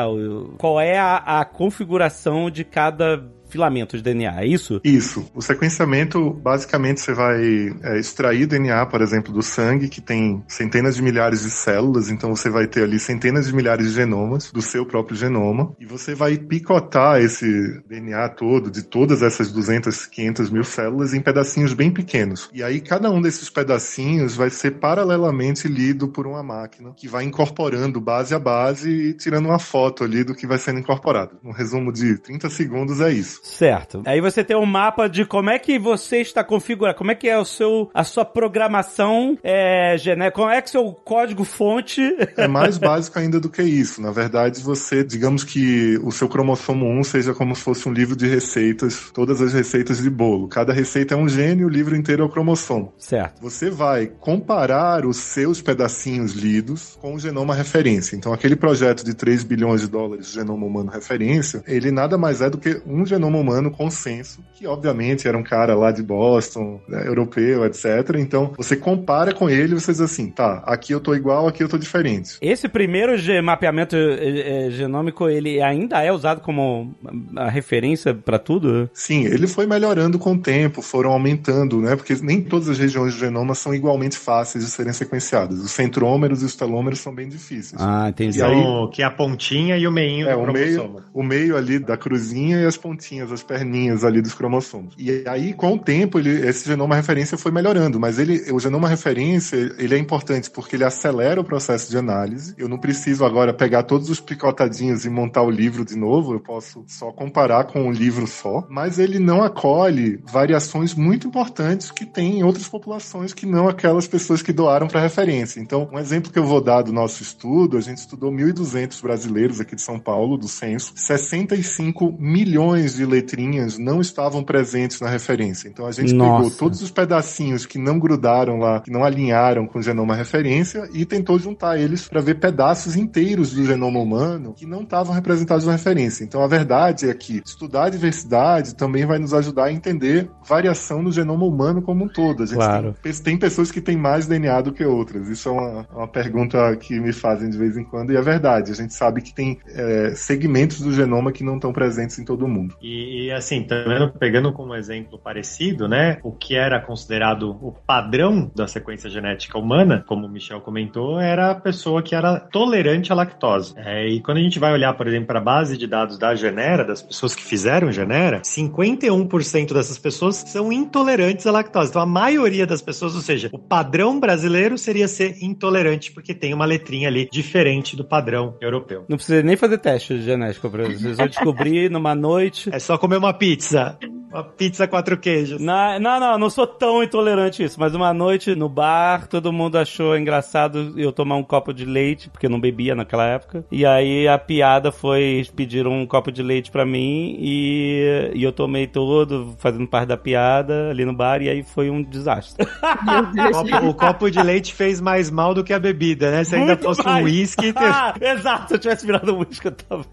Qual 0.57 0.79
é 0.79 0.97
a, 0.97 1.17
a 1.41 1.45
configuração 1.45 2.49
de 2.49 2.63
cada 2.63 3.23
filamentos 3.53 4.01
de 4.01 4.03
DNA, 4.03 4.41
é 4.41 4.47
isso? 4.47 4.81
Isso. 4.83 5.29
O 5.35 5.41
sequenciamento, 5.41 6.31
basicamente, 6.31 6.99
você 6.99 7.13
vai 7.13 7.71
é, 7.83 7.99
extrair 7.99 8.47
DNA, 8.47 8.83
por 8.87 8.99
exemplo, 8.99 9.31
do 9.31 9.43
sangue, 9.43 9.87
que 9.87 10.01
tem 10.01 10.43
centenas 10.47 10.95
de 10.95 11.03
milhares 11.03 11.43
de 11.43 11.51
células, 11.51 12.09
então 12.09 12.35
você 12.35 12.49
vai 12.49 12.65
ter 12.65 12.83
ali 12.83 12.99
centenas 12.99 13.45
de 13.45 13.53
milhares 13.53 13.89
de 13.89 13.93
genomas 13.93 14.51
do 14.51 14.61
seu 14.61 14.87
próprio 14.87 15.15
genoma, 15.15 15.71
e 15.79 15.85
você 15.85 16.15
vai 16.15 16.35
picotar 16.35 17.21
esse 17.21 17.45
DNA 17.87 18.27
todo, 18.29 18.71
de 18.71 18.81
todas 18.81 19.21
essas 19.21 19.51
200, 19.51 20.07
500 20.07 20.49
mil 20.49 20.63
células, 20.63 21.13
em 21.13 21.21
pedacinhos 21.21 21.75
bem 21.75 21.91
pequenos. 21.91 22.49
E 22.51 22.63
aí, 22.63 22.81
cada 22.81 23.11
um 23.11 23.21
desses 23.21 23.51
pedacinhos 23.51 24.35
vai 24.35 24.49
ser 24.49 24.71
paralelamente 24.79 25.67
lido 25.67 26.07
por 26.07 26.25
uma 26.25 26.41
máquina, 26.41 26.91
que 26.95 27.07
vai 27.07 27.23
incorporando 27.23 28.01
base 28.01 28.33
a 28.33 28.39
base 28.39 28.89
e 28.89 29.13
tirando 29.13 29.45
uma 29.45 29.59
foto 29.59 30.03
ali 30.03 30.23
do 30.23 30.33
que 30.33 30.47
vai 30.47 30.57
sendo 30.57 30.79
incorporado. 30.79 31.37
Um 31.43 31.51
resumo 31.51 31.93
de 31.93 32.17
30 32.17 32.49
segundos 32.49 32.99
é 32.99 33.11
isso. 33.11 33.42
Certo. 33.43 34.01
Aí 34.05 34.21
você 34.21 34.41
tem 34.41 34.55
um 34.55 34.65
mapa 34.65 35.09
de 35.09 35.25
como 35.25 35.49
é 35.49 35.59
que 35.59 35.77
você 35.77 36.21
está 36.21 36.43
configurado, 36.43 36.97
como 36.97 37.11
é 37.11 37.15
que 37.15 37.27
é 37.27 37.37
o 37.37 37.43
seu, 37.43 37.91
a 37.93 38.05
sua 38.05 38.23
programação 38.23 39.37
é, 39.43 39.97
genética, 39.97 40.37
como 40.37 40.49
é 40.49 40.61
que 40.61 40.69
é 40.69 40.79
o 40.79 40.83
seu 40.83 40.93
código 40.93 41.43
fonte... 41.43 42.01
É 42.37 42.47
mais 42.47 42.77
básico 42.77 43.19
ainda 43.19 43.39
do 43.39 43.49
que 43.49 43.61
isso. 43.61 44.01
Na 44.01 44.11
verdade, 44.11 44.61
você, 44.61 45.03
digamos 45.03 45.43
que 45.43 45.99
o 46.03 46.11
seu 46.11 46.29
cromossomo 46.29 46.85
1 46.99 47.03
seja 47.03 47.33
como 47.33 47.55
se 47.55 47.61
fosse 47.61 47.87
um 47.87 47.91
livro 47.91 48.15
de 48.15 48.27
receitas, 48.27 49.11
todas 49.13 49.41
as 49.41 49.53
receitas 49.53 50.01
de 50.01 50.09
bolo. 50.09 50.47
Cada 50.47 50.71
receita 50.71 51.13
é 51.13 51.17
um 51.17 51.27
gene 51.27 51.61
e 51.61 51.65
o 51.65 51.69
livro 51.69 51.95
inteiro 51.95 52.23
é 52.23 52.25
o 52.25 52.29
cromossomo. 52.29 52.93
Certo. 52.97 53.41
Você 53.41 53.69
vai 53.69 54.07
comparar 54.07 55.05
os 55.05 55.17
seus 55.17 55.61
pedacinhos 55.61 56.33
lidos 56.33 56.97
com 57.01 57.13
o 57.15 57.19
genoma 57.19 57.53
referência. 57.53 58.15
Então, 58.15 58.31
aquele 58.33 58.55
projeto 58.55 59.03
de 59.03 59.13
3 59.13 59.43
bilhões 59.43 59.81
de 59.81 59.87
dólares, 59.87 60.31
genoma 60.31 60.65
humano 60.65 60.89
referência, 60.89 61.63
ele 61.67 61.91
nada 61.91 62.17
mais 62.17 62.41
é 62.41 62.49
do 62.49 62.57
que 62.57 62.81
um 62.85 63.05
genoma 63.05 63.32
genoma 63.33 63.37
humano 63.39 63.71
consenso, 63.71 64.41
que 64.53 64.67
obviamente 64.67 65.27
era 65.27 65.37
um 65.37 65.43
cara 65.43 65.75
lá 65.75 65.91
de 65.91 66.03
Boston, 66.03 66.79
né, 66.87 67.07
europeu, 67.07 67.65
etc. 67.65 68.15
Então, 68.17 68.53
você 68.57 68.75
compara 68.75 69.33
com 69.33 69.49
ele 69.49 69.73
e 69.75 69.79
você 69.79 69.91
diz 69.91 70.01
assim, 70.01 70.29
tá, 70.29 70.63
aqui 70.65 70.93
eu 70.93 70.99
tô 70.99 71.13
igual, 71.15 71.47
aqui 71.47 71.63
eu 71.63 71.69
tô 71.69 71.77
diferente. 71.77 72.37
Esse 72.41 72.67
primeiro 72.67 73.13
mapeamento 73.43 73.95
eh, 73.95 74.67
eh, 74.67 74.71
genômico, 74.71 75.27
ele 75.27 75.61
ainda 75.61 76.01
é 76.01 76.11
usado 76.11 76.41
como 76.41 76.93
a 77.35 77.49
referência 77.49 78.13
pra 78.13 78.37
tudo? 78.39 78.89
Sim, 78.93 79.25
ele 79.25 79.47
foi 79.47 79.65
melhorando 79.65 80.19
com 80.19 80.33
o 80.33 80.37
tempo, 80.39 80.81
foram 80.81 81.11
aumentando, 81.11 81.79
né? 81.81 81.95
Porque 81.95 82.15
nem 82.21 82.41
todas 82.41 82.69
as 82.69 82.77
regiões 82.77 83.13
do 83.13 83.19
genoma 83.19 83.55
são 83.55 83.73
igualmente 83.73 84.17
fáceis 84.17 84.63
de 84.65 84.71
serem 84.71 84.93
sequenciadas. 84.93 85.59
Os 85.59 85.71
centrômeros 85.71 86.41
e 86.41 86.45
os 86.45 86.55
telômeros 86.55 86.99
são 86.99 87.13
bem 87.13 87.27
difíceis. 87.27 87.81
Ah, 87.81 88.07
entendi. 88.09 88.39
E 88.39 88.41
aí- 88.41 88.63
que 88.91 89.01
é 89.01 89.05
a 89.05 89.11
pontinha 89.11 89.77
e 89.77 89.87
o 89.87 89.91
meinho 89.91 90.27
É, 90.27 90.33
do 90.33 90.39
o 90.39 90.43
cromossomo. 90.43 90.93
meio, 90.93 91.03
o 91.13 91.23
meio 91.23 91.57
ali 91.57 91.79
da 91.79 91.97
cruzinha 91.97 92.61
e 92.61 92.65
as 92.65 92.77
pontinhas, 92.77 93.22
as 93.31 93.43
perninhas 93.43 94.03
ali 94.03 94.21
dos 94.21 94.33
cromossomos. 94.33 94.93
E 94.97 95.23
aí, 95.27 95.53
com 95.53 95.73
o 95.73 95.79
tempo, 95.79 96.19
ele, 96.19 96.47
esse 96.47 96.67
genoma 96.67 96.95
referência 96.95 97.37
foi 97.37 97.51
melhorando, 97.51 97.99
mas 97.99 98.19
ele, 98.19 98.51
o 98.51 98.59
genoma 98.59 98.87
referência, 98.87 99.55
ele 99.77 99.95
é 99.95 99.97
importante 99.97 100.49
porque 100.49 100.75
ele 100.75 100.83
acelera 100.83 101.39
o 101.39 101.43
processo 101.43 101.89
de 101.89 101.97
análise. 101.97 102.53
Eu 102.57 102.67
não 102.67 102.77
preciso 102.77 103.25
agora 103.25 103.53
pegar 103.53 103.83
todos 103.83 104.09
os 104.09 104.19
picotadinhos 104.19 105.05
e 105.05 105.09
montar 105.09 105.43
o 105.43 105.49
livro 105.49 105.85
de 105.85 105.97
novo, 105.97 106.33
eu 106.33 106.39
posso 106.39 106.83
só 106.87 107.11
comparar 107.11 107.65
com 107.65 107.83
um 107.83 107.91
livro 107.91 108.27
só, 108.27 108.65
mas 108.69 108.99
ele 108.99 109.19
não 109.19 109.43
acolhe 109.43 110.19
variações 110.25 110.93
muito 110.93 111.27
importantes 111.27 111.91
que 111.91 112.05
tem 112.05 112.39
em 112.39 112.43
outras 112.43 112.67
populações 112.67 113.33
que 113.33 113.45
não 113.45 113.67
aquelas 113.67 114.07
pessoas 114.07 114.41
que 114.41 114.53
doaram 114.53 114.87
para 114.87 115.01
referência. 115.01 115.59
Então, 115.59 115.89
um 115.91 115.99
exemplo 115.99 116.31
que 116.31 116.39
eu 116.39 116.45
vou 116.45 116.61
dar 116.61 116.81
do 116.81 116.93
nosso 116.93 117.21
estudo, 117.21 117.77
a 117.77 117.81
gente 117.81 117.97
estudou 117.97 118.31
1.200 118.31 119.01
brasileiros 119.01 119.59
aqui 119.59 119.75
de 119.75 119.81
São 119.81 119.99
Paulo, 119.99 120.37
do 120.37 120.47
censo, 120.47 120.93
65 120.95 122.15
milhões 122.19 122.95
de 122.95 123.02
letrinhas 123.05 123.77
não 123.77 124.01
estavam 124.01 124.43
presentes 124.43 124.99
na 124.99 125.09
referência. 125.09 125.67
Então, 125.67 125.85
a 125.85 125.91
gente 125.91 126.13
Nossa. 126.13 126.43
pegou 126.43 126.57
todos 126.57 126.81
os 126.81 126.91
pedacinhos 126.91 127.65
que 127.65 127.77
não 127.77 127.99
grudaram 127.99 128.57
lá, 128.57 128.79
que 128.79 128.91
não 128.91 129.03
alinharam 129.03 129.65
com 129.65 129.79
o 129.79 129.81
genoma 129.81 130.15
referência 130.15 130.87
e 130.93 131.05
tentou 131.05 131.37
juntar 131.39 131.77
eles 131.79 132.07
para 132.07 132.21
ver 132.21 132.35
pedaços 132.39 132.95
inteiros 132.95 133.53
do 133.53 133.65
genoma 133.65 133.99
humano 133.99 134.53
que 134.53 134.65
não 134.65 134.81
estavam 134.81 135.13
representados 135.13 135.65
na 135.65 135.73
referência. 135.73 136.23
Então, 136.23 136.41
a 136.41 136.47
verdade 136.47 137.09
é 137.09 137.13
que 137.13 137.41
estudar 137.45 137.85
a 137.85 137.89
diversidade 137.89 138.75
também 138.75 139.05
vai 139.05 139.19
nos 139.19 139.33
ajudar 139.33 139.65
a 139.65 139.71
entender 139.71 140.29
variação 140.47 141.01
no 141.01 141.11
genoma 141.11 141.45
humano 141.45 141.81
como 141.81 142.05
um 142.05 142.07
todo. 142.07 142.43
A 142.43 142.45
gente 142.45 142.55
Claro. 142.55 142.95
tem, 143.01 143.13
tem 143.13 143.37
pessoas 143.37 143.71
que 143.71 143.81
têm 143.81 143.97
mais 143.97 144.27
DNA 144.27 144.61
do 144.61 144.71
que 144.71 144.83
outras. 144.85 145.27
Isso 145.27 145.49
é 145.49 145.51
uma, 145.51 145.87
uma 145.93 146.07
pergunta 146.07 146.75
que 146.77 146.99
me 146.99 147.13
fazem 147.13 147.49
de 147.49 147.57
vez 147.57 147.77
em 147.77 147.83
quando 147.83 148.11
e 148.11 148.17
é 148.17 148.21
verdade. 148.21 148.71
A 148.71 148.75
gente 148.75 148.93
sabe 148.93 149.21
que 149.21 149.33
tem 149.33 149.59
é, 149.67 150.13
segmentos 150.15 150.81
do 150.81 150.91
genoma 150.93 151.31
que 151.31 151.43
não 151.43 151.55
estão 151.55 151.73
presentes 151.73 152.17
em 152.19 152.23
todo 152.23 152.47
mundo. 152.47 152.75
E, 152.81 152.92
e, 152.93 153.31
assim, 153.31 153.63
também 153.63 154.09
pegando 154.19 154.51
como 154.53 154.75
exemplo 154.75 155.17
parecido, 155.17 155.87
né? 155.87 156.17
O 156.23 156.31
que 156.31 156.55
era 156.55 156.79
considerado 156.79 157.51
o 157.61 157.71
padrão 157.71 158.51
da 158.55 158.67
sequência 158.67 159.09
genética 159.09 159.57
humana, 159.57 160.03
como 160.07 160.27
o 160.27 160.29
Michel 160.29 160.61
comentou, 160.61 161.19
era 161.19 161.51
a 161.51 161.55
pessoa 161.55 162.03
que 162.03 162.15
era 162.15 162.39
tolerante 162.39 163.11
à 163.11 163.15
lactose. 163.15 163.73
É, 163.77 164.07
e 164.07 164.21
quando 164.21 164.37
a 164.37 164.41
gente 164.41 164.59
vai 164.59 164.73
olhar, 164.73 164.93
por 164.93 165.07
exemplo, 165.07 165.27
para 165.27 165.39
a 165.39 165.43
base 165.43 165.77
de 165.77 165.87
dados 165.87 166.17
da 166.17 166.35
Genera, 166.35 166.83
das 166.83 167.01
pessoas 167.01 167.35
que 167.35 167.43
fizeram 167.43 167.91
Genera, 167.91 168.41
51% 168.41 169.73
dessas 169.73 169.97
pessoas 169.97 170.35
são 170.35 170.71
intolerantes 170.71 171.47
à 171.47 171.51
lactose. 171.51 171.89
Então 171.89 172.01
a 172.01 172.05
maioria 172.05 172.67
das 172.67 172.81
pessoas, 172.81 173.15
ou 173.15 173.21
seja, 173.21 173.49
o 173.51 173.59
padrão 173.59 174.19
brasileiro 174.19 174.77
seria 174.77 175.07
ser 175.07 175.37
intolerante, 175.41 176.11
porque 176.11 176.33
tem 176.33 176.53
uma 176.53 176.65
letrinha 176.65 177.07
ali 177.07 177.27
diferente 177.31 177.95
do 177.95 178.03
padrão 178.03 178.55
europeu. 178.61 179.05
Não 179.07 179.17
precisa 179.17 179.41
nem 179.41 179.55
fazer 179.55 179.77
teste 179.77 180.21
genético. 180.21 180.69
Vocês 180.69 181.17
vão 181.17 181.27
descobrir 181.27 181.89
numa 181.89 182.13
noite. 182.13 182.69
É 182.73 182.79
só 182.83 182.97
comer 182.97 183.17
uma 183.17 183.33
pizza. 183.33 183.97
Uma 184.33 184.43
pizza 184.43 184.87
quatro 184.87 185.15
queijos. 185.17 185.61
Na- 185.61 185.99
não, 185.99 186.19
não, 186.19 186.37
não 186.39 186.49
sou 186.49 186.65
tão 186.65 187.03
intolerante 187.03 187.63
isso, 187.63 187.79
mas 187.79 187.93
uma 187.93 188.11
noite 188.13 188.55
no 188.55 188.67
bar, 188.67 189.27
todo 189.27 189.53
mundo 189.53 189.77
achou 189.77 190.17
engraçado 190.17 190.93
eu 190.97 191.11
tomar 191.11 191.35
um 191.35 191.43
copo 191.43 191.71
de 191.71 191.85
leite, 191.85 192.29
porque 192.31 192.47
eu 192.47 192.49
não 192.49 192.59
bebia 192.59 192.95
naquela 192.95 193.25
época. 193.25 193.63
E 193.71 193.85
aí 193.85 194.27
a 194.27 194.37
piada 194.39 194.91
foi, 194.91 195.45
pediram 195.55 195.91
um 195.91 196.07
copo 196.07 196.31
de 196.31 196.41
leite 196.41 196.71
pra 196.71 196.83
mim 196.83 197.37
e, 197.39 198.31
e 198.33 198.43
eu 198.43 198.51
tomei 198.51 198.87
todo, 198.87 199.55
fazendo 199.59 199.87
parte 199.87 200.07
da 200.07 200.17
piada 200.17 200.89
ali 200.89 201.05
no 201.05 201.13
bar, 201.13 201.41
e 201.41 201.49
aí 201.49 201.61
foi 201.63 201.89
um 201.89 202.01
desastre. 202.01 202.65
O 203.43 203.51
copo, 203.51 203.87
o 203.87 203.93
copo 203.93 204.31
de 204.31 204.41
leite 204.41 204.73
fez 204.73 204.99
mais 204.99 205.29
mal 205.29 205.53
do 205.53 205.63
que 205.63 205.73
a 205.73 205.79
bebida, 205.79 206.31
né? 206.31 206.43
Se 206.43 206.55
ainda 206.55 206.77
fosse 206.77 207.07
um 207.07 207.23
uísque. 207.23 207.73
Ah, 207.85 208.15
exato, 208.19 208.69
se 208.69 208.73
eu 208.75 208.79
tivesse 208.79 209.05
virado 209.05 209.35
um 209.35 209.39
uísque, 209.39 209.67
eu 209.67 209.71
tava. 209.71 210.05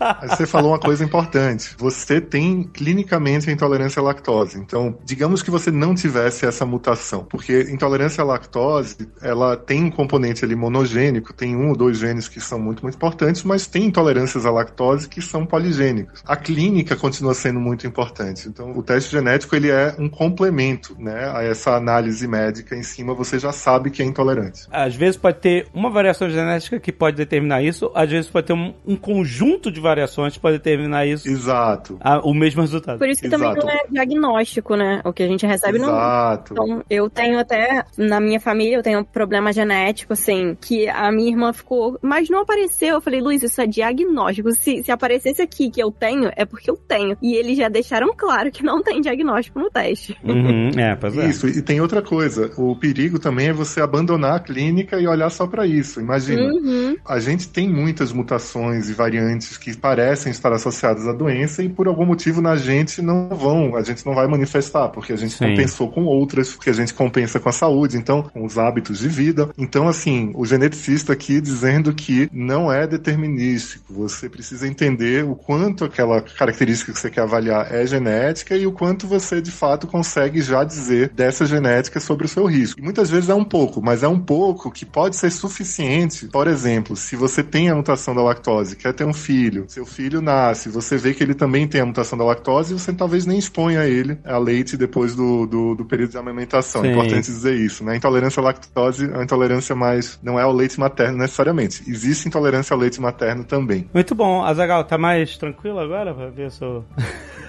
Aí 0.00 0.28
você 0.28 0.46
falou 0.46 0.72
uma 0.72 0.78
coisa 0.78 1.04
importante. 1.04 1.74
Você 1.78 2.20
tem 2.20 2.64
clinicamente 2.64 3.48
a 3.48 3.52
intolerância 3.60 4.00
à 4.00 4.02
lactose. 4.02 4.58
Então, 4.58 4.96
digamos 5.04 5.42
que 5.42 5.50
você 5.50 5.70
não 5.70 5.94
tivesse 5.94 6.46
essa 6.46 6.64
mutação, 6.64 7.24
porque 7.24 7.66
intolerância 7.70 8.22
à 8.22 8.24
lactose, 8.24 8.96
ela 9.20 9.56
tem 9.56 9.84
um 9.84 9.90
componente 9.90 10.44
ali 10.44 10.56
monogênico, 10.56 11.32
tem 11.32 11.54
um 11.54 11.68
ou 11.68 11.76
dois 11.76 11.98
genes 11.98 12.28
que 12.28 12.40
são 12.40 12.58
muito, 12.58 12.82
muito 12.82 12.94
importantes, 12.94 13.42
mas 13.42 13.66
tem 13.66 13.84
intolerâncias 13.84 14.46
à 14.46 14.50
lactose 14.50 15.08
que 15.08 15.20
são 15.20 15.44
poligênicas. 15.44 16.22
A 16.26 16.36
clínica 16.36 16.96
continua 16.96 17.34
sendo 17.34 17.60
muito 17.60 17.86
importante. 17.86 18.48
Então, 18.48 18.72
o 18.76 18.82
teste 18.82 19.10
genético, 19.10 19.54
ele 19.54 19.70
é 19.70 19.94
um 19.98 20.08
complemento, 20.08 20.96
né, 20.98 21.30
a 21.34 21.42
essa 21.42 21.74
análise 21.76 22.26
médica 22.26 22.74
em 22.74 22.82
cima, 22.82 23.14
você 23.14 23.38
já 23.38 23.52
sabe 23.52 23.90
que 23.90 24.02
é 24.02 24.04
intolerante. 24.04 24.66
Às 24.70 24.94
vezes 24.94 25.16
pode 25.16 25.38
ter 25.38 25.66
uma 25.74 25.90
variação 25.90 26.30
genética 26.30 26.80
que 26.80 26.92
pode 26.92 27.16
determinar 27.16 27.62
isso, 27.62 27.90
às 27.94 28.08
vezes 28.10 28.30
pode 28.30 28.46
ter 28.46 28.52
um, 28.54 28.74
um 28.86 28.96
conjunto 28.96 29.70
de 29.70 29.80
variações 29.80 30.34
que 30.34 30.40
pode 30.40 30.56
determinar 30.56 31.06
isso, 31.06 31.28
Exato. 31.28 31.98
ah, 32.00 32.20
o 32.24 32.32
mesmo 32.32 32.62
resultado. 32.62 32.98
Por 32.98 33.08
isso 33.08 33.20
que 33.20 33.28
também 33.28 33.49
Exato. 33.58 33.66
não 33.66 33.72
é 33.72 33.84
diagnóstico, 33.90 34.76
né? 34.76 35.00
O 35.04 35.12
que 35.12 35.22
a 35.22 35.26
gente 35.28 35.46
recebe 35.46 35.78
não. 35.78 35.88
Exato. 35.88 36.52
Então, 36.52 36.82
eu 36.88 37.08
tenho 37.10 37.38
até, 37.38 37.84
na 37.96 38.20
minha 38.20 38.40
família, 38.40 38.76
eu 38.76 38.82
tenho 38.82 39.00
um 39.00 39.04
problema 39.04 39.52
genético, 39.52 40.12
assim, 40.12 40.56
que 40.60 40.88
a 40.88 41.10
minha 41.10 41.30
irmã 41.30 41.52
ficou, 41.52 41.98
mas 42.02 42.28
não 42.28 42.40
apareceu. 42.40 42.94
Eu 42.96 43.00
falei, 43.00 43.20
Luiz, 43.20 43.42
isso 43.42 43.60
é 43.60 43.66
diagnóstico. 43.66 44.50
Se, 44.52 44.82
se 44.82 44.90
aparecesse 44.92 45.42
aqui 45.42 45.70
que 45.70 45.82
eu 45.82 45.90
tenho, 45.90 46.30
é 46.36 46.44
porque 46.44 46.70
eu 46.70 46.76
tenho. 46.76 47.16
E 47.22 47.34
eles 47.34 47.56
já 47.56 47.68
deixaram 47.68 48.12
claro 48.16 48.50
que 48.50 48.62
não 48.62 48.82
tem 48.82 49.00
diagnóstico 49.00 49.58
no 49.58 49.70
teste. 49.70 50.16
Uhum, 50.24 50.70
é, 50.78 50.94
pois 50.96 51.16
é. 51.16 51.26
Isso, 51.28 51.46
e 51.48 51.62
tem 51.62 51.80
outra 51.80 52.02
coisa. 52.02 52.50
O 52.56 52.76
perigo 52.76 53.18
também 53.18 53.48
é 53.48 53.52
você 53.52 53.80
abandonar 53.80 54.36
a 54.36 54.40
clínica 54.40 54.98
e 54.98 55.06
olhar 55.06 55.30
só 55.30 55.46
para 55.46 55.66
isso. 55.66 56.00
Imagina, 56.00 56.40
Uhum. 56.40 56.96
a 57.06 57.18
gente 57.20 57.48
tem 57.48 57.68
muitas 57.68 58.12
mutações 58.12 58.88
e 58.88 58.94
variantes 58.94 59.56
que 59.56 59.76
parecem 59.76 60.30
estar 60.30 60.52
associadas 60.52 61.06
à 61.06 61.12
doença 61.12 61.62
e 61.62 61.68
por 61.68 61.86
algum 61.88 62.04
motivo 62.06 62.40
na 62.40 62.56
gente 62.56 63.02
não 63.02 63.28
vão, 63.40 63.76
a 63.76 63.82
gente 63.82 64.04
não 64.04 64.14
vai 64.14 64.26
manifestar, 64.26 64.88
porque 64.88 65.12
a 65.12 65.16
gente 65.16 65.34
Sim. 65.34 65.48
compensou 65.48 65.90
com 65.90 66.04
outras, 66.04 66.50
porque 66.52 66.70
a 66.70 66.74
gente 66.74 66.94
compensa 66.94 67.40
com 67.40 67.48
a 67.48 67.52
saúde, 67.52 67.96
então, 67.96 68.22
com 68.22 68.44
os 68.44 68.58
hábitos 68.58 68.98
de 68.98 69.08
vida. 69.08 69.48
Então, 69.56 69.88
assim, 69.88 70.32
o 70.34 70.44
geneticista 70.44 71.12
aqui 71.12 71.40
dizendo 71.40 71.92
que 71.94 72.28
não 72.32 72.72
é 72.72 72.86
determinístico. 72.86 73.92
Você 73.94 74.28
precisa 74.28 74.66
entender 74.66 75.24
o 75.24 75.34
quanto 75.34 75.84
aquela 75.84 76.20
característica 76.20 76.92
que 76.92 76.98
você 76.98 77.10
quer 77.10 77.22
avaliar 77.22 77.72
é 77.72 77.86
genética 77.86 78.56
e 78.56 78.66
o 78.66 78.72
quanto 78.72 79.06
você, 79.06 79.40
de 79.40 79.50
fato, 79.50 79.86
consegue 79.86 80.42
já 80.42 80.62
dizer 80.64 81.10
dessa 81.10 81.46
genética 81.46 82.00
sobre 82.00 82.26
o 82.26 82.28
seu 82.28 82.44
risco. 82.46 82.80
E 82.80 82.82
muitas 82.82 83.10
vezes 83.10 83.30
é 83.30 83.34
um 83.34 83.44
pouco, 83.44 83.80
mas 83.82 84.02
é 84.02 84.08
um 84.08 84.18
pouco 84.18 84.70
que 84.70 84.84
pode 84.84 85.16
ser 85.16 85.30
suficiente. 85.30 86.26
Por 86.26 86.46
exemplo, 86.46 86.96
se 86.96 87.16
você 87.16 87.42
tem 87.42 87.68
a 87.68 87.74
mutação 87.74 88.14
da 88.14 88.22
lactose, 88.22 88.76
quer 88.76 88.92
ter 88.92 89.04
um 89.04 89.12
filho, 89.12 89.64
seu 89.68 89.86
filho 89.86 90.20
nasce, 90.20 90.68
você 90.68 90.96
vê 90.96 91.14
que 91.14 91.22
ele 91.22 91.34
também 91.34 91.66
tem 91.66 91.80
a 91.80 91.86
mutação 91.86 92.18
da 92.18 92.24
lactose, 92.24 92.74
você 92.74 92.92
talvez 92.92 93.19
nem 93.26 93.38
exponha 93.38 93.84
ele 93.84 94.18
a 94.24 94.38
leite 94.38 94.76
depois 94.76 95.14
do, 95.14 95.46
do, 95.46 95.74
do 95.74 95.84
período 95.84 96.10
de 96.10 96.18
amamentação. 96.18 96.84
É 96.84 96.92
importante 96.92 97.26
dizer 97.26 97.54
isso, 97.54 97.84
né? 97.84 97.96
Intolerância 97.96 98.40
à 98.40 98.44
lactose 98.44 99.04
é 99.04 99.14
uma 99.14 99.24
intolerância 99.24 99.74
mais. 99.74 100.18
não 100.22 100.38
é 100.38 100.42
ao 100.42 100.52
leite 100.52 100.78
materno 100.78 101.18
necessariamente. 101.18 101.82
Existe 101.88 102.28
intolerância 102.28 102.74
ao 102.74 102.80
leite 102.80 103.00
materno 103.00 103.44
também. 103.44 103.88
Muito 103.92 104.14
bom. 104.14 104.44
Azagal, 104.44 104.84
tá 104.84 104.98
mais 104.98 105.36
tranquilo 105.36 105.78
agora 105.78 106.14
pra 106.14 106.28
ver 106.28 106.50
se 106.50 106.62
eu... 106.62 106.84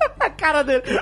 A 0.20 0.30
cara 0.30 0.62
dele. 0.62 0.82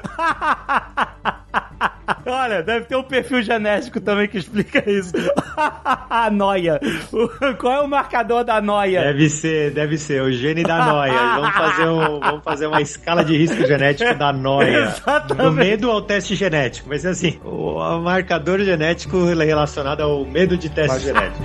Olha, 2.27 2.63
deve 2.63 2.87
ter 2.87 2.97
um 2.97 3.03
perfil 3.03 3.43
genético 3.43 4.01
também 4.01 4.27
que 4.29 4.39
explica 4.39 4.83
isso. 4.91 5.13
A 5.57 6.29
noia. 6.33 6.81
O- 7.13 7.55
Qual 7.57 7.73
é 7.73 7.81
o 7.81 7.89
marcador 7.89 8.45
da 8.45 8.61
noia? 8.61 9.03
Deve 9.03 9.29
ser, 9.31 9.71
deve 9.73 9.97
ser, 9.99 10.23
o 10.23 10.31
gene 10.33 10.63
da 10.63 10.85
noia. 10.85 11.13
Vamos 11.13 11.51
fazer, 11.57 11.87
um, 11.89 12.21
vamos 12.21 12.45
fazer 12.45 12.67
uma 12.67 12.81
escala 12.81 13.25
de 13.25 13.37
risco 13.37 13.67
genético 13.67 14.15
da 14.15 14.33
noia. 14.33 14.85
Exatamente. 14.85 15.47
Do 15.47 15.53
medo 15.53 15.91
ao 15.91 16.03
teste 16.03 16.35
genético. 16.35 16.89
Vai 16.89 16.99
ser 16.99 17.09
assim: 17.09 17.39
o, 17.45 17.77
o 17.79 18.01
marcador 18.01 18.61
genético 18.61 19.25
relacionado 19.25 20.01
ao 20.03 20.25
medo 20.25 20.57
de 20.57 20.69
teste 20.69 21.01
genético. 21.01 21.45